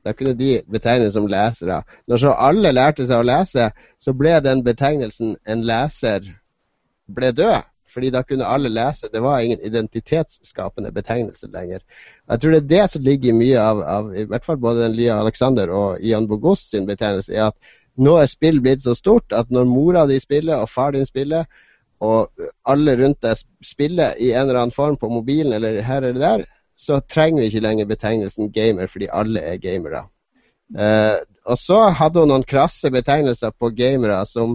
[0.06, 1.80] Da kunne de betegnes som lesere.
[2.06, 6.30] Når så alle lærte seg å lese, så ble den betegnelsen en leser
[7.10, 7.66] ble død.
[7.98, 9.08] Fordi da kunne alle lese.
[9.10, 11.80] Det var ingen identitetsskapende betegnelse lenger.
[12.30, 15.16] Jeg tror det er det som ligger mye av, av i hvert fall både Lia
[15.18, 17.56] Alexander og Ian Bogost sin betegnelse, er at
[17.98, 21.48] nå er spill blitt så stort at når mora di spiller og far din spiller,
[21.98, 22.30] og
[22.70, 26.46] alle rundt deg spiller i en eller annen form på mobilen eller her eller der,
[26.78, 30.04] så trenger vi ikke lenger betegnelsen gamer fordi alle er gamere.
[30.70, 31.18] Uh,
[31.48, 34.54] og så hadde hun noen krasse betegnelser på gamere som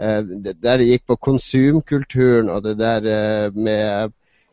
[0.00, 4.12] uh, der det gikk på konsumkulturen og det der uh, med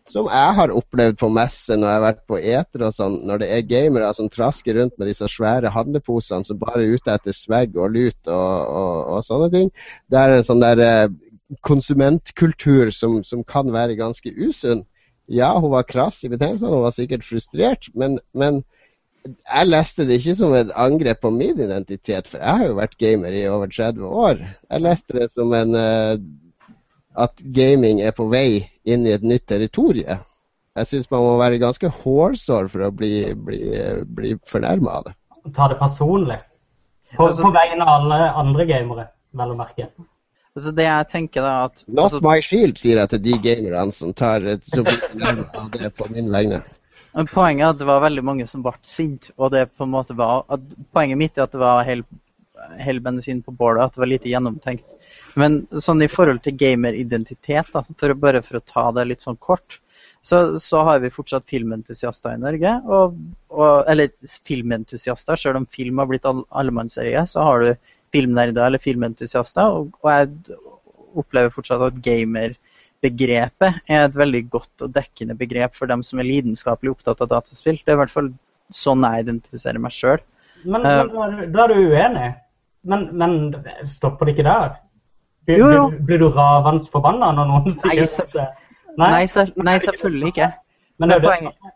[0.10, 3.44] som jeg har opplevd på messe når jeg har vært på eter og sånn, når
[3.44, 7.36] det er gamere som trasker rundt med disse svære handleposene som bare er ute etter
[7.36, 9.70] swag og lut og, og, og, sånne ting.
[10.10, 11.11] Det er en sånn der eh,
[11.66, 14.84] konsumentkultur som, som, kan være ganske usunn.
[15.30, 18.64] Ja, hun var krass i betegnelsene, hun var sikkert frustrert, men, men
[19.27, 22.97] jeg leste det ikke som et angrep på min identitet, for jeg har jo vært
[23.01, 24.43] gamer i over 30 år.
[24.69, 26.15] Jeg leste det som en uh,
[27.19, 30.21] at gaming er på vei inn i et nytt territorium.
[30.77, 33.59] Jeg syns man må være ganske hårsår for å bli, bli,
[34.05, 35.15] bli fornærma av det.
[35.55, 36.37] Ta det personlig.
[37.17, 39.05] På, altså, på vegne av alle andre gamere,
[39.35, 39.89] vel å merke.
[40.57, 41.83] Altså det jeg tenker da at...
[41.87, 46.07] Not altså, my shield, sier jeg til de gamerne som tar som av det på
[46.13, 46.61] min vegne.
[47.34, 49.34] Poenget er at det var veldig mange som ble sinte.
[49.38, 50.45] Og det på en måte var,
[50.94, 52.07] poenget mitt er at det var helt
[52.80, 54.95] hell bensin på bålet, at det var lite gjennomtenkt.
[55.40, 59.80] Men sånn i forhold til gameridentitet, for bare for å ta det litt sånn kort,
[60.22, 62.73] så, så har vi fortsatt filmentusiaster i Norge.
[62.86, 63.15] Og,
[63.53, 64.11] og, eller
[64.48, 69.80] filmentusiaster, selv om film har blitt allemannseie, så har du filmnerder eller filmentusiaster.
[69.80, 70.60] Og, og jeg
[71.19, 72.03] opplever fortsatt at
[73.01, 77.30] gamerbegrepet er et veldig godt og dekkende begrep for dem som er lidenskapelig opptatt av
[77.30, 77.77] dataspill.
[77.77, 78.34] Det er i hvert fall
[78.69, 80.19] sånn jeg identifiserer meg sjøl.
[80.65, 82.34] Men, men, da er du uenig?
[82.84, 83.53] Men, men
[83.88, 84.76] stopper det ikke der?
[85.45, 85.85] Blir, jo, jo.
[86.05, 88.49] blir, du ravende forbanna når noen sier det?
[88.99, 90.51] Nei, nei, selv, nei, selvfølgelig ikke.
[90.99, 91.73] Men, men poenget,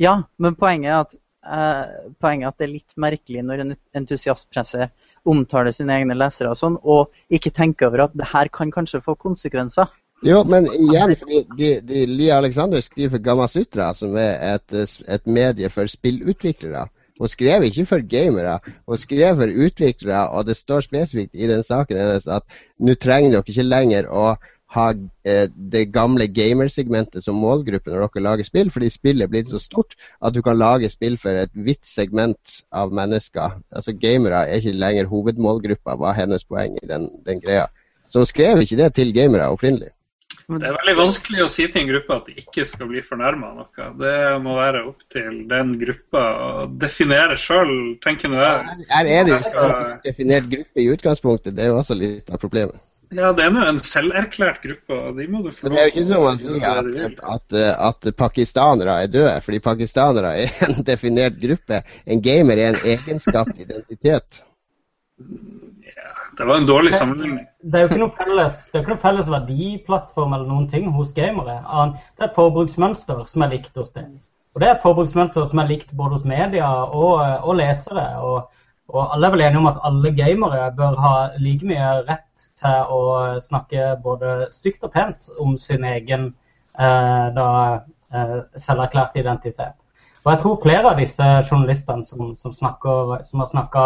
[0.00, 3.70] ja, men poenget er at Uh, poenget er at det er litt merkelig når en
[3.96, 4.90] entusiastpresse
[5.24, 9.00] omtaler sine egne lesere og sånn, og ikke tenker over at det her kan kanskje
[9.06, 9.88] få konsekvenser.
[10.26, 15.26] Jo, men igjen, fordi de, de, Lia Alexander skriver for Gamasutra, som er et, et
[15.26, 16.86] medie for spillutviklere.
[17.20, 21.64] Hun skrev ikke for gamere, hun skrev for utviklere, og det står spesifikt i den
[21.64, 22.44] saken hennes at
[22.80, 24.30] nå trenger dere ikke lenger å
[24.70, 24.86] ha
[25.26, 29.60] eh, det gamle gamersegmentet som målgruppe når dere lager spill, fordi spillet er blitt så
[29.60, 33.56] stort at du kan lage spill for et vidt segment av mennesker.
[33.74, 37.66] Altså Gamere er ikke lenger hovedmålgruppa, var hennes poeng i den, den greia.
[38.08, 39.92] Så hun skrev ikke det til gamere opprinnelig.
[40.50, 43.52] Det er veldig vanskelig å si til en gruppe at de ikke skal bli fornærma
[43.52, 43.88] av noe.
[44.00, 46.52] Det må være opp til den gruppa å
[46.82, 47.72] definere sjøl,
[48.02, 48.86] tenker nå jeg.
[48.90, 52.32] Her er det jo ikke en definert gruppe i utgangspunktet, det er jo også litt
[52.34, 52.80] av problemet.
[53.10, 55.80] Ja, det er nå en selverklært gruppe, og de må du få lov til Det
[55.80, 57.56] er jo ikke som å si at, at, at,
[57.88, 61.82] at, pakistanere er døde, fordi pakistanere er en definert gruppe.
[62.06, 64.44] En gamer er en egenskapt identitet.
[66.40, 67.44] Det var en dårlig sammenligning.
[67.60, 71.10] Det er jo ikke noe felles, det ikke noe felles verdiplattform eller noen ting hos
[71.12, 71.58] gamere.
[72.16, 74.14] Det er et forbruksmønster som er likt hos dem.
[74.54, 78.06] Og det er et forbruksmønster som er likt både hos media og, og lesere.
[78.24, 78.48] Og,
[78.88, 81.14] og, alle er vel enige om at alle gamere bør ha
[81.44, 83.02] like mye rett til å
[83.44, 86.30] snakke både stygt og pent om sin egen
[86.80, 87.50] eh, da,
[88.16, 89.76] eh, selverklærte identitet.
[90.24, 93.84] Og jeg tror flere av disse journalistene som, som, snakker, som har snakka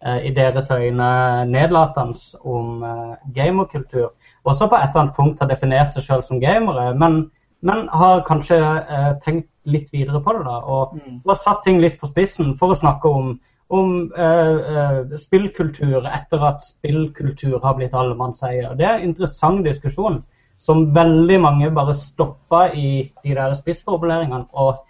[0.00, 1.10] i deres øyne
[1.44, 2.14] nedlatende
[2.44, 4.12] om eh, gamerkultur,
[4.44, 8.24] også på et eller annet punkt har definert seg selv som gamere, men, men har
[8.28, 10.44] kanskje eh, tenkt litt videre på det.
[10.48, 13.34] da, Og, og satt ting litt på spissen for å snakke om,
[13.68, 18.72] om eh, eh, spillkultur etter at spillkultur har blitt allemannseie.
[18.78, 20.22] Det er en interessant diskusjon
[20.60, 24.82] som veldig mange bare stoppa i de der spissformuleringene og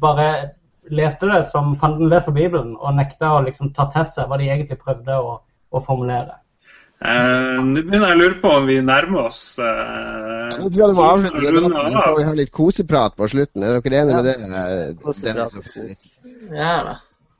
[0.00, 0.56] bare
[0.94, 4.50] leste det som fanden leser Bibelen, og nekta å liksom ta til seg hva de
[4.50, 5.38] egentlig prøvde å,
[5.70, 6.38] å formulere.
[6.96, 10.80] Eh, Nå begynner jeg å lure på om vi nærmer oss eh, Ja, Nå tror
[10.80, 11.42] jeg det må avslutte.
[11.42, 11.98] runde debatten.
[11.98, 13.66] Får vi ha litt koseprat på slutten.
[13.66, 14.36] Er dere enige med det?
[16.56, 16.94] Ja da.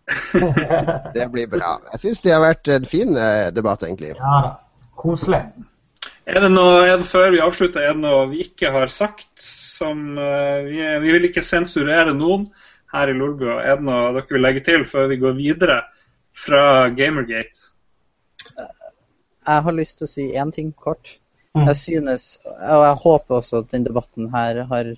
[1.16, 1.72] Det blir bra.
[1.94, 4.12] Jeg syns det har vært en fin eh, debatt, egentlig.
[4.18, 4.52] Ja da.
[4.96, 5.40] Koselig.
[6.26, 9.28] Er det noe, er det før vi avslutter, er det noe vi ikke har sagt
[9.40, 12.48] som uh, vi, vi vil ikke sensurere noen
[12.92, 13.60] her i Lolbua.
[13.62, 15.80] Er det noe dere vil legge til før vi går videre
[16.36, 17.70] fra Gamergate?
[19.46, 21.16] Jeg har lyst til å si én ting kort.
[21.56, 21.66] Mm.
[21.70, 24.94] Jeg synes, og jeg håper også at den debatten her har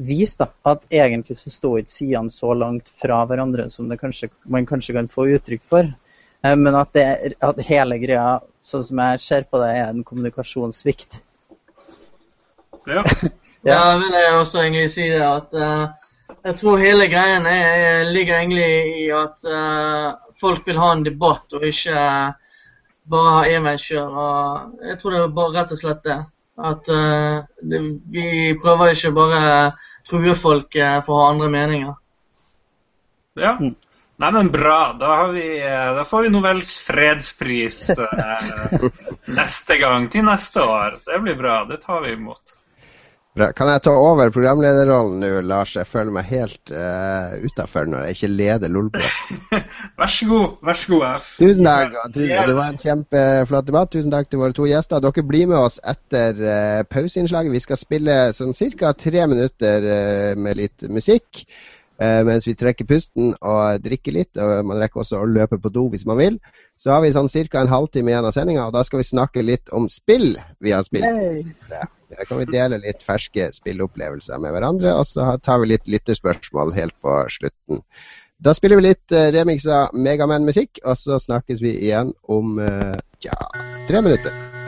[0.00, 4.30] vist da, at egentlig så står ikke sidene så langt fra hverandre som det kanskje,
[4.48, 5.90] man kanskje kan få uttrykk for.
[6.42, 10.04] Eh, Men at, det, at hele greia, sånn som jeg ser på det, er en
[10.04, 11.20] kommunikasjonssvikt.
[12.88, 13.04] Ja.
[13.60, 15.99] Ja, vil jeg også egentlig si det at eh,
[16.44, 21.56] jeg tror hele greien er, ligger egentlig i at uh, folk vil ha en debatt
[21.56, 22.02] og ikke
[23.10, 24.18] bare ha enveiskjør.
[24.88, 26.18] Jeg tror det er bare rett og slett det.
[26.60, 27.80] At uh, det,
[28.12, 29.44] vi prøver ikke bare
[30.10, 31.94] true folk eh, for å ha andre meninger.
[33.38, 33.56] ja.
[34.20, 34.92] Nei, men bra.
[35.00, 38.82] Da, har vi, eh, da får vi Nobels fredspris eh,
[39.38, 40.98] neste gang til neste år.
[41.06, 41.62] Det blir bra.
[41.70, 42.52] Det tar vi imot.
[43.38, 43.46] Bra.
[43.54, 45.76] Kan jeg ta over programlederrollen nå, Lars?
[45.78, 49.10] Jeg føler meg helt uh, utafor når jeg ikke leder Lolbua.
[50.00, 50.56] Vær så god.
[50.66, 51.22] Vær så god, Jeg.
[51.38, 51.94] Tusen takk.
[52.16, 53.92] Tusen, det var en kjempeflott debatt.
[53.94, 55.04] Tusen takk til våre to gjester.
[55.04, 57.54] Dere blir med oss etter uh, pauseinnslaget.
[57.54, 58.90] Vi skal spille sånn ca.
[58.98, 61.44] tre minutter uh, med litt musikk.
[62.02, 64.32] Eh, mens vi trekker pusten og drikker litt.
[64.36, 66.38] og Man rekker også å løpe på do hvis man vil.
[66.80, 67.62] Så har vi sånn ca.
[67.62, 70.86] en halvtime igjen av sendinga, og da skal vi snakke litt om spill vi har
[70.86, 71.04] spilt.
[72.10, 76.74] Da kan vi dele litt ferske spilleopplevelser med hverandre, og så tar vi litt lytterspørsmål
[76.74, 77.84] helt på slutten.
[78.40, 82.96] Da spiller vi litt uh, remix av Megaman-musikk, og så snakkes vi igjen om eh,
[83.26, 83.36] ja,
[83.88, 84.59] tre minutter.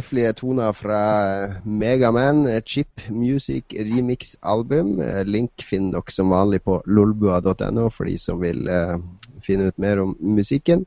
[0.00, 1.02] Herlige, toner fra
[1.48, 2.46] uh, Megaman.
[2.46, 5.00] eh, Chip Music remix-album.
[5.00, 8.98] Eh, link finner dere som vanlig på lolbua.no for de som vil eh,
[9.42, 10.86] finne ut mer om musikken.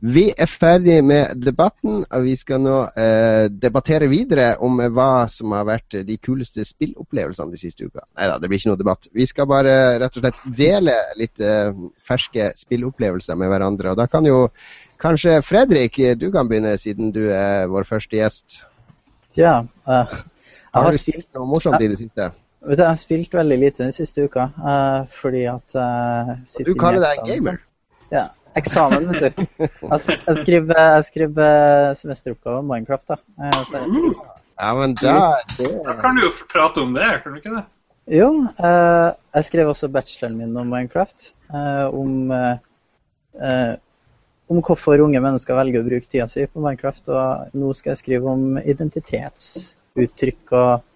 [0.00, 5.50] Vi er ferdig med debatten, og vi skal nå eh, debattere videre om hva som
[5.56, 8.04] har vært de kuleste spillopplevelsene de siste uka.
[8.14, 9.08] Nei da, det blir ikke noe debatt.
[9.10, 11.72] Vi skal bare rett og slett dele litt eh,
[12.06, 13.90] ferske spillopplevelser med hverandre.
[13.90, 14.44] Og da kan jo
[15.00, 18.62] kanskje Fredrik, du kan begynne, siden du er vår første gjest.
[19.38, 19.60] Ja.
[19.86, 22.30] Uh, har, har du spilt noe morsomt i det siste?
[22.66, 26.34] Vet du, Jeg har spilt veldig lite den siste uka, uh, fordi at uh,
[26.66, 27.62] Du kaller deg en gamer?
[28.10, 29.46] Ja eksamen, vet du.
[29.92, 33.16] Jeg, skriver, jeg skriver semesteroppgave om Minecraft, da.
[33.38, 34.14] Jeg,
[34.58, 35.16] Ja, men da
[35.58, 37.64] Da kan du jo prate om det, kan du ikke det?
[38.18, 38.30] Jo.
[38.58, 41.32] Eh, jeg skrev også bacheloren min om Minecraft.
[41.52, 43.74] Eh, om, eh,
[44.48, 47.10] om hvorfor unge mennesker velger å bruke tida si på Minecraft.
[47.12, 50.86] Og nå skal jeg skrive om identitetsuttrykk og,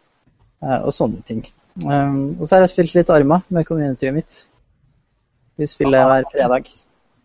[0.78, 1.44] og sånne ting.
[1.82, 4.38] og så har jeg spilt litt Arma med communityet mitt.
[5.60, 6.70] Vi spiller hver fredag.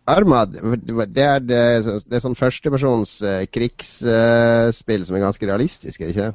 [0.08, 1.60] Arma det er, det,
[2.08, 6.30] det er sånn førstepersons uh, krigsspill som er ganske realistisk, er det ikke?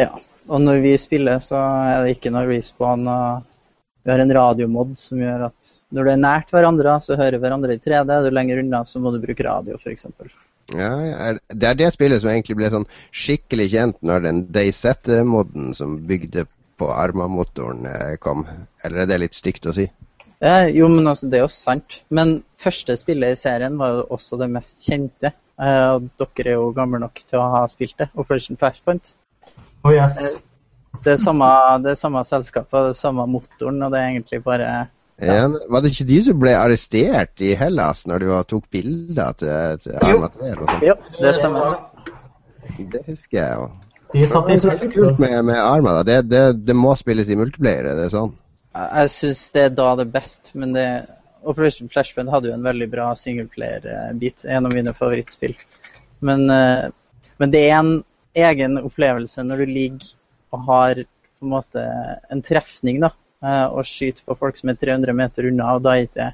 [0.00, 0.12] Ja.
[0.48, 3.04] Og når vi spiller, så er det ikke noe respawn.
[3.04, 3.44] og
[4.04, 7.74] Vi har en radiomod som gjør at når du er nært hverandre, så hører hverandre
[7.76, 8.12] i 3D.
[8.14, 10.06] Er du lenger unna, så må du bruke radio, f.eks.
[10.76, 10.92] Ja,
[11.48, 16.44] det er det spillet som egentlig ble sånn skikkelig kjent når den DayZ-moden som bygde
[16.78, 18.44] på Arma-motoren eh, kom.
[18.84, 19.88] Eller er det litt stygt å si?
[20.38, 22.02] Eh, jo, men altså, det er jo sant.
[22.14, 25.32] Men første spillet i serien var jo også det mest kjente.
[25.58, 28.10] Eh, og dere er jo gamle nok til å ha spilt det.
[28.14, 29.16] Operation Flashpoint.
[29.82, 30.20] Oh, yes.
[30.22, 30.38] eh,
[31.04, 31.48] det, er samme,
[31.84, 34.86] det er samme selskapet, det er samme motoren, og det er egentlig bare ja.
[35.18, 39.80] Ja, var det ikke de som ble arrestert i Hellas når du tok bilder til,
[39.82, 40.52] til Arma 3?
[40.86, 41.72] Jo, det stemmer.
[42.78, 43.64] Det husker jeg jo.
[44.12, 45.96] De satt i det kult med, med Arma.
[45.98, 46.04] Da.
[46.06, 48.30] Det, det, det må spilles i multiplayer, det er sånn?
[48.78, 50.86] Jeg syns det er da det er best, men det,
[51.48, 54.44] Operation Flashpoint hadde jo en veldig bra singleplayer-bit.
[54.44, 55.54] En av mine favorittspill.
[56.18, 56.88] Men, eh,
[57.38, 57.92] men, det er en
[58.34, 60.14] egen opplevelse når du ligger
[60.56, 61.04] har
[61.38, 61.84] på en måte
[62.30, 63.12] en trefning da,
[63.44, 65.74] eh, og skyter på folk som er 300 meter unna.
[65.74, 66.32] og da er det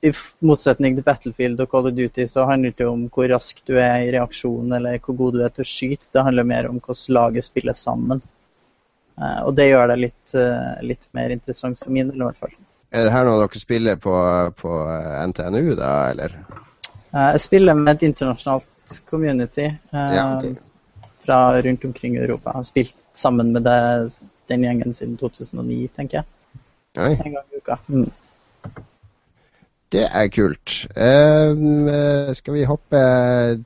[0.00, 0.12] i
[0.46, 4.04] motsetning til Battlefield og Call of Duty så handler det om hvor rask du er
[4.06, 6.10] i reaksjonen eller hvor god du er til å skyte.
[6.14, 8.22] Det handler mer om hvordan laget spiller sammen.
[9.18, 12.46] Eh, og det gjør det litt, eh, litt, mer interessant for min del, i hvert
[12.46, 12.54] fall.
[12.94, 14.14] Er det her noe dere spiller på,
[14.62, 14.78] på
[15.32, 16.38] NTNU, da, eller?
[17.10, 20.54] Jeg spiller med et internasjonalt community ja, okay.
[21.28, 22.50] Fra rundt omkring i Europa.
[22.54, 24.18] Har spilt sammen med det,
[24.48, 26.24] den gjengen siden 2009, tenker jeg.
[26.98, 27.12] Oi.
[27.12, 27.76] En gang i uka.
[27.86, 28.10] Mm.
[29.92, 30.86] Det er kult.
[30.96, 32.98] Uh, skal vi hoppe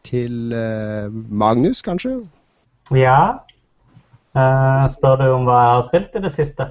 [0.05, 2.21] til uh, Magnus, kanskje?
[2.95, 3.39] Ja.
[4.35, 6.71] Uh, spør du om hva jeg har spilt i det siste?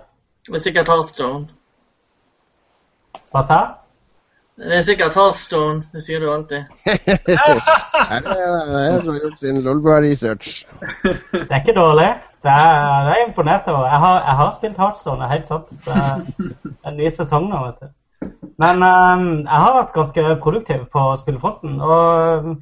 [0.54, 1.48] Er sikkert Heartstone.
[3.32, 3.60] Hva sa
[4.62, 5.84] Det er sikkert Heartstone.
[5.94, 6.68] Det sier du alltid.
[6.86, 10.52] det er jeg som har gjort sin Lolbua-research.
[11.04, 12.12] Det er ikke dårlig.
[12.42, 13.88] Det er, det er imponert over.
[13.88, 15.74] Jeg har, jeg har spilt Heartstone, helt sant.
[15.86, 18.30] Det er en ny sesong nå, vet du.
[18.62, 21.82] Men um, jeg har vært ganske produktiv på spillefronten.
[21.82, 22.56] Og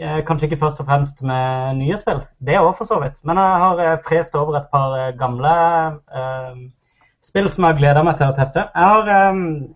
[0.00, 3.18] Eh, kanskje ikke først og fremst med nye spill, det òg for så vidt.
[3.28, 5.52] Men jeg har eh, frest over et par eh, gamle
[6.16, 6.56] uh,
[7.22, 8.64] spill som jeg gleder meg til å teste.
[8.72, 9.68] Jeg har, um, uh,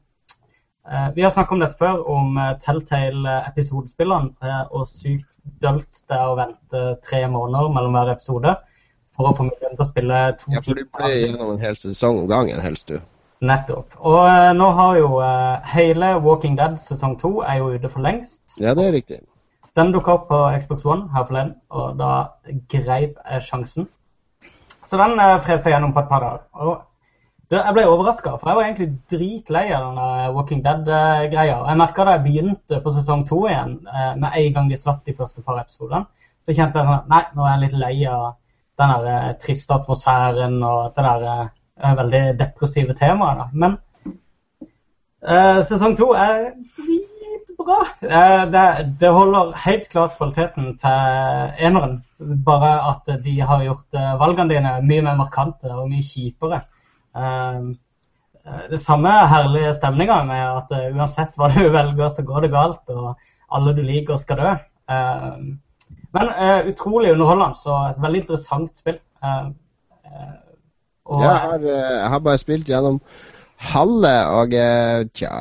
[1.17, 6.39] vi har snakket om dette før, om uh, Telltale-episodespillene og sykt dølt det er å
[6.39, 8.53] vente tre måneder mellom hver episode
[9.17, 10.57] for å få muligheten til å spille to timer.
[10.59, 13.01] Ja, for du blir gjennom en hel sesong om gangen, helst du.
[13.47, 13.97] Nettopp.
[13.99, 14.21] Og
[14.57, 15.09] nå har jo
[15.75, 18.43] hele Walking Dead sesong to er jo ute for lengst.
[18.61, 19.21] Ja, det er riktig.
[19.77, 22.13] Den dukka opp på Xbox One her forleden, og da
[22.73, 23.89] greip jeg sjansen.
[24.87, 26.45] Så den eh, freste jeg gjennom på et par dager.
[26.63, 26.71] Og
[27.55, 31.61] jeg ble overraska, for jeg var egentlig dritlei av den Walking Dead-greia.
[31.69, 35.05] Jeg merka da jeg begynte på sesong to igjen, eh, med en gang de slapp
[35.07, 36.09] de første par episodene,
[36.43, 38.27] så kjente jeg sånn Nei, nå er jeg litt lei av
[38.81, 43.55] den der eh, triste atmosfæren og det der eh, veldig depressive temaet.
[43.55, 43.79] Men
[45.67, 47.79] sesong to er dritbra.
[48.51, 48.67] Det,
[49.01, 51.97] det, holder helt klart kvaliteten til eneren.
[52.47, 56.61] Bare at de har gjort valgene dine mye mer markante og mye kjipere.
[57.17, 57.61] Eh,
[58.71, 63.17] det samme herlige stemninga med at uansett hva du velger, så går det galt, og
[63.57, 64.53] alle du liker, skal dø.
[66.15, 66.29] Men
[66.71, 69.01] utrolig underholdende og et veldig interessant spill.
[71.07, 73.01] Og, jeg, har, jeg har bare spilt gjennom
[73.73, 75.33] halve, og tja,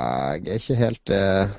[0.42, 1.54] jeg er ikke helt uh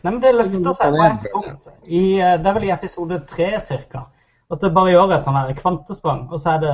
[0.00, 1.68] Nei, men Det løfter seg på et punkt.
[1.84, 4.06] I, eh, det er vel i episode tre ca.
[4.50, 6.72] At det bare gjør et sånn her kvantesprang, og så er det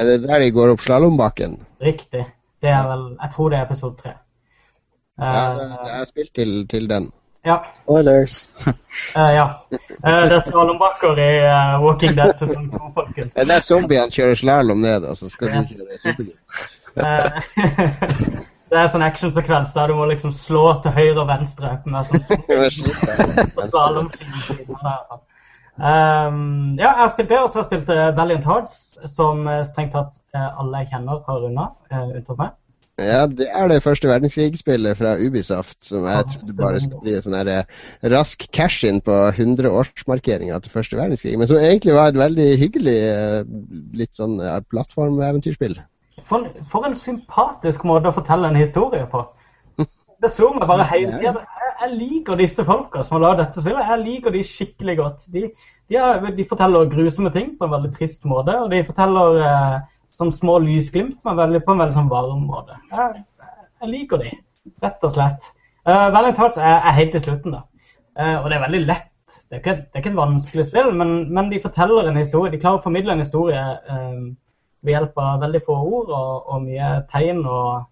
[0.00, 1.58] Er det der de går opp slalåmbakken?
[1.84, 2.24] Riktig.
[2.62, 4.12] Det er vel Jeg tror det er episode tre.
[5.18, 7.10] Ja, det, det er spilt til, til den.
[7.46, 7.56] Ja.
[7.74, 8.50] Spoilers.
[8.66, 8.72] uh,
[9.38, 9.46] ja.
[9.72, 13.34] Uh, det er slalåmbakker i uh, Walking Dead sesong to, folkens.
[13.34, 15.28] Det er zombiene kjører slalåm ned, altså.
[15.28, 15.74] så skal du ikke
[16.22, 16.32] det?
[16.98, 17.30] Eh,
[18.70, 22.22] det er sånn actionsekvens der du må liksom slå til høyre og venstre med sånn
[25.78, 29.44] Um, ja, jeg har spilt det, og så har jeg spilt eh, Valiant Hearts, som
[29.46, 32.56] eh, strengt tatt eh, alle jeg kjenner har runda, uh, unntatt meg.
[32.98, 37.22] Ja, det er det første verdenskrigsspillet fra Ubisoft som jeg trodde bare skulle bli en
[37.22, 37.36] sånn
[38.10, 42.96] rask cash-in på 100-årsmarkeringa til første verdenskrig, men som egentlig var et veldig hyggelig
[44.02, 44.34] litt sånn
[44.74, 45.78] plattformeventyrspill.
[46.26, 49.22] For, for en sympatisk måte å fortelle en historie på.
[50.26, 51.46] Det slo meg bare hele tida.
[51.78, 53.90] Jeg, liker disse folka som har lagd dette spillet.
[53.90, 55.28] Jeg liker de skikkelig godt.
[55.34, 55.44] De,
[55.90, 59.76] de, er, de forteller grusomme ting på en veldig trist måte, og de forteller eh,
[60.18, 62.78] som små lysglimt men veldig, på en veldig sånn varm måte.
[62.90, 63.22] Jeg,
[63.82, 64.32] jeg liker de,
[64.82, 65.52] rett og slett.
[65.88, 67.62] Uh, Hearts er, er helt til slutten, da.
[68.18, 69.14] Uh, og det er veldig lett.
[69.48, 72.52] Det er ikke, det er ikke et vanskelig spill, men, men de forteller en historie.
[72.52, 74.26] De klarer å formidle en historie uh,
[74.84, 77.86] ved hjelp av veldig få ord og, og mye tegn og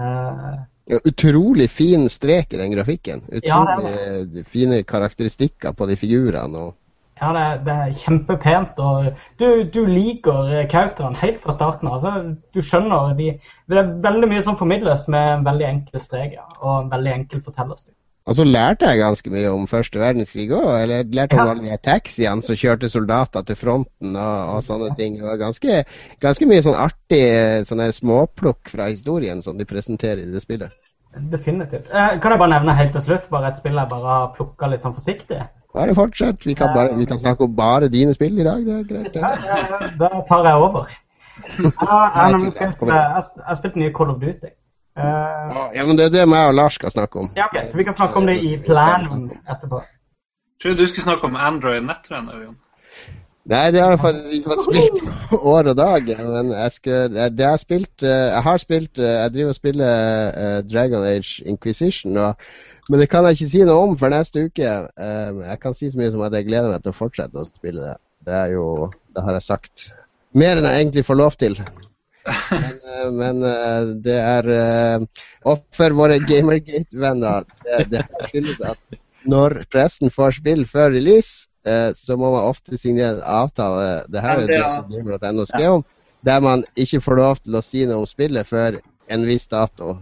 [0.00, 0.69] Ja,
[1.04, 3.22] utrolig fin strek i den grafikken.
[3.42, 6.58] Ja, det Utrolig fine karakteristikker på de figurene.
[6.58, 6.76] og
[7.20, 11.88] Ja, det, er- det er kjempepent, og du, du liker eh, karakterene helt fra starten
[11.88, 11.98] av.
[12.00, 13.26] Altså, du skjønner de,
[13.68, 17.12] Det er veldig mye som formidles med en veldig enkel strek ja, og en veldig
[17.12, 17.92] enkel fortellerstil.
[18.30, 20.68] Og så lærte jeg ganske mye om første verdenskrig òg.
[20.84, 21.50] Eller lærte om Ja.
[21.50, 25.16] alle de taxiene som kjørte soldater til fronten og, og sånne ting.
[25.18, 25.80] Det var ganske,
[26.22, 27.24] ganske mye sånn artig
[27.66, 30.70] sånne småplukk fra historien som de presenterer i det spillet.
[31.32, 31.90] Definitivt.
[31.90, 34.70] Eh, kan jeg bare nevne helt til slutt bare et spill jeg bare har plukka
[34.70, 35.40] litt sånn forsiktig?
[35.74, 36.46] Bare fortsett.
[36.46, 38.62] Vi kan, bare, vi kan snakke om bare dine spill i dag.
[38.66, 39.18] Det er greit.
[39.18, 40.86] Ja, Da tar jeg over.
[41.58, 44.50] Jeg har, spilt, jeg jeg spilt nye Call of Duty.
[44.96, 47.30] Eh, Ja, men det er det meg og Lars skal snakke om.
[47.36, 49.80] ja, ok, Så vi kan snakke om det i planen etterpå.
[49.80, 52.56] Jeg trodde du skulle snakke om Android nettrenner, Jon.
[53.50, 54.98] Nei, det har jeg faktisk fått spilt
[55.54, 56.10] år og dag.
[56.18, 59.54] Men jeg, skal, jeg, det har spilt, eh, jeg har spilt eh, Jeg driver og
[59.54, 62.16] spiller eh, Dragon Age Inquisition.
[62.20, 62.34] Og,
[62.90, 64.68] men det kan jeg ikke si noe om for neste uke.
[65.00, 67.48] Eh, jeg kan si så mye som at jeg gleder meg til å fortsette å
[67.48, 67.96] spille det.
[68.28, 69.88] Det er jo Det har jeg sagt
[70.36, 71.56] mer enn jeg egentlig får lov til.
[72.50, 75.04] Men, eh, men eh, det er eh,
[75.48, 78.98] Og for våre Gamergate-venner, det, det skyldes at
[79.30, 81.46] når pressen får spill før release,
[81.92, 84.06] så må man ofte signere en avtale.
[84.08, 85.82] Det her er det som gamer.no skrev om,
[86.24, 88.78] der man ikke får lov til å si noe om spillet før
[89.12, 89.98] en viss dato.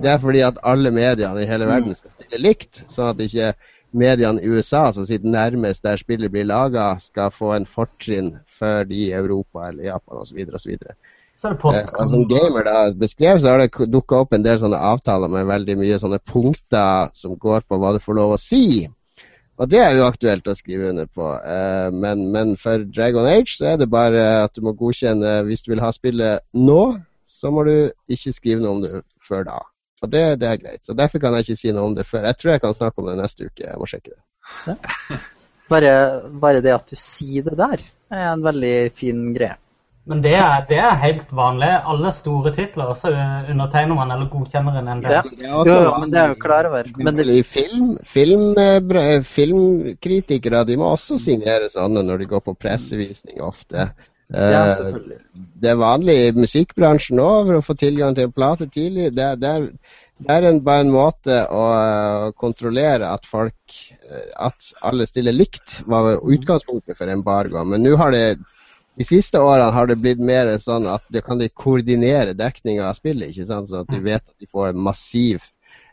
[0.00, 3.52] Det er fordi at alle mediene i hele verden skal stille likt, sånn at ikke
[3.96, 8.88] mediene i USA som sitter nærmest der spillet blir laga, skal få en fortrinn før
[8.88, 10.42] de i Europa eller Japan osv.
[10.54, 10.76] osv.
[11.36, 11.96] Så er det Eh, post.
[12.10, 15.76] som gamer da beskrev, så har det dukka opp en del sånne avtaler med veldig
[15.78, 18.88] mye sånne punkter som går på hva du får lov å si.
[19.58, 21.28] Og det er jo aktuelt å skrive under på.
[21.40, 25.64] Eh, men, men for Dragon Age så er det bare at du må godkjenne Hvis
[25.64, 26.82] du vil ha spillet nå,
[27.26, 29.60] så må du ikke skrive noe om det før da.
[30.04, 30.84] Og det, det er greit.
[30.84, 32.28] Så derfor kan jeg ikke si noe om det før.
[32.28, 33.64] Jeg tror jeg kan snakke om det neste uke.
[33.64, 34.76] Jeg må sjekke det.
[35.72, 35.94] Bare,
[36.30, 37.80] bare det at du sier det der,
[38.12, 39.56] er en veldig fin greie.
[40.06, 41.68] Men det er, det er helt vanlig.
[41.90, 43.10] Alle store titler, så
[43.50, 45.16] undertegner man eller godkjenner en del.
[45.42, 45.54] Ja.
[45.58, 46.90] Også jo, men det er jo klar over.
[47.02, 48.54] Men det, film, film,
[49.26, 53.88] filmkritikere de må også signere sånne når de går på pressevisning ofte.
[54.30, 55.18] ja, Eh, selvfølgelig.
[55.62, 59.12] det er vanlig i musikkbransjen òg for å få tilgang til en plate tidlig.
[59.14, 59.68] Det, det er,
[60.18, 61.62] det er en, bare en måte å
[62.40, 63.54] kontrollere at folk
[64.10, 67.62] eh, At alle stiller likt, var utgangspunktet for embargo.
[67.64, 68.24] Men nå har det
[68.96, 72.96] de siste årene har det blitt mer sånn at du kan de koordinere dekninga av
[72.96, 73.30] spillet.
[73.30, 73.68] ikke sant?
[73.68, 75.44] Sånn at de vet at de får en massiv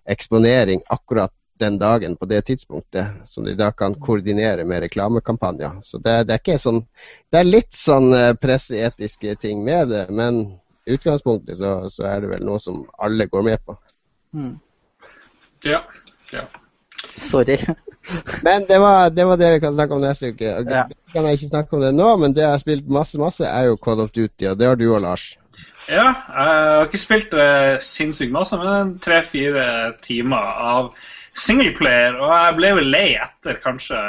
[0.10, 5.82] eksponering akkurat den dagen på det tidspunktet, som de da kan koordinere med reklamekampanjer.
[5.84, 6.82] Så det, det er ikke sånn
[7.32, 10.44] Det er litt sånn eh, presseetiske ting med det, men
[10.86, 13.78] i utgangspunktet så, så er det vel noe som alle går med på.
[14.34, 14.54] Mm.
[15.64, 15.84] Ja.
[16.32, 16.48] ja.
[17.16, 17.58] Sorry.
[18.44, 20.50] Men det var, det var det vi kan snakke om neste uke.
[20.68, 20.84] Ja.
[21.14, 23.70] kan jeg ikke snakke om det nå, men det jeg har spilt masse, masse, er
[23.70, 25.30] jo Call of Duty, og det har du òg, Lars.
[25.92, 29.66] Ja, jeg har ikke spilt det sinnssykt masse, men tre-fire
[30.04, 30.94] timer av
[31.36, 32.20] singleplayer.
[32.22, 34.00] Og jeg ble vel lei etter kanskje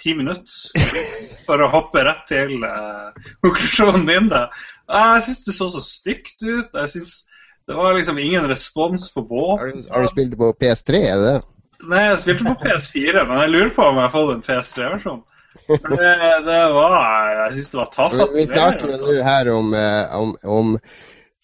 [0.00, 0.88] ti minutter,
[1.46, 3.12] for å hoppe rett til uh,
[3.44, 4.30] konklusjonen din.
[4.32, 4.46] da.
[4.88, 6.72] Jeg syns det så så stygt ut.
[6.72, 7.26] Jeg synes
[7.68, 9.82] Det var liksom ingen respons på Har våpen.
[9.84, 11.40] du, har du spilt det på PS3, er det det?
[11.88, 15.20] Nei, jeg spilte på PS4, men jeg lurer på om jeg har fått en PS3-versjon.
[15.66, 16.10] For det,
[16.46, 16.92] det var
[17.34, 18.34] Jeg syns det var tafatt.
[18.34, 20.74] Vi snakker jo nå her om, eh, om, om,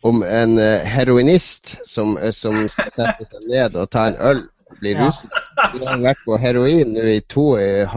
[0.07, 4.45] om en eh, heroinist som, eh, som skal sette seg ned og ta en øl
[4.45, 4.53] og
[4.83, 5.07] Ja.
[5.07, 5.31] ruset.
[5.73, 7.45] Du har vært på heroin nå i to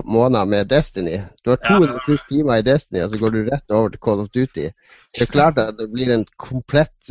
[0.05, 1.17] måneder med Destiny.
[1.43, 4.21] Du har 200 pluss timer i Destiny, og så går du rett over til Call
[4.21, 4.67] of Duty.
[5.17, 7.09] Det er klart at det blir en komplett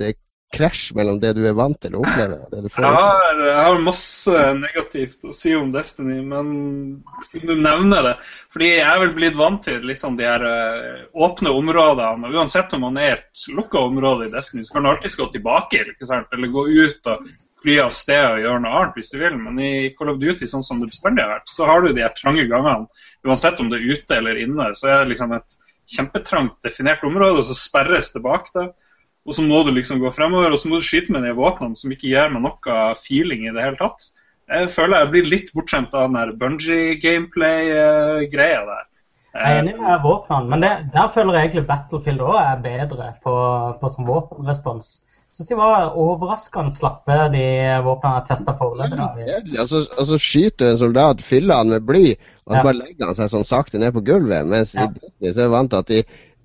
[0.55, 2.39] krasj mellom det du er vant til å oppleve.
[2.53, 2.85] Det du får.
[2.87, 6.53] Jeg har, jeg har masse negativt å si om Destiny, men
[7.27, 8.15] siden du nevner det
[8.55, 12.31] Fordi jeg er vel blitt vant til liksom de her eh, åpne områdene.
[12.31, 15.29] og Uansett om man er et lukka område i Destiny, så kan du alltids gå
[15.35, 16.33] tilbake ikke sant?
[16.33, 17.29] eller gå ut og
[17.63, 19.39] fly av sted og gjøre noe annet hvis du vil.
[19.45, 22.05] Men i Call of Duty, sånn som det bestandig har vært, så har du de
[22.07, 22.89] her trange gangene.
[23.27, 25.59] Uansett om det er ute eller inne, så er det liksom et
[25.89, 28.69] kjempetrangt definert område, og så sperres det bak det.
[29.29, 31.77] Og så må du liksom gå fremover, og så må du skyte med de våpnene
[31.77, 34.07] som ikke gir meg noe feeling i det hele tatt.
[34.49, 38.85] Jeg føler jeg blir litt bortskjemt av den der bungee-gameplay-greia der.
[39.35, 43.11] Jeg er enig med våpnene, men det, der føler jeg egentlig Battlefield også er bedre
[43.23, 43.35] på,
[43.83, 44.89] på sånn våpenrespons.
[45.29, 47.45] Jeg synes de var overraskende slappe, de
[47.85, 48.99] våpnene jeg testa foreløpig.
[48.99, 49.61] Ja, Jævlig.
[49.69, 52.07] Så altså, skyter du en soldat, fyller han med bly,
[52.47, 52.63] og så Ja.
[52.65, 54.47] bare legger han seg sånn sakte ned på gulvet.
[54.49, 54.89] Mens Ja.
[54.89, 56.01] i Destiny så er jeg vant til at de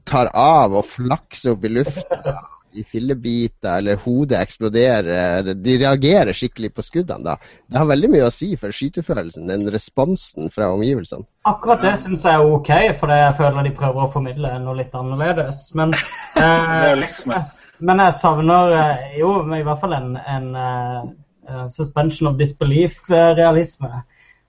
[0.05, 2.35] tar av og flakser opp i lufta
[2.73, 5.51] i fillebiter, eller hodet eksploderer.
[5.53, 7.35] De reagerer skikkelig på skuddene da.
[7.67, 11.25] Det har veldig mye å si for skytefølelsen, den responsen fra omgivelsene.
[11.49, 14.95] Akkurat det syns jeg er OK, for jeg føler de prøver å formidle noe litt
[14.97, 15.65] annerledes.
[15.77, 15.93] Men,
[16.39, 17.43] eh, Realisme.
[17.83, 24.03] men jeg savner eh, jo i hvert fall en, en eh, suspension of disbelief-realisme.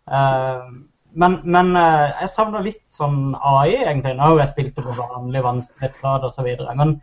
[0.05, 0.69] Uh,
[1.17, 4.17] men men jeg savner litt sånn AI, egentlig.
[4.19, 6.49] Nå har jeg spilt det på vanlig vanskelighetsgrad osv.
[6.75, 6.97] Men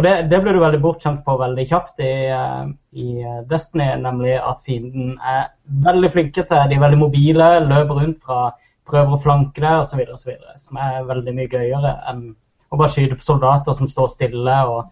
[0.00, 3.08] for det, det ble du veldig bortskjemt på veldig kjapt i, eh, i
[3.50, 5.50] Destiny, nemlig at fienden er
[5.84, 8.38] veldig flinke til De er veldig mobile, løper rundt fra
[8.88, 10.32] prøver å flanke deg osv.
[10.56, 12.30] Som er veldig mye gøyere enn
[12.70, 14.88] å bare skyte på soldater som står stille og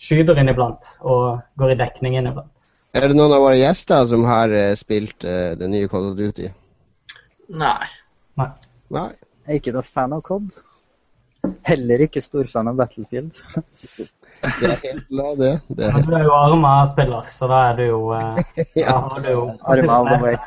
[0.00, 2.66] skyter inniblant og går i dekning inniblant.
[2.98, 6.16] Er det noen av våre gjester som har eh, spilt uh, det nye Cod of
[6.18, 6.50] Duty?
[7.54, 7.86] Nei.
[8.40, 8.50] Nei.
[8.90, 9.10] Nei.
[9.46, 10.50] Jeg er ikke noe fan av COD.
[11.70, 13.38] Heller ikke stor fan av Battlefield.
[14.40, 15.50] Det er helt bra, det.
[15.68, 18.40] det er Men du er jo Arma-spiller, så da er du jo eh,
[18.82, 18.96] Ja.
[19.10, 20.38] har du jo Arma all the way.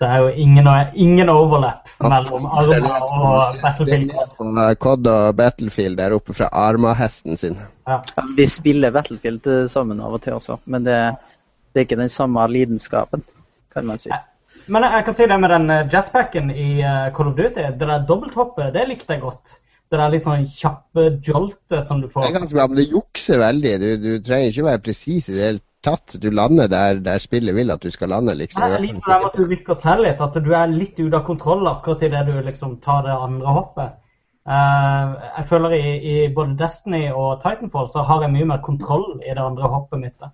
[0.00, 4.14] Det er jo ingen, ingen overlap mellom Arma og Battlefield.
[4.80, 7.58] Cod og Battlefield der oppe fra Arma-hesten sin.
[7.86, 8.00] Ja.
[8.16, 10.96] Ja, Vi spiller Battlefield eh, sammen av og til også, men det,
[11.72, 13.22] det er ikke den samme lidenskapen,
[13.74, 14.10] kan man si.
[14.70, 17.68] Men jeg kan si det med den eh, jetpacken i eh, Call of Duty.
[17.76, 19.58] Det der dobbelthoppet, det likte jeg godt.
[19.90, 22.22] Det der litt sånn kjappe joltet som du får.
[22.22, 23.72] Det er ganske bra, men det jukser veldig.
[23.82, 26.14] Du, du trenger ikke være presis i det hele tatt.
[26.22, 28.62] Du lander der, der spillet vil at du skal lande, liksom.
[28.70, 31.24] Jeg liker det sånn at du rykker til litt, at du er litt ute av
[31.26, 33.96] kontroll akkurat idet du liksom tar det andre hoppet.
[34.50, 39.18] Uh, jeg føler i, i både Destiny og Titanfall så har jeg mye mer kontroll
[39.20, 40.30] i det andre hoppet mitt.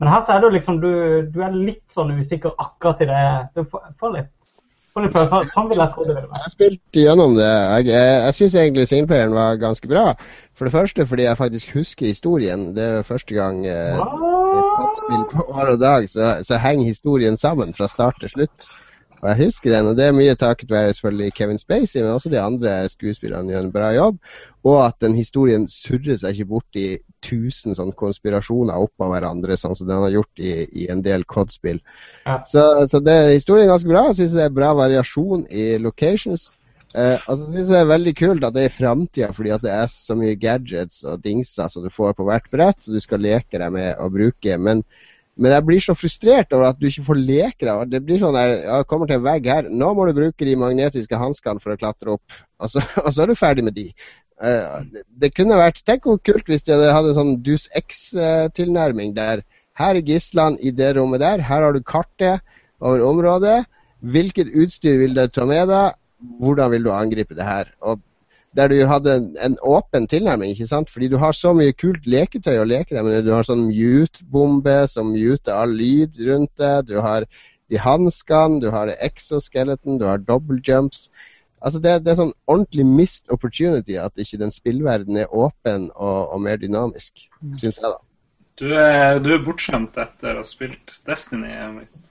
[0.00, 0.92] Men her så er det liksom du,
[1.28, 3.24] du er litt sånn usikker akkurat i det.
[3.54, 4.32] Du får, får litt,
[4.94, 5.46] følelser.
[5.54, 6.42] Sånn vil jeg tro det ville Jeg være.
[6.44, 7.48] har spilt gjennom det.
[7.50, 10.04] Jeg, jeg, jeg syns egentlig singleplayeren var ganske bra.
[10.58, 12.74] For det første fordi jeg faktisk husker historien.
[12.76, 16.84] Det er jo første gang eh, et spill på år og dag, så, så henger
[16.90, 18.68] historien sammen fra start til slutt.
[19.20, 22.30] Og jeg husker den, og det er mye takket være selvfølgelig Kevin Spacey, men også
[22.32, 24.20] de andre skuespillerne gjør en bra jobb.
[24.64, 26.86] Og at den historien surrer seg ikke bort i
[27.24, 31.82] tusen sånn konspirasjoner oppå hverandre, sånn som den har gjort i, i en del COD-spill.
[32.24, 32.38] Ja.
[32.48, 34.06] Så, så det, historien er ganske bra.
[34.08, 36.48] Jeg syns det er bra variasjon i locations.
[36.94, 39.72] Eh, altså, synes det er veldig kult at det er i framtida, fordi at det
[39.76, 43.22] er så mye gadgets og dingser som du får på hvert brett, så du skal
[43.22, 44.56] leke deg med å bruke.
[44.58, 44.82] Men,
[45.40, 47.92] men jeg blir så frustrert over at du ikke får leke deg.
[47.92, 50.56] Det blir sånn der, jeg kommer til en vegg her, nå må du bruke de
[50.58, 52.40] magnetiske hanskene for å klatre opp.
[52.60, 53.86] Og så, og så er du ferdig med de.
[54.40, 54.76] Eh,
[55.22, 59.42] det, kunne vært Tenk hvor kult hvis de hadde en sånn Dus X-tilnærming der
[59.80, 62.44] her er gislene i det rommet der, her har du kartet
[62.80, 63.62] over området.
[64.00, 65.96] Hvilket utstyr vil du ta med deg?
[66.40, 67.70] Hvordan vil du angripe det her?
[67.80, 68.00] Og
[68.56, 70.90] der du hadde en, en åpen tilnærming, ikke sant?
[70.90, 73.22] Fordi du har så mye kult leketøy å leke deg med.
[73.26, 76.88] Du har sånn mute-bombe som muter all lyd rundt deg.
[76.90, 77.28] Du har
[77.70, 81.08] de hanskene, du har exoskeleton, du har double jumps.
[81.60, 86.32] Altså det, det er sånn ordentlig missed opportunity at ikke den spillverdenen er åpen og,
[86.34, 87.98] og mer dynamisk, syns jeg, da.
[88.60, 91.52] Du er, du er bortskjemt etter å ha spilt Destiny.
[91.78, 92.10] Mitt.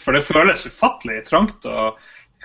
[0.00, 2.00] For det føles ufattelig trangt og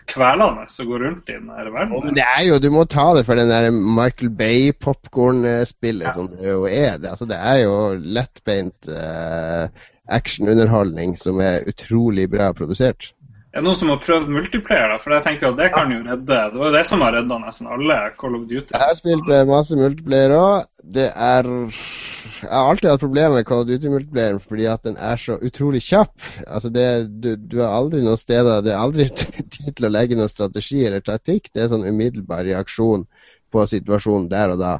[0.09, 3.25] kvelende å gå rundt i den her Men det er jo, Du må ta det
[3.27, 6.99] for den der Michael Bay-popkorn-spillet som det jo er.
[7.01, 7.75] Det, altså, det er jo
[8.17, 9.67] lettbeint uh,
[10.13, 13.11] actionunderholdning som er utrolig bra produsert.
[13.55, 14.95] Er det noen som har prøvd multiplayer, da?
[14.99, 17.37] For jeg tenker at det kan jo redde Det var jo det som har redda
[17.39, 18.73] nesten alle Call of Duty.
[18.73, 20.65] Jeg har spilt eh, masse multiplayer òg.
[20.97, 25.23] Det er Jeg har alltid hatt problemer med Call of Duty-multiplayeren fordi at den er
[25.23, 26.27] så utrolig kjapp.
[26.43, 26.89] Altså det,
[27.23, 30.83] du, du har aldri noen steder Det er aldri tid til å legge noen strategi
[30.89, 31.47] eller taktikk.
[31.55, 33.07] Det er sånn umiddelbar reaksjon
[33.55, 34.75] på situasjonen der og da.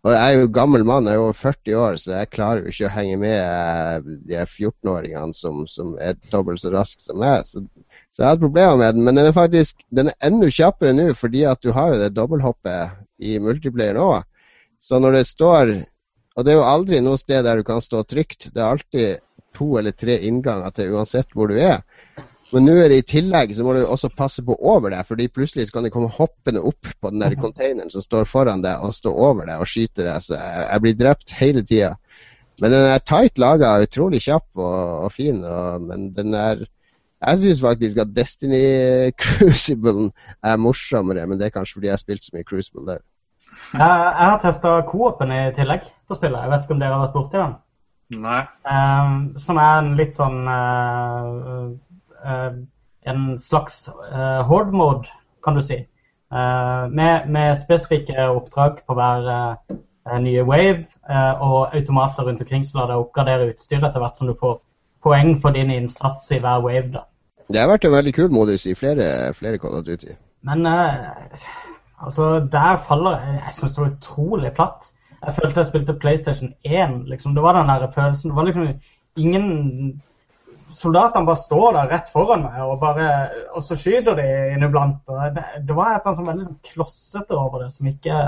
[0.00, 2.72] Og jeg er jo gammel mann, jeg er over 40 år, så jeg klarer jo
[2.72, 7.44] ikke å henge med eh, de 14-åringene som, som, er dobbelt så raske som meg.
[7.44, 7.60] Så
[8.10, 9.04] så jeg har hatt problemer med den.
[9.06, 12.12] Men den er faktisk den er enda kjappere nå, fordi at du har jo det
[12.16, 14.10] dobbelthoppet i multiplayer nå.
[14.82, 15.78] Så når det står
[16.38, 18.46] Og det er jo aldri noe sted der du kan stå trygt.
[18.54, 19.18] Det er alltid
[19.58, 21.82] to eller tre innganger til uansett hvor du er.
[22.54, 25.28] Men nå er det i tillegg så må du også passe på over deg, fordi
[25.28, 28.78] plutselig så kan de komme hoppende opp på den der containeren som står foran deg,
[28.78, 30.22] og stå over deg og skyte deg.
[30.24, 31.92] Så jeg blir drept hele tida.
[32.62, 36.64] Men den er tight laga, utrolig kjapp og, og fin, og, men den er
[37.20, 38.64] jeg syns faktisk at Destiny
[39.22, 40.10] Crucible
[40.42, 43.02] er morsommere, men det er kanskje fordi jeg har spilt så mye Crucible der.
[43.72, 46.40] Jeg, jeg har testa Coop-en i tillegg på spillet.
[46.40, 47.58] Jeg vet ikke om dere har vært borti den?
[48.24, 48.40] Nei.
[48.66, 51.68] Um, som er en litt sånn uh,
[52.24, 52.48] uh,
[53.10, 55.12] En slags uh, horde mode,
[55.44, 55.84] kan du si.
[56.30, 59.24] Med, med, spesifikke oppdrag på hver
[60.22, 60.84] nye wave,
[61.42, 64.60] og automater rundt omkring som lar deg oppgradere utstyr etter hvert som du får
[65.02, 66.92] poeng for din innsats i hver wave.
[66.92, 67.02] da.
[67.50, 70.14] Det har vært en veldig kul modus i flere, flere Call of Duty.
[70.46, 71.10] Men uh,
[72.06, 74.92] altså, der faller Jeg, jeg syns det var utrolig platt.
[75.20, 77.02] Jeg følte jeg spilte PlayStation 1.
[77.10, 77.34] Liksom.
[77.34, 78.30] Det var den der følelsen.
[78.30, 78.68] Det var liksom
[79.16, 80.00] ingen
[80.70, 83.06] Soldatene bare står der rett foran meg, og, bare,
[83.58, 85.00] og så skyter de inniblant.
[85.34, 88.20] Det, det var et eller annet veldig sånn klossete over det, som ikke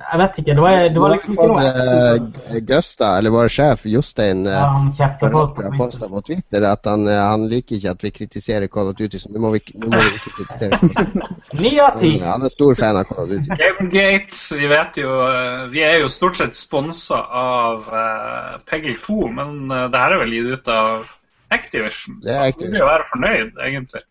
[0.00, 0.54] jeg vet ikke.
[0.56, 5.32] Det var, det var liksom ikke noe Gusta, eller vår sjef Jostein, ja, han kjefter
[5.34, 8.98] på på, på Twitter at han, eh, han, liker ikke at vi kritiserer Call of
[8.98, 11.28] Duty, så nå må vi, nå må vi ikke kritisere.
[11.60, 12.12] Ni av ti!
[12.24, 13.60] Han er stor fan av Call of Duty.
[13.60, 19.20] Gamegate, vi vet jo eh, Vi er jo stort sett sponsa av uh, Peggle 2,
[19.36, 21.08] men uh, det her er vel gitt ut av
[21.52, 22.20] Activision.
[22.24, 22.76] Det er Activision.
[22.76, 24.04] Så vi bør være fornøyd, egentlig.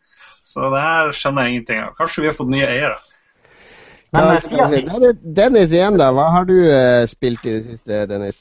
[0.49, 1.93] Så det her skjønner jeg ingenting av.
[1.99, 2.97] Kanskje vi har fått nye eiere.
[4.11, 5.11] Men, ja, ja.
[5.21, 6.09] Dennis igjen, da.
[6.15, 8.39] Hva har du uh, spilt i det siste, Dennis?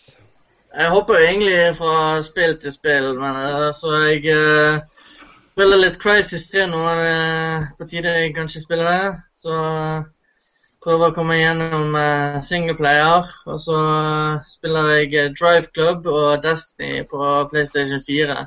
[0.78, 4.78] Jeg hopper egentlig fra spill til spill, men altså jeg uh,
[5.52, 6.84] spiller litt Crisis 3 nå.
[6.84, 9.10] Uh, på tide jeg kanskje spiller det.
[9.42, 9.56] Så
[10.84, 13.28] prøver å komme gjennom uh, singleplayer.
[13.50, 13.80] Og så
[14.48, 18.46] spiller jeg Drive Club og Destiny på PlayStation 4.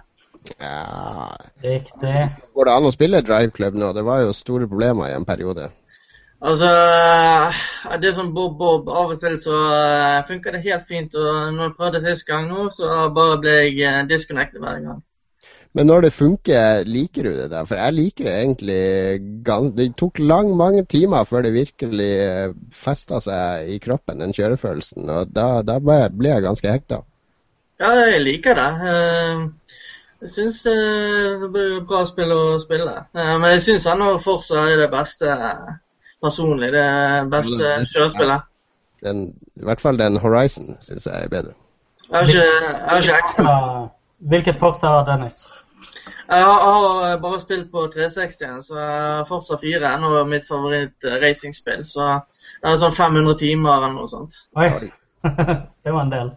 [0.57, 1.29] Ja
[1.61, 2.21] Riktig.
[2.55, 3.91] Går det an å spille Drive Club nå?
[3.93, 5.69] Det var jo store problemer i en periode.
[6.41, 6.69] Altså,
[8.01, 8.89] det er sånn bob-bob.
[8.89, 11.13] Av og til så uh, funker det helt fint.
[11.13, 15.03] Og når jeg prøvde sist gang nå, så bare ble jeg uh, disconnected hver gang.
[15.77, 17.61] Men når det funker, liker du det da?
[17.63, 23.21] For jeg liker det egentlig Det tok lang, mange timer før det virkelig uh, festa
[23.23, 25.05] seg i kroppen, den kjørefølelsen.
[25.13, 27.03] Og da, da ble, jeg ganske hekta.
[27.81, 28.67] Ja, jeg liker det.
[30.21, 30.73] Jeg syns det,
[31.53, 32.97] blir bra spill å spille.
[33.13, 35.37] Men jeg syns ennå fortsatt er det beste
[36.23, 36.87] personlig det
[37.31, 38.47] beste sjøspillet.
[39.01, 39.23] Den,
[39.57, 41.55] I hvert fall den Horizon syns jeg er bedre.
[42.11, 43.89] Jeg har ikke, jeg har ikke
[44.29, 45.47] Hvilket Forza har Dennis?
[46.29, 48.75] Jeg har bare spilt på 360, så
[49.27, 51.81] Forza 4 er nå mitt favoritt-racingspill.
[51.85, 52.05] Så
[52.61, 54.37] det er sånn 500 timer eller noe sånt.
[54.55, 54.69] Oi,
[55.83, 56.31] det var en del.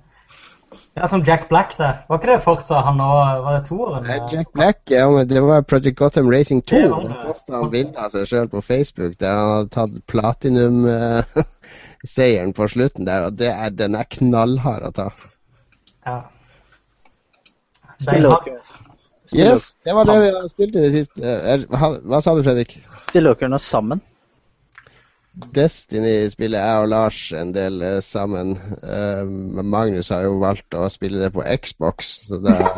[0.94, 1.98] Ja, Som Jack Black, det.
[2.08, 3.40] Var ikke det Forsa han òg?
[3.42, 4.04] Var det toeren?
[4.30, 6.76] Jack Black, ja, men det var Project Gotham Racing 2.
[6.76, 12.68] Det postet han bilde av seg sjøl på Facebook der han hadde tatt platinum-seieren på
[12.70, 13.20] slutten der.
[13.26, 15.08] Og er, den er knallhard å ta.
[16.06, 16.18] Ja.
[17.98, 18.60] Spiller dere
[19.32, 21.24] Yes, det var det vi har spilt i det siste.
[21.72, 22.76] Hva sa du, Fredrik?
[23.08, 24.00] Spiller dere nå sammen?
[25.34, 28.52] Destiny spiller jeg og Lars en del eh, sammen.
[28.86, 29.26] Uh,
[29.66, 32.10] Magnus har jo valgt å spille det på Xbox.
[32.28, 32.68] Så det er,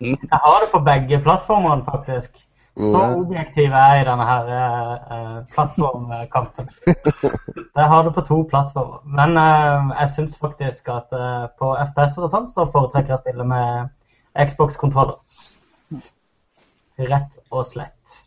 [0.00, 2.42] jeg har det på begge plattformene, faktisk.
[2.80, 6.72] Så objektiv er jeg i denne her uh, plattformkampen.
[6.86, 9.04] Jeg har det på to plattformer.
[9.06, 11.14] Men uh, jeg syns faktisk at
[11.60, 13.94] på FPS-er og sånn, så foretrekker jeg å spille med
[14.34, 15.22] Xbox-kontroller.
[16.98, 18.18] Rett og slett.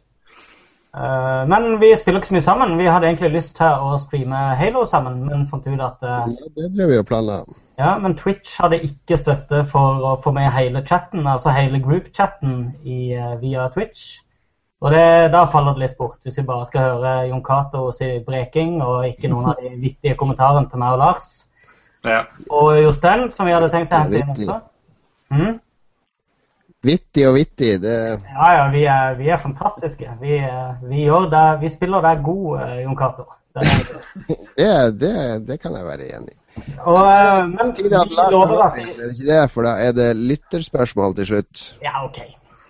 [0.93, 2.77] Uh, men vi spiller ikke så mye sammen.
[2.77, 6.49] Vi hadde egentlig lyst til å streame Halo sammen, men fant ut at uh, Ja,
[6.59, 7.39] det drev vi og planla.
[7.81, 12.59] Ja, men Twitch hadde ikke støtte for å få med hele chatten, altså hele group-chatten
[12.85, 14.19] uh, via Twitch.
[14.83, 18.17] Og det, da faller det litt bort, hvis vi bare skal høre Jon Cato si
[18.27, 21.29] breking, og ikke noen av de vittige kommentarene til meg og Lars.
[22.03, 22.25] Ja.
[22.51, 24.57] Og Jostein, som vi hadde tenkt å hente inn også.
[25.31, 25.53] Mm?
[26.83, 27.77] Vittig og vittig.
[27.83, 30.09] Det Ja, ja, vi er, vi er fantastiske.
[30.21, 30.39] Vi,
[30.89, 33.27] vi gjør det, vi spiller deg god, eh, Jon Cato.
[33.53, 33.67] Det
[34.59, 35.13] det, det,
[35.47, 36.39] det kan jeg være enig i.
[36.83, 39.43] Og, eh, men vi lover at vært, er ikke det?
[39.53, 41.63] For da er det lytterspørsmål til slutt.
[41.85, 42.19] Ja, OK.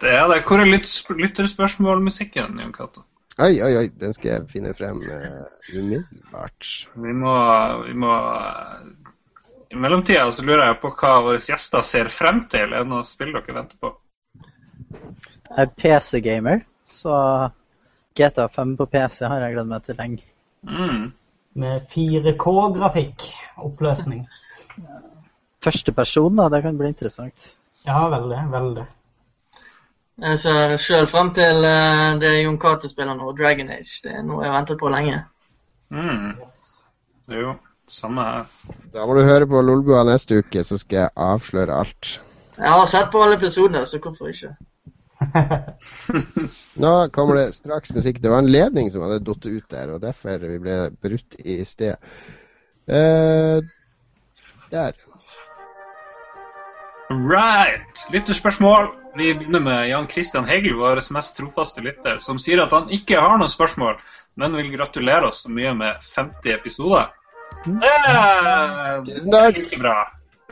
[0.03, 0.44] Det er det.
[0.48, 3.06] Hvor er lytt- lytterspørsmålmusikken, Jon Cato?
[3.41, 6.68] Oi, oi, oi, den skal jeg finne frem uh, umiddelbart.
[7.02, 7.34] Vi må,
[7.88, 8.11] vi må
[9.73, 12.69] I mellomtida så lurer jeg på hva våre gjester ser frem til.
[12.69, 13.90] Er det noe spill dere venter på?
[14.94, 17.18] Jeg er PC-gamer, så
[18.18, 20.24] GTA 5 på PC har jeg gledet meg til lenge.
[20.64, 21.11] Mm.
[21.56, 23.28] Med 4K-grafikk.
[23.57, 24.26] Oppløsning.
[25.64, 26.49] Første person, da.
[26.49, 27.53] Det kan bli interessant.
[27.86, 28.40] Ja, veldig.
[28.52, 28.86] Veldig.
[30.24, 34.02] Jeg ser sjøl frem til eh, det Jon Cato spiller nå, Dragon Age.
[34.03, 35.24] Det er noe jeg har ventet på lenge.
[35.94, 36.36] Mm.
[37.34, 37.56] Jo,
[37.90, 38.52] samme her.
[38.94, 42.20] Da må du høre på Lolbua neste uke, så skal jeg avsløre alt.
[42.57, 44.53] Jeg har sett på alle episodene, så hvorfor ikke?
[46.84, 48.22] Nå kommer det straks musikk.
[48.22, 51.61] Det var en ledning som hadde datt ut der, og derfor vi ble brutt i
[51.68, 51.97] sted.
[52.89, 53.64] Uh,
[54.73, 54.93] der.
[57.10, 58.05] Right.
[58.14, 58.91] Lytterspørsmål.
[59.15, 63.19] Vi begynner med Jan Christian Hegel, vår mest trofaste lytter, som sier at han ikke
[63.22, 63.99] har noen spørsmål,
[64.41, 67.11] men vil gratulere oss så mye med 50 episoder.
[67.65, 69.97] Det er, det er like bra.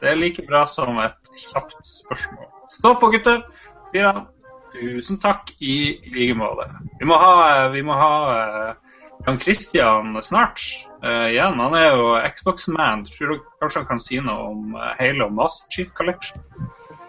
[0.02, 2.46] Det er like bra som et kjapt spørsmål.
[2.78, 3.42] Stå på, gutter,
[3.90, 4.30] sier han.
[4.72, 6.68] Tusen takk i like måte.
[7.00, 8.92] Vi må ha, vi må ha eh,
[9.26, 10.62] Jan Christian snart
[11.04, 11.60] uh, igjen.
[11.62, 13.06] Han er jo Xbox-man.
[13.06, 16.42] Tror dere kanskje han kan si noe om uh, Halo Master Chief Collection?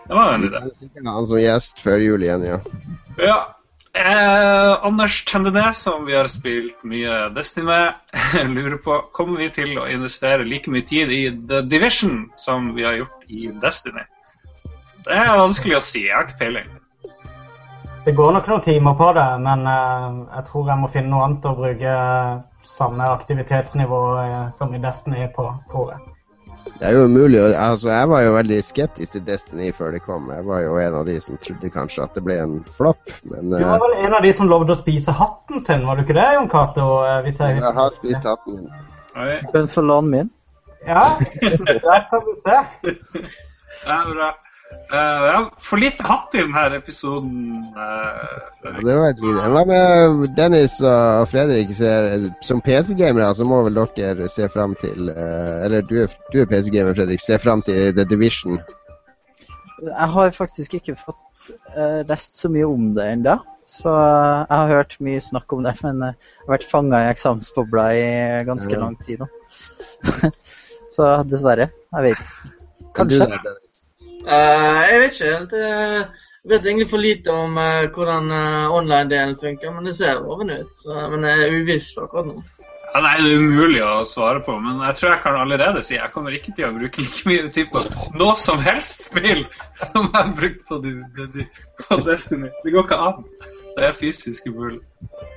[0.09, 0.61] Det var jo en idé.
[0.61, 2.59] Det er sikkert han som gjest før jul igjen, ja.
[3.23, 3.39] Ja.
[3.93, 7.95] Eh, Anders Tendenes, som vi har spilt mye Destiny med,
[8.57, 12.87] lurer på kommer vi til å investere like mye tid i The Division som vi
[12.89, 14.07] har gjort i Destiny.
[15.05, 16.07] Det er vanskelig å si.
[16.07, 16.71] Jeg har ikke peiling.
[18.05, 20.07] Det går nok noen timer på det, men eh,
[20.37, 24.81] jeg tror jeg må finne noe annet å bruke eh, samme aktivitetsnivå eh, som i
[24.83, 26.09] Destiny på, tror jeg.
[26.81, 27.39] Det er jo umulig.
[27.59, 30.27] Altså, jeg var jo veldig skeptisk til Destiny før det kom.
[30.35, 33.55] Jeg var jo en av de som trodde kanskje at det ble en flopp, men
[33.55, 36.19] Du var vel en av de som lovde å spise hatten sin, var du ikke
[36.19, 36.91] det, Jon Cato?
[37.23, 38.70] Hvis jeg jeg har spist hatten min.
[39.55, 40.37] Kan få låne min.
[40.89, 42.65] Ja, der kan du se.
[42.83, 44.35] det er bra.
[44.93, 47.62] Eh, ja, for lite hatt i denne episoden.
[47.73, 49.23] Uh, Ja, det var litt
[49.55, 51.73] Hva med Dennis og Fredrik?
[51.77, 56.43] Ser, som PC-gamere så må vel dere se fram til uh, Eller du er, du
[56.43, 57.24] er PC-gamer, Fredrik.
[57.24, 58.61] Se fram til The Division.
[59.82, 61.19] Jeg har faktisk ikke fått
[62.07, 63.40] lest så mye om det ennå.
[63.66, 67.86] Så jeg har hørt mye snakk om det, men jeg har vært fanga i eksamensbobla
[67.97, 68.07] i
[68.47, 68.82] ganske Ja.
[68.85, 69.28] lang tid nå.
[70.94, 71.70] så dessverre.
[71.97, 72.53] Jeg vet ikke.
[72.94, 73.28] Kanskje.
[74.23, 75.57] Eh, jeg vet ikke helt.
[76.43, 80.57] Jeg vet egentlig for lite om uh, hvordan uh, online-delen funker, men det ser lovende
[80.59, 80.73] ut.
[80.74, 82.40] Så, men det er uvisst akkurat nå.
[82.93, 85.94] Ja, nei, Det er umulig å svare på, men jeg tror jeg kan allerede si
[85.94, 87.81] jeg kommer ikke til å bruke like mye tid på
[88.20, 89.47] noe som helst spill
[89.81, 90.81] som jeg har brukt på,
[91.86, 92.51] på Destiny.
[92.66, 93.23] Det går ikke an.
[93.78, 94.82] Det er fysisk umulig.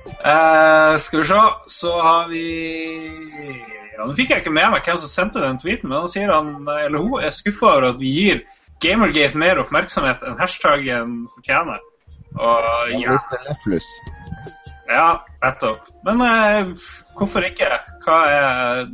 [0.04, 1.40] Eh, skal vi se,
[1.78, 2.44] så har vi
[3.94, 6.34] ja, Nå fikk jeg ikke med meg hvem som sendte den tweeten, men han sier
[6.34, 8.42] han, eller hun er skuffa over at vi gir
[8.84, 11.80] Gamergate mer oppmerksomhet enn hashtagen fortjener.
[12.36, 12.66] Og
[13.00, 13.16] ja,
[14.86, 15.06] ja,
[15.42, 15.88] nettopp.
[16.04, 16.72] Men eh,
[17.16, 17.70] hvorfor ikke?
[18.04, 18.86] Hva er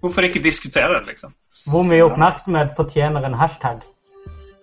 [0.00, 1.32] Hvorfor ikke diskutere det, liksom?
[1.68, 3.82] Hvor mye oppmerksomhet fortjener en hashtag?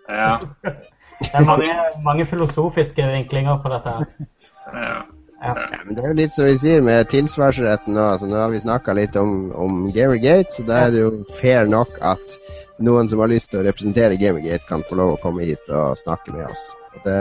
[0.10, 0.38] Ja,
[1.18, 1.74] Det er mange,
[2.06, 3.90] mange filosofiske vinklinger på dette.
[3.90, 4.28] her.
[4.74, 4.98] ja.
[5.44, 5.54] Ja.
[5.72, 8.06] Ja, men Det er jo litt som vi sier med tilsvarsretten nå.
[8.14, 11.12] Altså, nå har vi snakka litt om, om Gamergate, så da er det jo
[11.42, 12.38] fair nok at
[12.84, 15.98] noen som har lyst til å representere Gamergate, kan få lov å komme hit og
[16.00, 16.64] snakke med oss.
[17.06, 17.18] Det,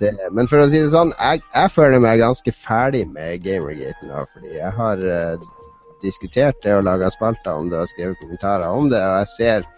[0.00, 4.08] det, men for å si det sånn, jeg, jeg føler meg ganske ferdig med Gamergate
[4.08, 4.24] nå.
[4.34, 5.46] Fordi jeg har uh,
[6.02, 9.00] diskutert det og laga spalter om det og skrevet kommentarer om det.
[9.00, 9.70] Og jeg ser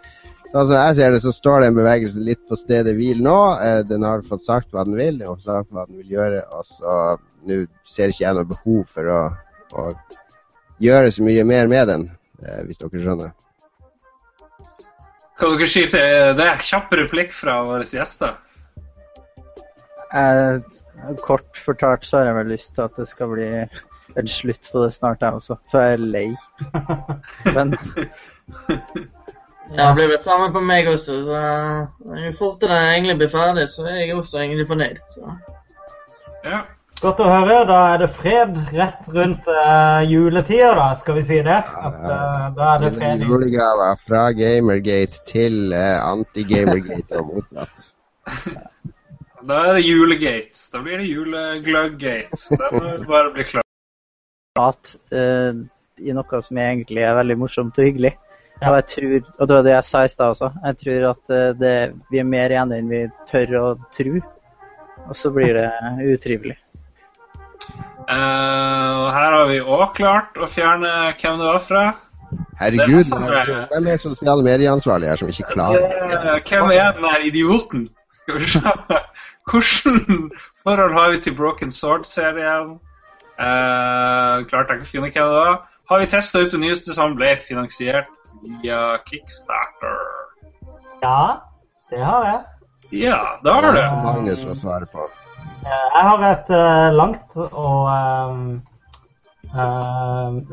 [0.54, 3.38] Sånn som jeg ser det, så står det en bevegelse litt på stedet hvil nå.
[3.58, 6.44] Uh, den har fått sagt hva den vil, og sagt hva den vil gjøre.
[6.54, 6.98] Og så
[7.48, 9.22] nå ser ikke jeg noe behov for å,
[9.74, 9.88] å
[10.84, 12.06] gjøre så mye mer med den,
[12.44, 13.34] uh, hvis dere skjønner.
[15.40, 16.50] Hva dere sier til det?
[16.62, 18.36] Kjapp replikk fra våre gjester.
[20.14, 20.60] Eh,
[21.24, 23.48] kort fortalt så har jeg vel lyst til at det skal bli
[24.14, 25.58] en slutt på det snart, jeg også.
[25.72, 26.28] For jeg er lei.
[27.56, 27.74] Men
[29.72, 31.18] Ja, det blir vel samme på meg også.
[31.24, 31.38] så
[32.20, 35.00] Jo fortere jeg egentlig blir ferdig, så er jeg også egentlig fornøyd.
[35.16, 35.36] Så.
[36.44, 36.60] Ja.
[37.02, 37.56] Godt å høre.
[37.68, 41.58] Da er det fred rett rundt uh, juletida, da, skal vi si det.
[41.58, 43.24] At, uh, da er det fred.
[43.26, 47.90] Julegaver fra Gamergate til uh, anti-Gamergate og motsatt.
[49.44, 50.56] Da er det julegate.
[50.72, 52.38] Da blir det julegluggate.
[52.56, 53.66] Da må du bare bli klar.
[54.56, 55.58] prat uh,
[56.00, 58.14] i noe som egentlig er veldig morsomt og hyggelig.
[58.62, 58.70] Ja.
[58.70, 61.36] Og jeg tror, og det var det jeg sa i stad også, jeg tror at
[61.60, 61.76] det,
[62.08, 64.24] vi er mer enige enn vi tør å tro.
[65.04, 65.68] Og så blir det
[66.14, 66.56] utrivelig.
[68.08, 70.90] Eh, og her har vi òg klart å fjerne
[71.20, 71.84] hvem det var fra.
[72.60, 76.42] Herregud, Det er sånn, eh, hvem er sosiale medieansvarlig her som ikke klarer det?
[76.48, 77.86] hvem er den her idioten?
[78.20, 78.60] Skal vi se.
[79.50, 80.30] Hvordan
[80.64, 82.78] forhold har vi til Broken Sword-serien?
[83.34, 85.56] Uh, klarte jeg ikke å finne hvem det var.
[85.90, 88.08] Har vi testa ut det nyeste som ble finansiert
[88.62, 89.98] via Kickstarter?
[91.02, 91.40] Ja,
[91.90, 92.40] det har jeg.
[93.04, 93.82] Ja, det har du.
[94.06, 95.08] Magnus å svare på.
[95.62, 98.36] Eh, Jeg har et eh, langt og eh,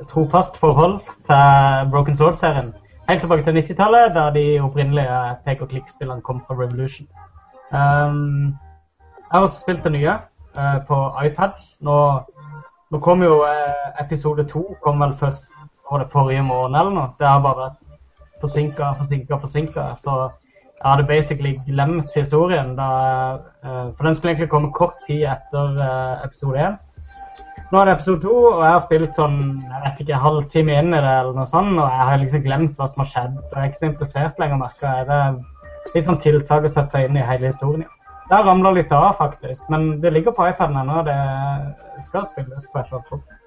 [0.07, 0.99] trofast forhold
[1.29, 2.73] til Broken Sword-serien.
[3.09, 7.07] Helt tilbake til 90-tallet, der de opprinnelige pek og klikk-spillene kom fra Revolution.
[7.71, 8.45] Um,
[9.15, 10.13] jeg har også spilt det nye
[10.55, 11.49] uh, på iPad.
[11.79, 12.19] Nå,
[12.91, 13.49] nå kom jo uh,
[14.05, 15.51] episode to kom vel først
[15.91, 17.09] var det forrige måned eller noe.
[17.19, 17.79] Det har bare vært
[18.41, 19.87] forsinka, forsinka, forsinka.
[19.99, 20.29] Så
[20.89, 22.75] hadde basically glemt historien.
[22.75, 22.87] Da,
[23.63, 26.79] eh, for den skulle egentlig komme kort tid etter eh, episode én.
[27.71, 30.91] Nå er det episode to, og jeg har spilt sånn jeg vet ikke, halvtime inn
[30.91, 33.37] i det, eller noe sånt, og jeg har liksom glemt hva som har skjedd.
[33.45, 35.07] Jeg er ikke så interessert lenger, merker jeg.
[35.07, 37.87] Det er litt sånn tiltak å sette seg inn i hele historien.
[38.27, 40.99] Det har ramla litt av, faktisk, men det ligger på iPaden ennå.
[41.07, 43.39] Det skal spilles på et eller annet punkt.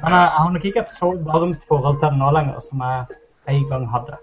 [0.00, 2.84] Men jeg, jeg har nok ikke et så varmt forhold til det nå lenger som
[2.86, 3.18] jeg
[3.54, 4.18] en gang hadde.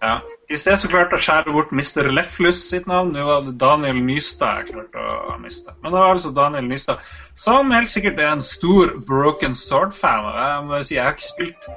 [0.00, 0.18] Ja.
[0.48, 2.08] I sted så klarte jeg å skjære bort Mr.
[2.12, 3.12] Leflus sitt navn.
[3.14, 5.74] Nå var Daniel Nystad jeg klarte å miste.
[5.82, 7.02] Men det var altså Daniel Nystad,
[7.38, 10.30] som helt sikkert er en stor Broken Sword-fan.
[10.38, 11.70] Jeg må si, jeg har ikke spilt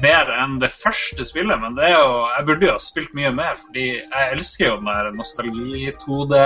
[0.00, 3.32] mer enn det første spillet, men det er jo, jeg burde jo ha spilt mye
[3.36, 6.40] mer, fordi jeg elsker jo den der nostalgi-2D,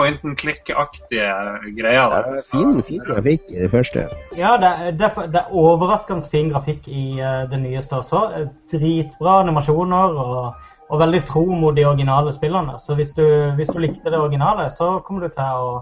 [0.00, 1.28] point and click-aktige
[1.76, 2.04] greia.
[2.08, 2.38] Det der.
[2.38, 4.06] er fin, fin grafikk i det første.
[4.38, 8.24] Ja, det, det, det er overraskende fin grafikk i uh, det nyeste også.
[8.38, 12.78] Eh, Dritbra animasjoner og, og veldig tro mot de originale spillene.
[12.78, 13.24] Så hvis du,
[13.58, 15.80] hvis du likte det originale, så kommer du til å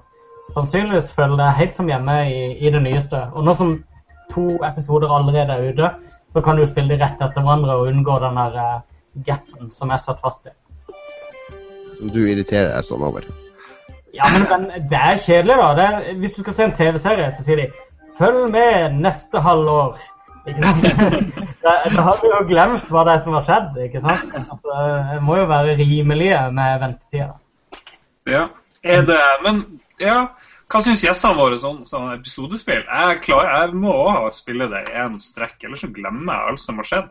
[0.57, 3.27] sannsynligvis føle deg helt som hjemme i, i det nyeste.
[3.35, 3.77] Og nå som
[4.33, 5.91] to episoder allerede er ute,
[6.33, 8.79] så kan du spille de rett etter hverandre og unngå den der eh,
[9.29, 10.55] gapen som er satt fast i.
[11.99, 13.27] Som du irriterer deg sånn over.
[14.15, 15.89] Ja, men men det er kjedelig, da.
[15.89, 17.67] Er, hvis du skal se en TV-serie, så sier de
[18.19, 19.99] 'følg med neste halvår'.
[21.63, 23.75] Da, da har du jo glemt hva det er som har skjedd.
[23.85, 24.31] ikke sant?
[24.39, 24.77] Altså,
[25.13, 27.33] Det må jo være rimelige med ventetida.
[28.31, 28.45] Ja,
[28.83, 29.59] er det, men
[30.01, 30.29] ja,
[30.69, 32.85] hva syns gjestene våre sånn, sånn episodespill?
[32.87, 36.63] Jeg, klar, jeg må også spille det i én strekk, ellers så glemmer jeg alt
[36.63, 37.11] som har skjedd.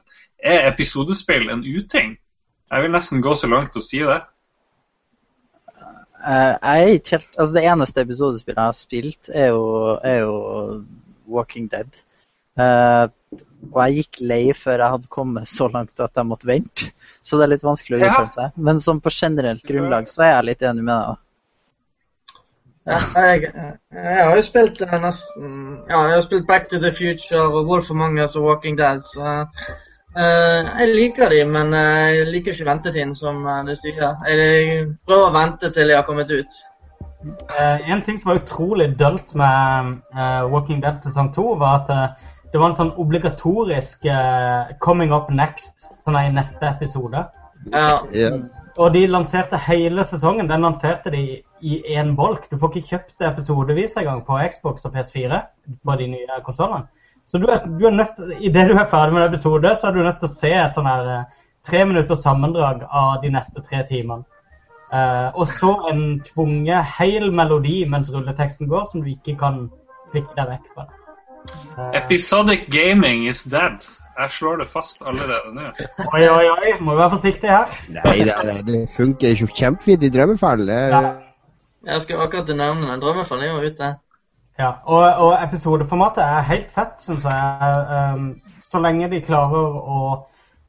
[0.53, 2.15] Er episodespill en uting?
[2.71, 4.19] Jeg vil nesten gå så langt og si det.
[6.27, 9.63] Eh, jeg er ikke helt, altså Det eneste episodespillet jeg har spilt, er jo,
[10.03, 10.33] er jo
[11.27, 12.03] Walking Dead.
[12.57, 13.05] Uh,
[13.69, 16.87] og jeg gikk lei før jeg hadde kommet så langt at jeg måtte vente.
[17.21, 18.09] Så det er litt vanskelig å Ja.
[18.11, 18.57] uttale seg.
[18.57, 21.23] Men som på generelt grunnlag så er jeg litt enig med deg.
[22.87, 23.51] Ja, jeg,
[23.91, 25.49] jeg har jo spilt eh, nesten
[25.89, 29.03] Ja, jeg har spilt Back to the Future og Wolf Among Us og Walking Dead,
[29.03, 29.43] så
[30.17, 34.15] Jeg liker de, men eh, jeg liker ikke ventetiden, som du sier.
[34.25, 36.57] Jeg prøver å vente til de har kommet ut.
[37.59, 41.93] Eh, en ting som var utrolig dølt med eh, Walking Dead sesong to, var at
[41.93, 47.25] eh, det var en sånn obligatorisk eh, 'coming up next' sånn i neste episode.
[47.73, 48.03] Ja.
[48.13, 48.39] Yeah.
[48.77, 50.49] Og de lanserte hele sesongen.
[50.49, 52.45] Den lanserte de i én bolk.
[52.51, 55.41] Du får ikke kjøpt det episodevis engang på Xbox og PS4
[55.85, 56.85] på de nye konsollene.
[57.27, 59.95] Så du er, du er nødt, idet du er ferdig med en episode, så er
[59.95, 63.63] du nødt til å se et sånn her eh, tre minutters sammendrag av de neste
[63.65, 64.23] tre timene.
[64.87, 69.65] Uh, og så en tvunget hel melodi mens rulleteksten går, som du ikke kan
[70.13, 70.85] klikke deg vekk fra.
[71.75, 73.83] Uh, Episodic gaming is dead.
[74.17, 75.67] Jeg slår det fast allerede nå.
[76.07, 77.75] oi, oi, oi, må være forsiktig her.
[77.99, 80.63] Nei, det, det, det funker jo kjempefint i Drømmefall.
[80.69, 81.15] Det er, Ja.
[81.87, 83.01] Jeg skal akkurat nevne den.
[83.03, 83.91] Drømmefall er jo ute.
[84.57, 87.83] Ja, og, og episodeformatet er helt fett, syns jeg.
[88.15, 88.31] Um,
[88.65, 89.99] så lenge de klarer å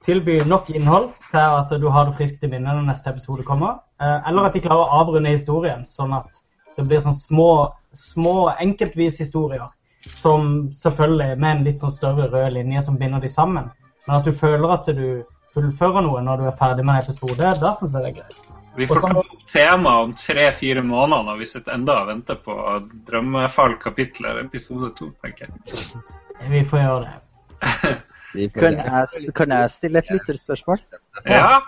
[0.05, 3.81] tilby nok innhold til at du har det friskt i minnet når neste episode kommer.
[4.01, 6.39] Eh, eller at de klarer å avrunde historien, sånn at
[6.77, 7.51] det blir sånn små,
[7.97, 9.66] små enkeltvis historier.
[10.15, 13.73] Som selvfølgelig med en litt sånn større rød linje som binder de sammen.
[14.06, 15.24] Men at du føler at du
[15.56, 18.47] fullfører noe når du er ferdig med en episode, da syns jeg det er greit.
[18.78, 22.55] Vi får ta opp temaet om tre-fire måneder når vi sitter enda og venter på
[23.09, 26.02] Drømmefall kapitler episode to, tenker jeg.
[26.52, 27.96] Vi får gjøre det.
[28.55, 30.82] Kan jeg, kan jeg stille et lytterspørsmål?
[31.26, 31.62] Ja.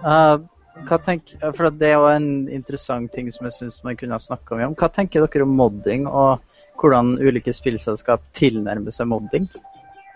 [0.00, 0.40] Uh,
[0.88, 4.22] hva tenk, for Det er jo en interessant ting som jeg synes man kunne ha
[4.22, 4.76] snakka mye om.
[4.80, 6.40] Hva tenker dere om modding, og
[6.80, 9.46] hvordan ulike spillselskap tilnærmer seg modding?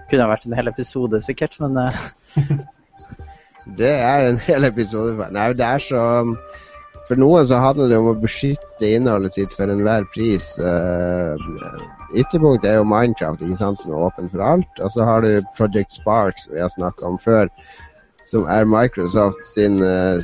[0.09, 2.01] Kunne ha vært en hel episode, sikkert, men uh,
[3.75, 5.17] Det er en hel episode.
[5.35, 6.03] Nei, det er så
[7.07, 10.49] For noen så handler det om å beskytte innholdet sitt for enhver pris.
[10.59, 11.39] Uh,
[12.19, 14.81] ytterpunkt er jo Minecraft, ikke sant, som er åpen for alt.
[14.83, 17.53] Og så har du Project Spark, som vi har snakka om før.
[18.27, 20.19] Som er Microsoft sin, uh,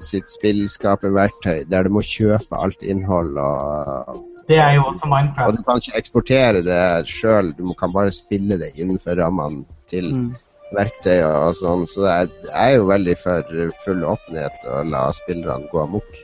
[0.00, 3.36] sitt spillskaperverktøy, der du må kjøpe alt innhold.
[3.36, 5.44] Og, Det er jo også Minecraft.
[5.44, 6.82] og du kan ikke eksportere det
[7.12, 10.28] sjøl, du kan bare spille det innenfor rammene til mm.
[10.76, 15.06] Verktøy og sånn, så det er, jeg er jo veldig for full åpenhet og la
[15.16, 16.20] spillerne gå amok.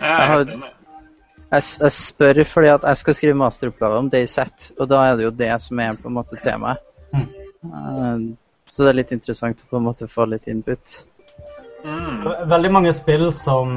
[0.00, 5.02] Jeg har, jeg, jeg spør fordi at jeg skal skrive masteroppgave om DayZ, og da
[5.06, 6.82] er det jo det som er på en måte temaet.
[7.12, 7.28] Mm.
[7.66, 11.00] Uh, så det er litt interessant å på en måte få litt input.
[11.86, 12.24] Mm.
[12.50, 13.68] Veldig mange spill som,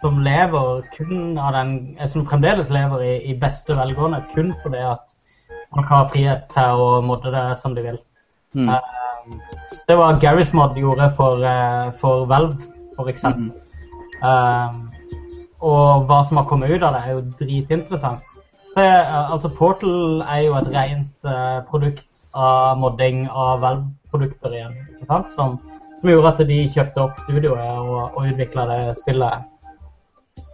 [0.00, 4.84] som lever kun av den eh, Som fremdeles lever i, i beste velgående kun fordi
[4.92, 5.16] at
[5.74, 7.98] folk har frihet til å modde det som de vil.
[8.54, 8.68] Mm.
[8.68, 9.40] Um,
[9.88, 12.56] det var Garys Mod gjorde for, eh, for Valve,
[12.96, 13.52] for eksempel.
[14.22, 14.90] Um,
[15.60, 18.26] og hva som har kommet ut av det, er jo dritinteressant.
[18.76, 18.86] Det,
[19.34, 24.76] altså Portal er jo et rent uh, produkt av modding av Valve-produkter igjen.
[25.08, 25.32] Sant?
[25.34, 25.58] Som,
[26.00, 29.48] som gjorde at de kjøpte opp studioet og, og utvikla det spillet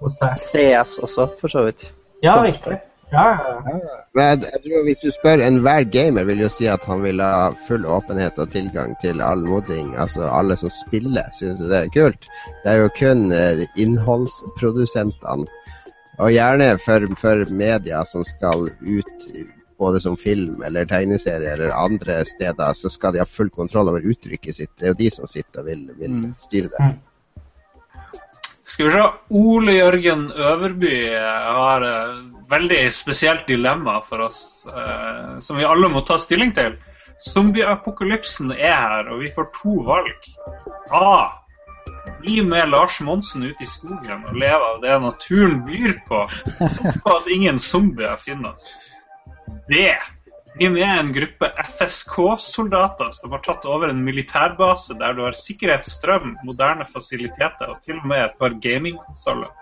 [0.00, 0.40] hos seg.
[0.40, 1.90] CS også, for så vidt.
[2.24, 2.80] Ja, riktig.
[3.12, 3.80] Ja, ja.
[4.14, 7.52] Men jeg, tror hvis du spør enhver gamer, vil jo si at han vil ha
[7.68, 9.92] full åpenhet og tilgang til all modding.
[9.94, 12.26] Altså alle som spiller, syns jo det er kult.
[12.64, 15.46] Det er jo kun eh, innholdsprodusentene,
[16.18, 19.28] og gjerne for, for media som skal ut
[19.78, 24.06] både som film eller tegneserie eller andre steder, så skal de ha full kontroll over
[24.08, 24.72] uttrykket sitt.
[24.80, 26.30] Det er jo de som sitter og vil, vil Mm.
[26.40, 26.86] styre det.
[28.66, 29.04] Skal vi se.
[29.30, 36.02] Ole Jørgen Øverby har et veldig spesielt dilemma for oss, eh, som vi alle må
[36.06, 36.74] ta stilling til.
[37.26, 40.30] Zombieapokalypsen er her, og vi får to valg.
[40.94, 41.30] A.
[42.20, 46.24] Bli med Lars Monsen ut i skogen og leve av det naturen byr på.
[46.76, 48.68] sånn at ingen zombier finner oss.
[49.70, 49.88] B.
[50.56, 56.38] Bli med en gruppe FSK-soldater som har tatt over en militærbase der du har sikkerhetsstrøm,
[56.48, 59.52] moderne fasiliteter og til og med et par gamingkonsoller.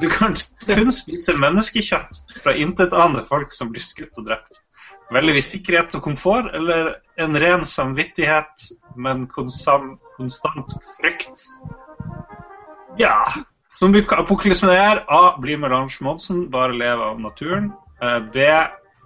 [0.00, 0.34] Du kan
[0.64, 4.62] kun spise menneskekjøtt fra intetanende folk som blir skutt og drept.
[5.12, 11.48] Velger vi sikkerhet og komfort, eller en ren samvittighet, men konstant frykt?
[12.98, 13.16] Ja.
[13.76, 15.34] Som apokalypsen er A.
[15.40, 17.72] Bli med Lars Monsen, bare leve av naturen.
[18.00, 18.46] Eh, B.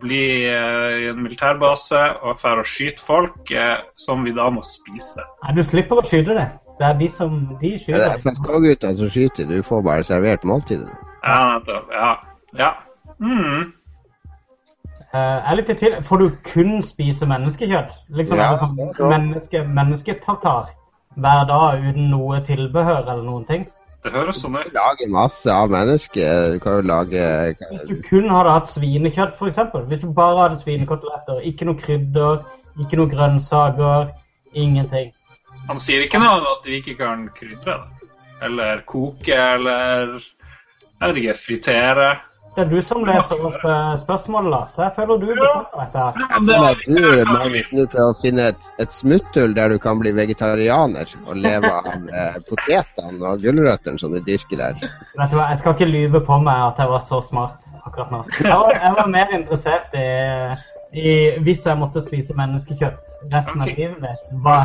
[0.04, 0.20] Bli
[0.50, 5.24] eh, i en militærbase og dra og skyte folk eh, som vi da må spise.
[5.44, 6.48] Nei, du slipper å skyte det.
[6.78, 8.04] Det er de som de Det skyter.
[8.10, 10.90] er FSK-gutta som skyter, du får bare servert måltidet.
[11.24, 11.88] Ja, nettopp.
[11.94, 12.12] Ja.
[12.58, 12.70] ja.
[13.22, 13.72] Mm.
[15.14, 15.96] Eh, jeg er litt i tvil.
[16.02, 17.92] Får du kun spise menneskekjøtt?
[18.18, 20.72] Liksom Ja, det det sånn menneske, mennesketartar
[21.14, 23.68] hver dag uten noe tilbehør eller noen ting?
[24.04, 24.68] Det høres sånn ut.
[24.76, 26.54] Lage masse av mennesker.
[26.54, 27.22] Du kan jo lage
[27.70, 29.60] Hvis du kun hadde hatt svinekjøtt, f.eks.
[29.88, 32.42] Hvis du bare hadde svinekoteletter, ikke noe krydder,
[32.84, 34.12] ikke noe grønnsaker,
[34.52, 35.14] ingenting.
[35.70, 38.10] Han sier ikke noe om at vi ikke kan krydre det.
[38.44, 42.08] Eller koke, eller jeg vet ikke, fritere.
[42.54, 44.74] Det er du som leser opp uh, spørsmålet, Lars.
[44.78, 46.04] Jeg føler du bestemmer dette.
[46.20, 49.78] Jeg føler er- at du Magnus, nå prøver å finne et, et smutthull der du
[49.82, 54.78] kan bli vegetarianer og leve av eh, potetene og gulrøttene som du dyrker der.
[55.18, 58.14] Vet du hva, Jeg skal ikke lyve på meg at jeg var så smart akkurat
[58.14, 58.22] nå.
[58.38, 60.06] Jeg var, jeg var mer interessert i,
[60.94, 64.56] i hvis jeg måtte spise menneskekjøtt resten av livet mitt, hva,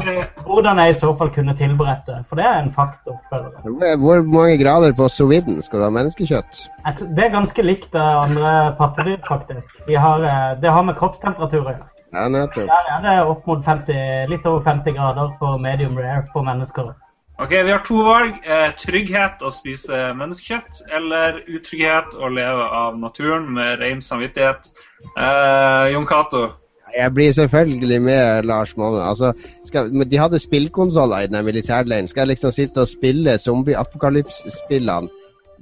[0.45, 2.23] hvordan jeg i så fall kunne tilberette det.
[2.29, 3.17] For det er en faktor.
[3.31, 3.99] føler jeg.
[4.03, 6.61] Hvor, mange grader på soviden skal du ha menneskekjøtt?
[6.91, 9.71] Et, Det er ganske likt det andre pattedyr, faktisk.
[9.87, 11.89] De har, eh, det har med kroppstemperatur å gjøre.
[12.13, 12.69] Ja, nettopp.
[12.69, 16.93] Der er det opp mot 50, litt over 50 grader for medium rare for mennesker.
[17.39, 18.33] Ok, Vi har to valg.
[18.43, 24.67] Eh, trygghet å spise menneskekjøtt, eller utrygghet å leve av naturen med ren samvittighet.
[25.15, 26.49] Eh, Jon Cato.
[26.91, 29.05] Jeg blir selvfølgelig med Lars Monne.
[29.07, 29.31] Altså,
[29.71, 32.11] de hadde spillkonsoller i den militærleiren.
[32.11, 35.07] Skal jeg liksom sitte og spille zombie-apokalypse-spillene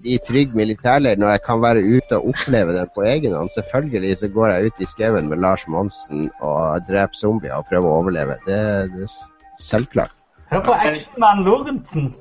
[0.06, 3.54] i trygg militærleir når jeg kan være ute og oppleve det på egen hånd?
[3.54, 7.92] Selvfølgelig så går jeg ut i skauen med Lars Monsen og dreper zombier og prøver
[7.92, 8.42] å overleve.
[8.50, 8.62] Det,
[8.96, 9.18] det er
[9.62, 10.17] selvklart.
[10.52, 12.16] Hør på Actionman Lorentzen.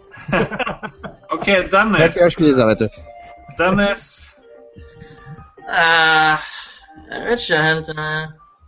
[1.34, 2.18] OK, Det er Dennis.
[2.22, 2.88] førstkrisa, vet du.
[3.58, 4.06] Dennis.
[5.68, 6.34] Uh,
[7.10, 7.88] jeg vet ikke helt.
[7.88, 8.26] uh,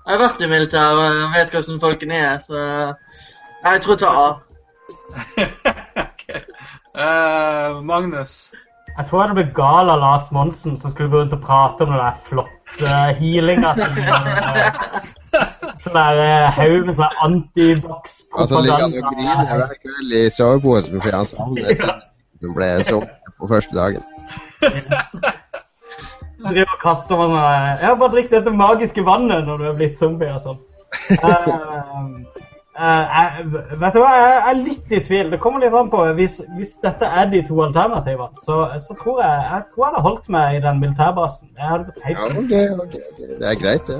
[0.08, 2.62] jeg har vært i militæret og jeg vet hvordan folkene er, så
[3.64, 4.30] jeg tror jeg tar A.
[6.06, 6.40] okay.
[6.94, 8.52] uh, Magnus.
[8.98, 11.86] Jeg tror jeg det ble gal av Lars Monsen som skulle gå rundt og prate
[11.86, 13.74] om den flotte healinga.
[15.82, 19.58] Sånn der eh, haug med sånn Altså ligger han og griner antivax-propaganda.
[19.60, 21.84] hver kveld i soveposen fordi han savner et
[22.38, 24.02] som ble solgt på første dagen.
[26.38, 29.78] Så driver og kaster med sånn Ja, bare drikk dette magiske vannet når du er
[29.78, 30.60] blitt zombie og sånn.
[32.78, 33.40] Uh,
[33.80, 35.32] vet du hva, jeg er litt i tvil.
[35.32, 36.04] Det kommer litt an på.
[36.14, 40.04] Hvis, hvis dette er de to alternativene, så, så tror jeg jeg tror jeg hadde
[40.06, 41.50] holdt meg i den militærbasen.
[41.58, 42.94] Jeg hadde gått Ja, okay, okay, ok.
[43.10, 43.34] ok.
[43.42, 43.98] Det er greit, det.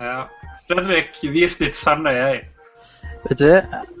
[0.00, 0.22] Ja.
[0.68, 2.42] Fredrik, vis ditt sanne jeg.
[3.24, 3.48] Vet du,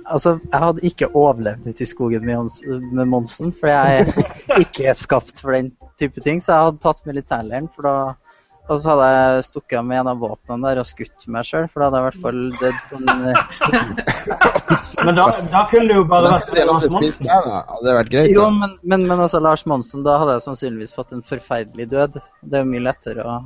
[0.04, 2.58] altså, jeg hadde ikke overlevd ute i skogen med,
[2.92, 6.42] med Monsen, for jeg er ikke skapt for den type ting.
[6.44, 7.96] Så jeg hadde tatt militærleiren, for da
[8.64, 11.66] og så hadde jeg stukket av med en av våpnene der og skutt meg sjøl,
[11.68, 15.90] for da hadde jeg i hvert fall dødd på en eh, Men da, da kunne
[15.90, 17.28] det jo bare vært Lars Monsen.
[17.28, 17.58] Der, da.
[17.68, 18.30] Hadde det vært greit?
[18.32, 22.16] Jo, men, men, men altså, Lars Monsen, da hadde jeg sannsynligvis fått en forferdelig død.
[22.16, 23.36] Det er jo mye lettere å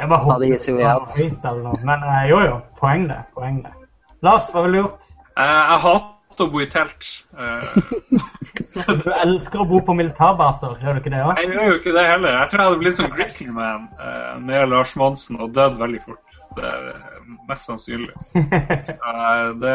[0.00, 1.80] det var høyt eller noe.
[1.86, 2.58] Men eh, jo, jo.
[2.80, 3.20] Poeng det.
[3.36, 3.72] Poeng det.
[4.24, 5.08] Lars, hva ville du gjort?
[5.36, 7.10] Eh, jeg hater å bo i telt.
[7.38, 8.20] Eh,
[9.04, 11.38] Du elsker å bo på militærbaser, gjør du ikke det òg?
[11.40, 12.36] jeg gjør jo ikke det heller.
[12.40, 16.38] Jeg tror jeg hadde blitt som Griffin-man eh, med Lars Monsen og dødd veldig fort.
[16.54, 16.88] Det er
[17.48, 18.14] mest sannsynlig.
[19.04, 19.74] Eh, det,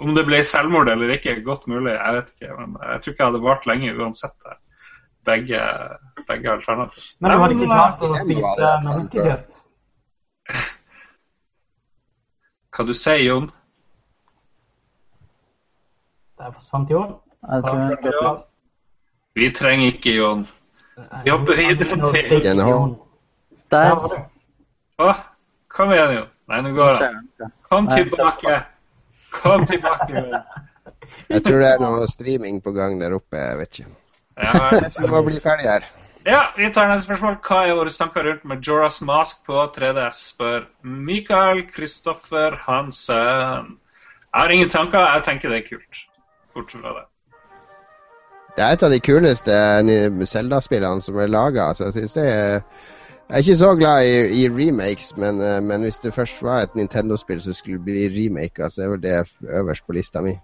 [0.00, 1.92] om det ble selvmord eller ikke, godt mulig.
[1.94, 2.52] Jeg vet ikke.
[2.60, 4.36] Men jeg tror ikke jeg hadde vart lenge uansett.
[4.44, 4.56] det.
[5.26, 5.60] Begge,
[6.28, 7.06] begge alternativer.
[7.20, 9.56] Men du hadde ikke klart å spise menneskekjøtt?
[12.76, 13.48] Hva du sier Jon?
[16.38, 17.16] Der forsvant Jon.
[19.36, 20.46] Vi trenger ikke Jon.
[21.26, 22.94] Jobber videre til- Jon.
[23.70, 23.92] Der.
[24.98, 25.12] Å,
[25.68, 26.28] kom igjen, Jon.
[26.48, 27.50] Nei, nå går det.
[27.68, 28.60] Kom tilbake.
[29.42, 30.12] Kom tilbake.
[30.14, 30.40] Jon.
[31.28, 33.36] Jeg tror det er noe streaming på gang der oppe.
[33.36, 33.90] Jeg vet ikke.
[34.36, 35.86] Ja, Yes, Vi må bli ferdig her.
[36.26, 37.36] Ja, vi tar neste spørsmål.
[37.46, 40.22] Hva er våre tanker rundt Majora's Mask på 3DS?
[40.34, 43.76] spør Mikael Kristoffer Hansen.
[44.34, 44.98] Jeg har ingen tanker.
[44.98, 46.02] Jeg tenker det er kult.
[46.54, 47.06] Bortsett fra det.
[48.56, 49.56] Det er et av de kuleste
[50.26, 51.68] Zelda-spillene som er laga.
[51.68, 52.60] Altså, jeg er
[53.28, 56.60] jeg er ikke så glad i, i remakes, men, eh, men hvis det først var
[56.60, 60.36] et Nintendo-spill som skulle bli remaka, så er vel det øverst på lista mi.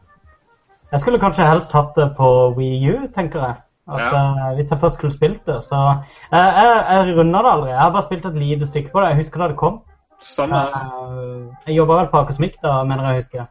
[0.93, 3.55] Jeg skulle kanskje helst hatt det på Wii U, tenker jeg.
[3.93, 4.51] At, Ja.
[4.51, 5.97] uh, hvis jeg først skulle spilt det, så uh,
[6.33, 7.71] Jeg, jeg runda det aldri.
[7.71, 9.09] Jeg har bare spilt et lite stykke på det.
[9.09, 9.81] Jeg husker da det kom.
[10.23, 10.55] Samme.
[10.55, 13.47] Uh, jeg jobba vel på Akosmik da, mener jeg å huske.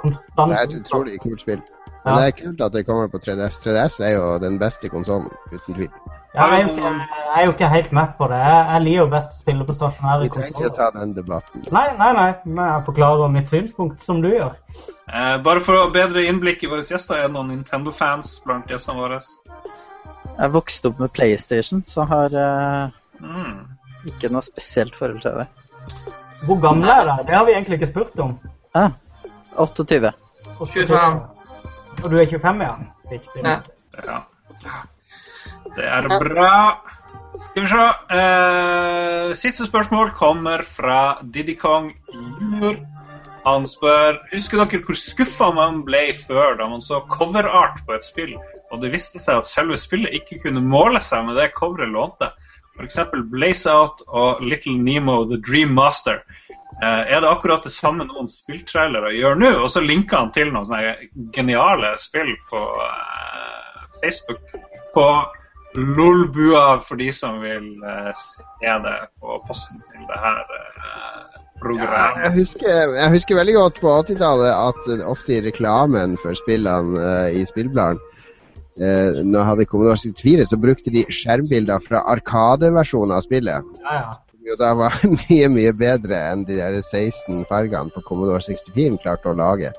[0.00, 0.50] Konstant.
[0.50, 1.62] Det er et utrolig kult spill.
[2.04, 2.20] Men Ja.
[2.20, 3.62] det er kult at det kommer på 3DS.
[3.64, 5.88] 3DS er jo den beste konsollen, uten tvil.
[6.34, 8.38] Ja, jeg, er jo ikke, jeg er jo ikke helt med på det.
[8.42, 11.14] Jeg, jeg liker jo best å spille på stasjonære Vi trenger ikke å ta den
[11.16, 11.62] debatten.
[11.72, 12.32] Nei, nei, nei.
[12.44, 14.56] Men jeg forklarer mitt synspunkt som du gjør.
[15.14, 18.66] Eh, bare for å ha bedre innblikk i våre gjester, er det noen Nintendo-fans blant
[18.68, 19.20] gjestene våre?
[20.38, 23.60] Jeg vokste opp med PlayStation, så har uh, Mm.
[24.10, 25.46] ikke noe spesielt forhold til det.
[26.44, 27.26] Hvor gammel er dere?
[27.28, 28.34] Det har vi egentlig ikke spurt om.
[28.74, 28.90] Ah,
[29.56, 30.10] 28.
[30.58, 31.20] 25.
[32.02, 32.74] Og du er 25, ja?
[33.10, 33.44] Riktig.
[33.44, 33.60] Ja.
[34.04, 34.18] Ja.
[35.76, 36.50] Det er bra.
[37.46, 37.86] Skal vi se.
[38.18, 42.76] uh, siste spørsmål kommer fra Diddy Kong junior.
[43.44, 48.06] Han spør Husker dere hvor skuffa man ble før da man så coverart på et
[48.06, 48.32] spill,
[48.72, 52.32] og det viste seg at selve spillet ikke kunne måle seg med det coveret lånte?
[52.74, 52.98] F.eks.
[53.30, 56.24] Blaze Out og Little Nemo The Dream Master.
[56.82, 59.52] Eh, er det akkurat det samme noen spilltrailere gjør nå?
[59.62, 64.56] Og så linker han til noen sånne geniale spill på eh, Facebook.
[64.96, 65.06] På
[65.78, 70.54] Lolbua for de som vil eh, se det på posten til det her
[71.62, 76.18] eh, Ja, jeg, husker, jeg husker veldig godt på 80-tallet at eh, ofte i reklamen
[76.20, 78.02] for spillene uh, i spillbladene
[78.80, 83.74] uh, Når jeg hadde Commodore 64, så brukte de skjermbilder fra Arkadeversjonen av spillet.
[83.84, 84.12] Ja, ja.
[84.44, 89.32] Jo da var mye, mye bedre enn de der 16 fargene på Commodore 64 klarte
[89.32, 89.72] å lage.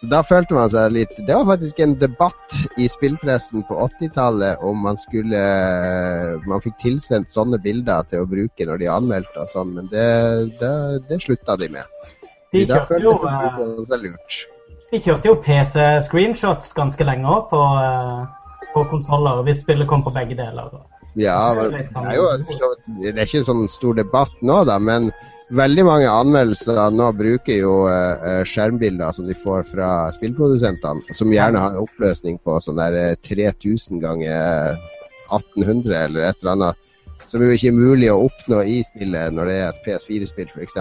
[0.00, 4.62] Så da følte man seg litt Det var faktisk en debatt i spillpressen på 80-tallet
[4.64, 5.42] om man skulle
[6.48, 10.06] Man fikk tilsendt sånne bilder til å bruke når de anmeldte og sånn, men det,
[10.62, 10.72] det,
[11.10, 11.84] det slutta de med.
[12.50, 14.08] De kjørte jo, eh, sånn
[14.90, 20.10] de kjørte jo PC-screenshots ganske lenge òg på, eh, på konsoller, hvis spillet kom på
[20.16, 20.72] begge deler.
[21.18, 22.26] Ja, men det er jo
[23.04, 25.12] det er ikke en sånn stor debatt nå, da, men
[25.56, 31.62] veldig mange anmeldelser nå bruker jo uh, skjermbilder som de får fra spillprodusentene, som gjerne
[31.62, 34.76] har en oppløsning på sånn der 3000 ganger
[35.30, 36.86] 1800 eller et eller annet.
[37.28, 40.78] Som jo ikke er mulig å oppnå i spillet når det er et PS4-spill f.eks.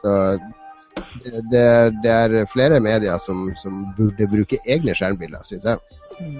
[0.00, 0.14] Så
[1.52, 1.66] det,
[2.02, 5.82] det, er flere medier som, som burde bruke egne skjermbilder, syns jeg.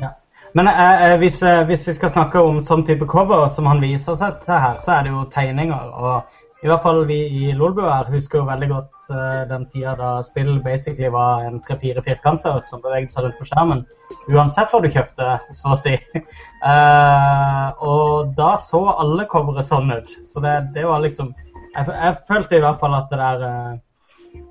[0.03, 0.15] Ja.
[0.55, 3.83] Men eh, eh, hvis, eh, hvis, vi skal snakke om sånn type cover som han
[3.83, 5.89] viser seg til her, så er det jo tegninger.
[5.99, 10.11] og i hvert fall vi i Lolbua husker jo veldig godt uh, den tida da
[10.25, 13.83] spill basically var en tre-fire firkanter som beveget seg rundt på skjermen.
[14.33, 15.93] Uansett hva du kjøpte, så å si.
[16.65, 20.17] Uh, og da så alle coveret sånn ut.
[20.33, 24.43] Så det, det var liksom jeg, jeg, følte i hvert fall at det der uh,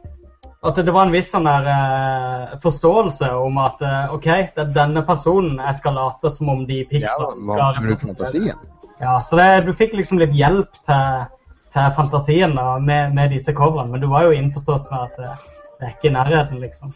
[0.69, 3.81] at det var en viss sånn der forståelse om at
[4.15, 8.53] OK, det er denne personen jeg skal late som om de pikslene ja, skal.
[9.01, 11.25] Ja, så det, du fikk liksom litt hjelp til
[11.73, 13.91] til fantasien da, med, med, disse coverene.
[13.93, 15.33] Men du var jo innforstått med at det,
[15.79, 16.93] det er ikke i nærheten, liksom.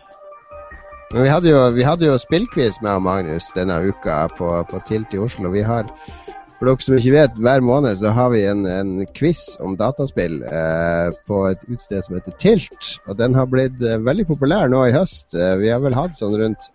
[1.14, 5.22] Men vi hadde jo, vi jo spillquiz med Magnus denne uka på, på Tilt i
[5.24, 5.54] Oslo.
[5.54, 5.88] Vi har,
[6.60, 10.42] for dere som ikke vet, hver måned så har vi en, en quiz om dataspill
[10.44, 12.98] eh, på et utsted som heter Tilt.
[13.08, 15.32] Og den har blitt eh, veldig populær nå i høst.
[15.32, 16.68] Eh, vi har vel hatt sånn rundt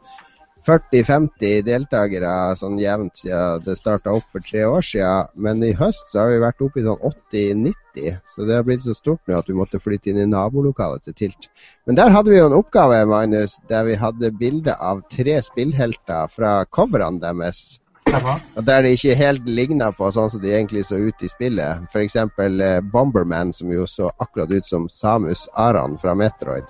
[0.67, 5.33] 40-50 deltakere sånn jevnt siden det starta opp for tre år siden.
[5.35, 8.87] Men i høst så har vi vært oppe i sånn 80-90, så det har blitt
[8.87, 11.51] så stort nå at vi måtte flytte inn i nabolokalet til Tilt.
[11.87, 16.31] Men der hadde vi jo en oppgave, Magnus, der vi hadde bilde av tre spillhelter
[16.33, 17.65] fra coverne deres.
[18.11, 21.85] Og Der de ikke helt ligna på sånn som de egentlig så ut i spillet.
[21.93, 22.17] F.eks.
[22.19, 26.67] Eh, Bomberman, som jo så akkurat ut som Samus Aran fra Metroid.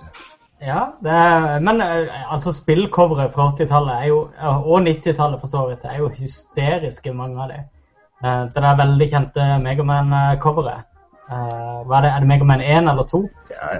[0.63, 6.07] Ja, er, men eh, altså spillcoveret fra 80-tallet og 90-tallet for så vidt er jo
[6.13, 7.65] hysteriske, mange av dem.
[8.23, 10.85] Eh, det er veldig kjente Megaman-coveret.
[11.23, 13.21] Eh, hva er det, er det Megaman 1 eller 2?
[13.51, 13.73] Ja,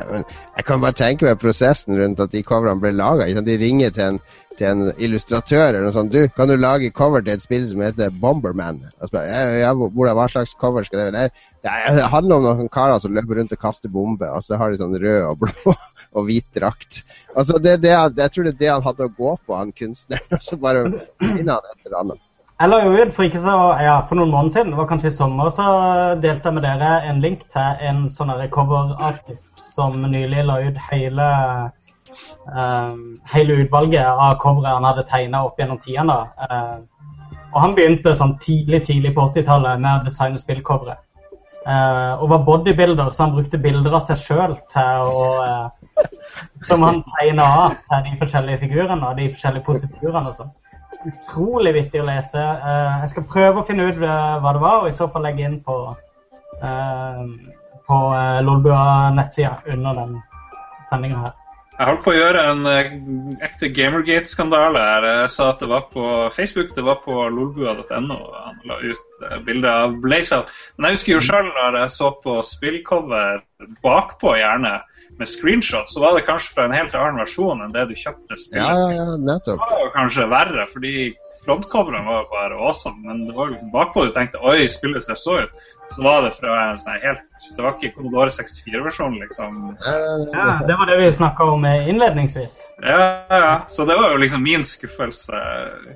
[0.58, 3.30] jeg kan bare tenke meg prosessen rundt at de coverene ble laga.
[3.32, 4.20] De ringer til en,
[4.58, 6.12] til en, illustratør eller noe sånt.
[6.12, 8.84] Du, kan du lage cover til et spill som heter Bomberman?
[9.08, 11.32] Spør, ja, ja, hva slags cover skal det være?
[11.64, 14.82] Det handler om noen karer som løper rundt og kaster bomber, og så har de
[14.82, 15.76] sånn rød og blå
[16.14, 17.02] og hvit drakt.
[17.36, 20.30] Altså, det, det, jeg tror det er det han hadde å gå på, han kunstneren.
[20.38, 20.86] Og så bare
[21.22, 22.22] finner han et eller annet.
[22.62, 25.16] Jeg la jo ut for, så, ja, for noen måneder siden, det var kanskje i
[25.16, 25.64] sommer, så
[26.22, 31.28] delte jeg med dere en link til en sånn coverartist som nylig la ut hele,
[32.54, 33.02] um,
[33.34, 36.20] hele utvalget av covere han hadde tegna opp gjennom tidene.
[36.40, 36.86] Uh,
[37.54, 41.02] og han begynte sånn tidlig tidlig på 80-tallet med å designe spillcovere.
[41.64, 45.70] Uh, og var bodybuilder, så han brukte bilder av seg sjøl uh,
[46.68, 50.52] Som han tegna av til de forskjellige figurene og de forskjellige positurene og sånn.
[51.08, 52.42] Utrolig vittig å lese.
[52.42, 55.46] Uh, jeg skal prøve å finne ut hva det var, og i så fall legge
[55.48, 55.78] inn på,
[57.88, 58.02] på
[58.50, 60.20] Lolbua-nettsida under den
[60.92, 61.40] sendinga her.
[61.74, 62.68] Jeg holdt på å gjøre en
[63.42, 64.84] ekte Gamergate-skandale.
[65.08, 66.06] Jeg sa at det var på
[66.36, 68.20] Facebook, det var på lolbua.no.
[68.46, 70.52] Han la ut Eh, bilde av Blazeout.
[70.78, 73.44] Men jeg husker jo sjøl når jeg så på spillcover
[73.86, 74.78] bakpå, gjerne
[75.20, 78.38] med screenshot, så var det kanskje fra en helt annen versjon enn det du kjøpte
[78.40, 78.64] spillet.
[78.64, 79.62] Ja, ja, ja, nettopp.
[79.62, 80.96] Det var jo kanskje verre, fordi
[81.44, 85.20] frontcoveren var jo bare awesome, men det var jo bakpå du tenkte oi, spillet ser
[85.20, 87.22] så ut så var det fra en sånn helt
[87.58, 89.60] Det var ikke Commodore 64-versjonen, liksom.
[89.84, 92.56] Ja, det var det vi snakka om innledningsvis.
[92.82, 93.54] Ja, ja.
[93.68, 95.44] Så det var jo liksom min skuffelse,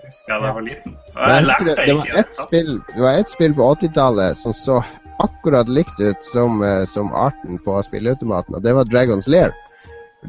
[0.04, 0.98] husker jeg da jeg var liten.
[1.16, 2.74] Og jeg lærte det, det, var ett spill,
[3.16, 4.82] et spill på 80-tallet som så
[5.18, 9.56] akkurat likt ut som, eh, som arten på spilleautomaten, og det var Dragons Lair.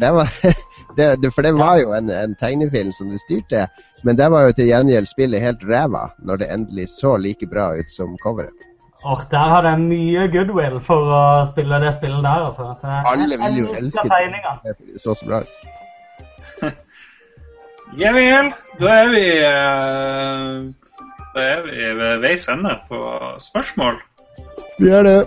[0.00, 0.28] Det var,
[0.96, 3.66] det, det, for det var jo en, en, tegnefilm som de styrte,
[4.02, 7.72] men det var jo til gjengjeld spillet helt ræva når det endelig så like bra
[7.76, 8.67] ut som coveret.
[9.02, 12.46] Og der hadde jeg mye goodwill for å spille det spillet der.
[12.48, 12.72] Altså.
[13.06, 14.74] Alle vil jo elske det.
[14.74, 16.72] Det så så bra ut.
[17.98, 18.50] ja vel.
[18.80, 20.66] Da er vi uh,
[21.34, 22.98] Da er vi ved veis ende på
[23.42, 24.00] spørsmål.
[24.78, 25.18] Vi er det.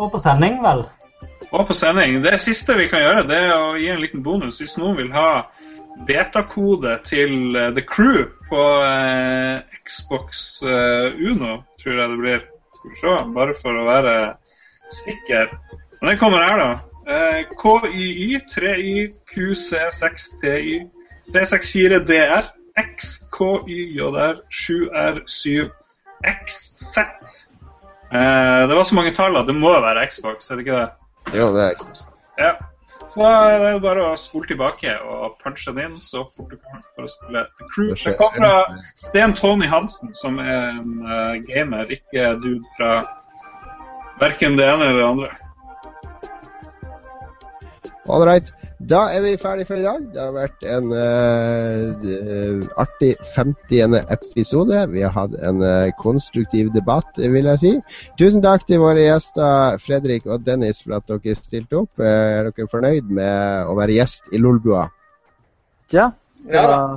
[0.00, 0.84] Og på sending, vel?
[1.52, 2.20] Og på sending.
[2.24, 5.10] Det siste vi kan gjøre, det er å gi en liten bonus hvis noen vil
[5.16, 5.46] ha
[6.08, 12.40] betakode til uh, The Crew på uh, Xbox Uno tror jeg det blir.
[12.76, 14.14] Skal vi se, bare for å være
[15.02, 15.46] sikker.
[16.00, 16.70] Men den kommer her, da.
[17.10, 20.74] Eh, KYY 3YQC6TY
[21.34, 22.44] 364DR
[22.80, 26.98] XKYJR 7R7XZ.
[28.12, 30.90] Eh, det var så mange tall at det må være Xbox, er det ikke det?
[31.38, 31.98] Jo, det er Xbox.
[32.38, 32.52] Ja.
[33.10, 36.58] Så det er jo bare å spole tilbake og punche den inn så fort du
[36.62, 37.88] kan for å spille The Crew.
[37.98, 38.52] Det kom fra
[39.02, 42.92] Sten Tony Hansen, som er en uh, gamer, ikke dude fra
[44.22, 45.30] verken det ene eller det andre.
[48.06, 48.54] All right.
[48.80, 50.04] Da er vi ferdig for i dag.
[50.08, 53.96] Det har vært en uh, artig 50.
[54.14, 54.78] episode.
[54.94, 57.72] Vi har hatt en uh, konstruktiv debatt, vil jeg si.
[58.16, 61.92] Tusen takk til våre gjester Fredrik og Dennis for at dere stilte opp.
[62.00, 64.86] Uh, er dere fornøyd med å være gjest i Lolbua?
[65.92, 66.08] Ja.
[66.40, 66.96] Det var,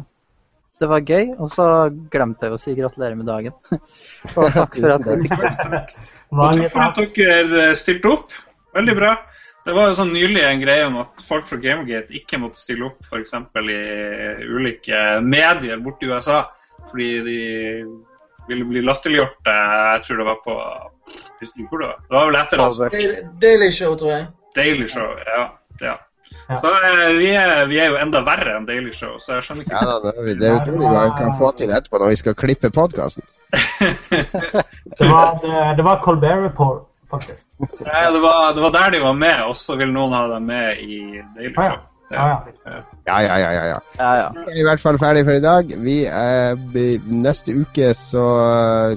[0.80, 1.35] det var gøy.
[1.35, 1.68] Og så
[2.15, 3.60] glemte jeg å si gratulerer med dagen.
[4.38, 5.27] og takk for at dere
[5.84, 5.93] Takk
[6.31, 8.41] for at dere stilte opp.
[8.73, 9.18] Veldig bra.
[9.64, 12.90] Det var jo sånn nylig en greie om at folk fra Gamergate ikke måtte stille
[12.90, 13.35] opp f.eks.
[13.64, 16.41] i ulike medier borte i USA
[16.90, 17.38] fordi de
[18.49, 19.40] ville bli latterliggjort.
[19.48, 20.57] Jeg tror det var på
[21.40, 22.02] Husker hvor det var?
[22.03, 22.81] Det var vel etter oss.
[23.41, 24.27] Daily Show, tror jeg.
[24.56, 25.45] Daily Show, ja.
[25.81, 25.95] ja.
[26.49, 26.60] Ja.
[26.60, 26.69] Så
[27.18, 29.98] vi er, vi er, jo enda verre enn Daily Show, så jeg skjønner ikke ja,
[30.03, 33.23] da, Det er utrolig hva vi kan få til etterpå når vi skal klippe podkasten.
[34.10, 34.23] det,
[34.99, 37.48] det, det var Colbert Report faktisk.
[37.85, 40.52] Nei, det, var, det, var, der de var med, og så vil noen ha dem
[40.52, 41.02] med i
[41.38, 41.81] Daily Show.
[42.14, 42.26] Ja,
[42.65, 42.80] ja.
[43.06, 43.80] Ja, ja, ja.
[43.98, 44.27] ja, ja.
[44.45, 45.72] Vi er i hvert fall ferdig for i dag.
[45.84, 46.56] Vi er,
[47.10, 48.26] neste uke så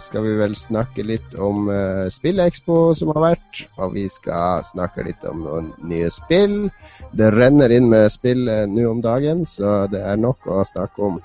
[0.02, 3.64] skal vi vel snakke litt om uh, Spillekspo som har vært.
[3.80, 6.68] Og vi skal snakke litt om noen nye spill.
[7.16, 11.10] Det renner inn med spill uh, nå om dagen, så det er nok å snakke
[11.10, 11.18] om.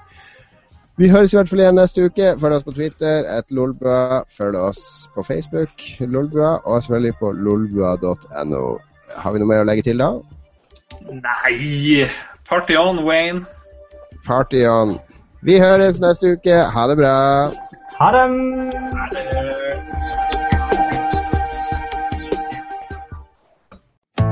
[1.02, 2.28] Vi høres i hvert fall igjen neste uke.
[2.38, 4.20] Følg oss på Twitter, et lolbua.
[4.38, 4.82] Følg oss
[5.16, 8.62] på Facebook, lolbua, og selvfølgelig på lolbua.no.
[9.18, 10.12] Har vi noe mer å legge til da?
[11.10, 12.06] Nei
[12.46, 13.48] Party on, Wayne.
[14.28, 15.00] Party on.
[15.42, 16.62] Vi høres neste uke.
[16.76, 17.16] Ha det bra.
[17.98, 18.26] Ha det.
[19.00, 19.72] Ha det.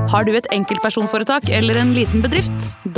[0.10, 2.70] Har du et enkeltpersonforetak eller en liten bedrift?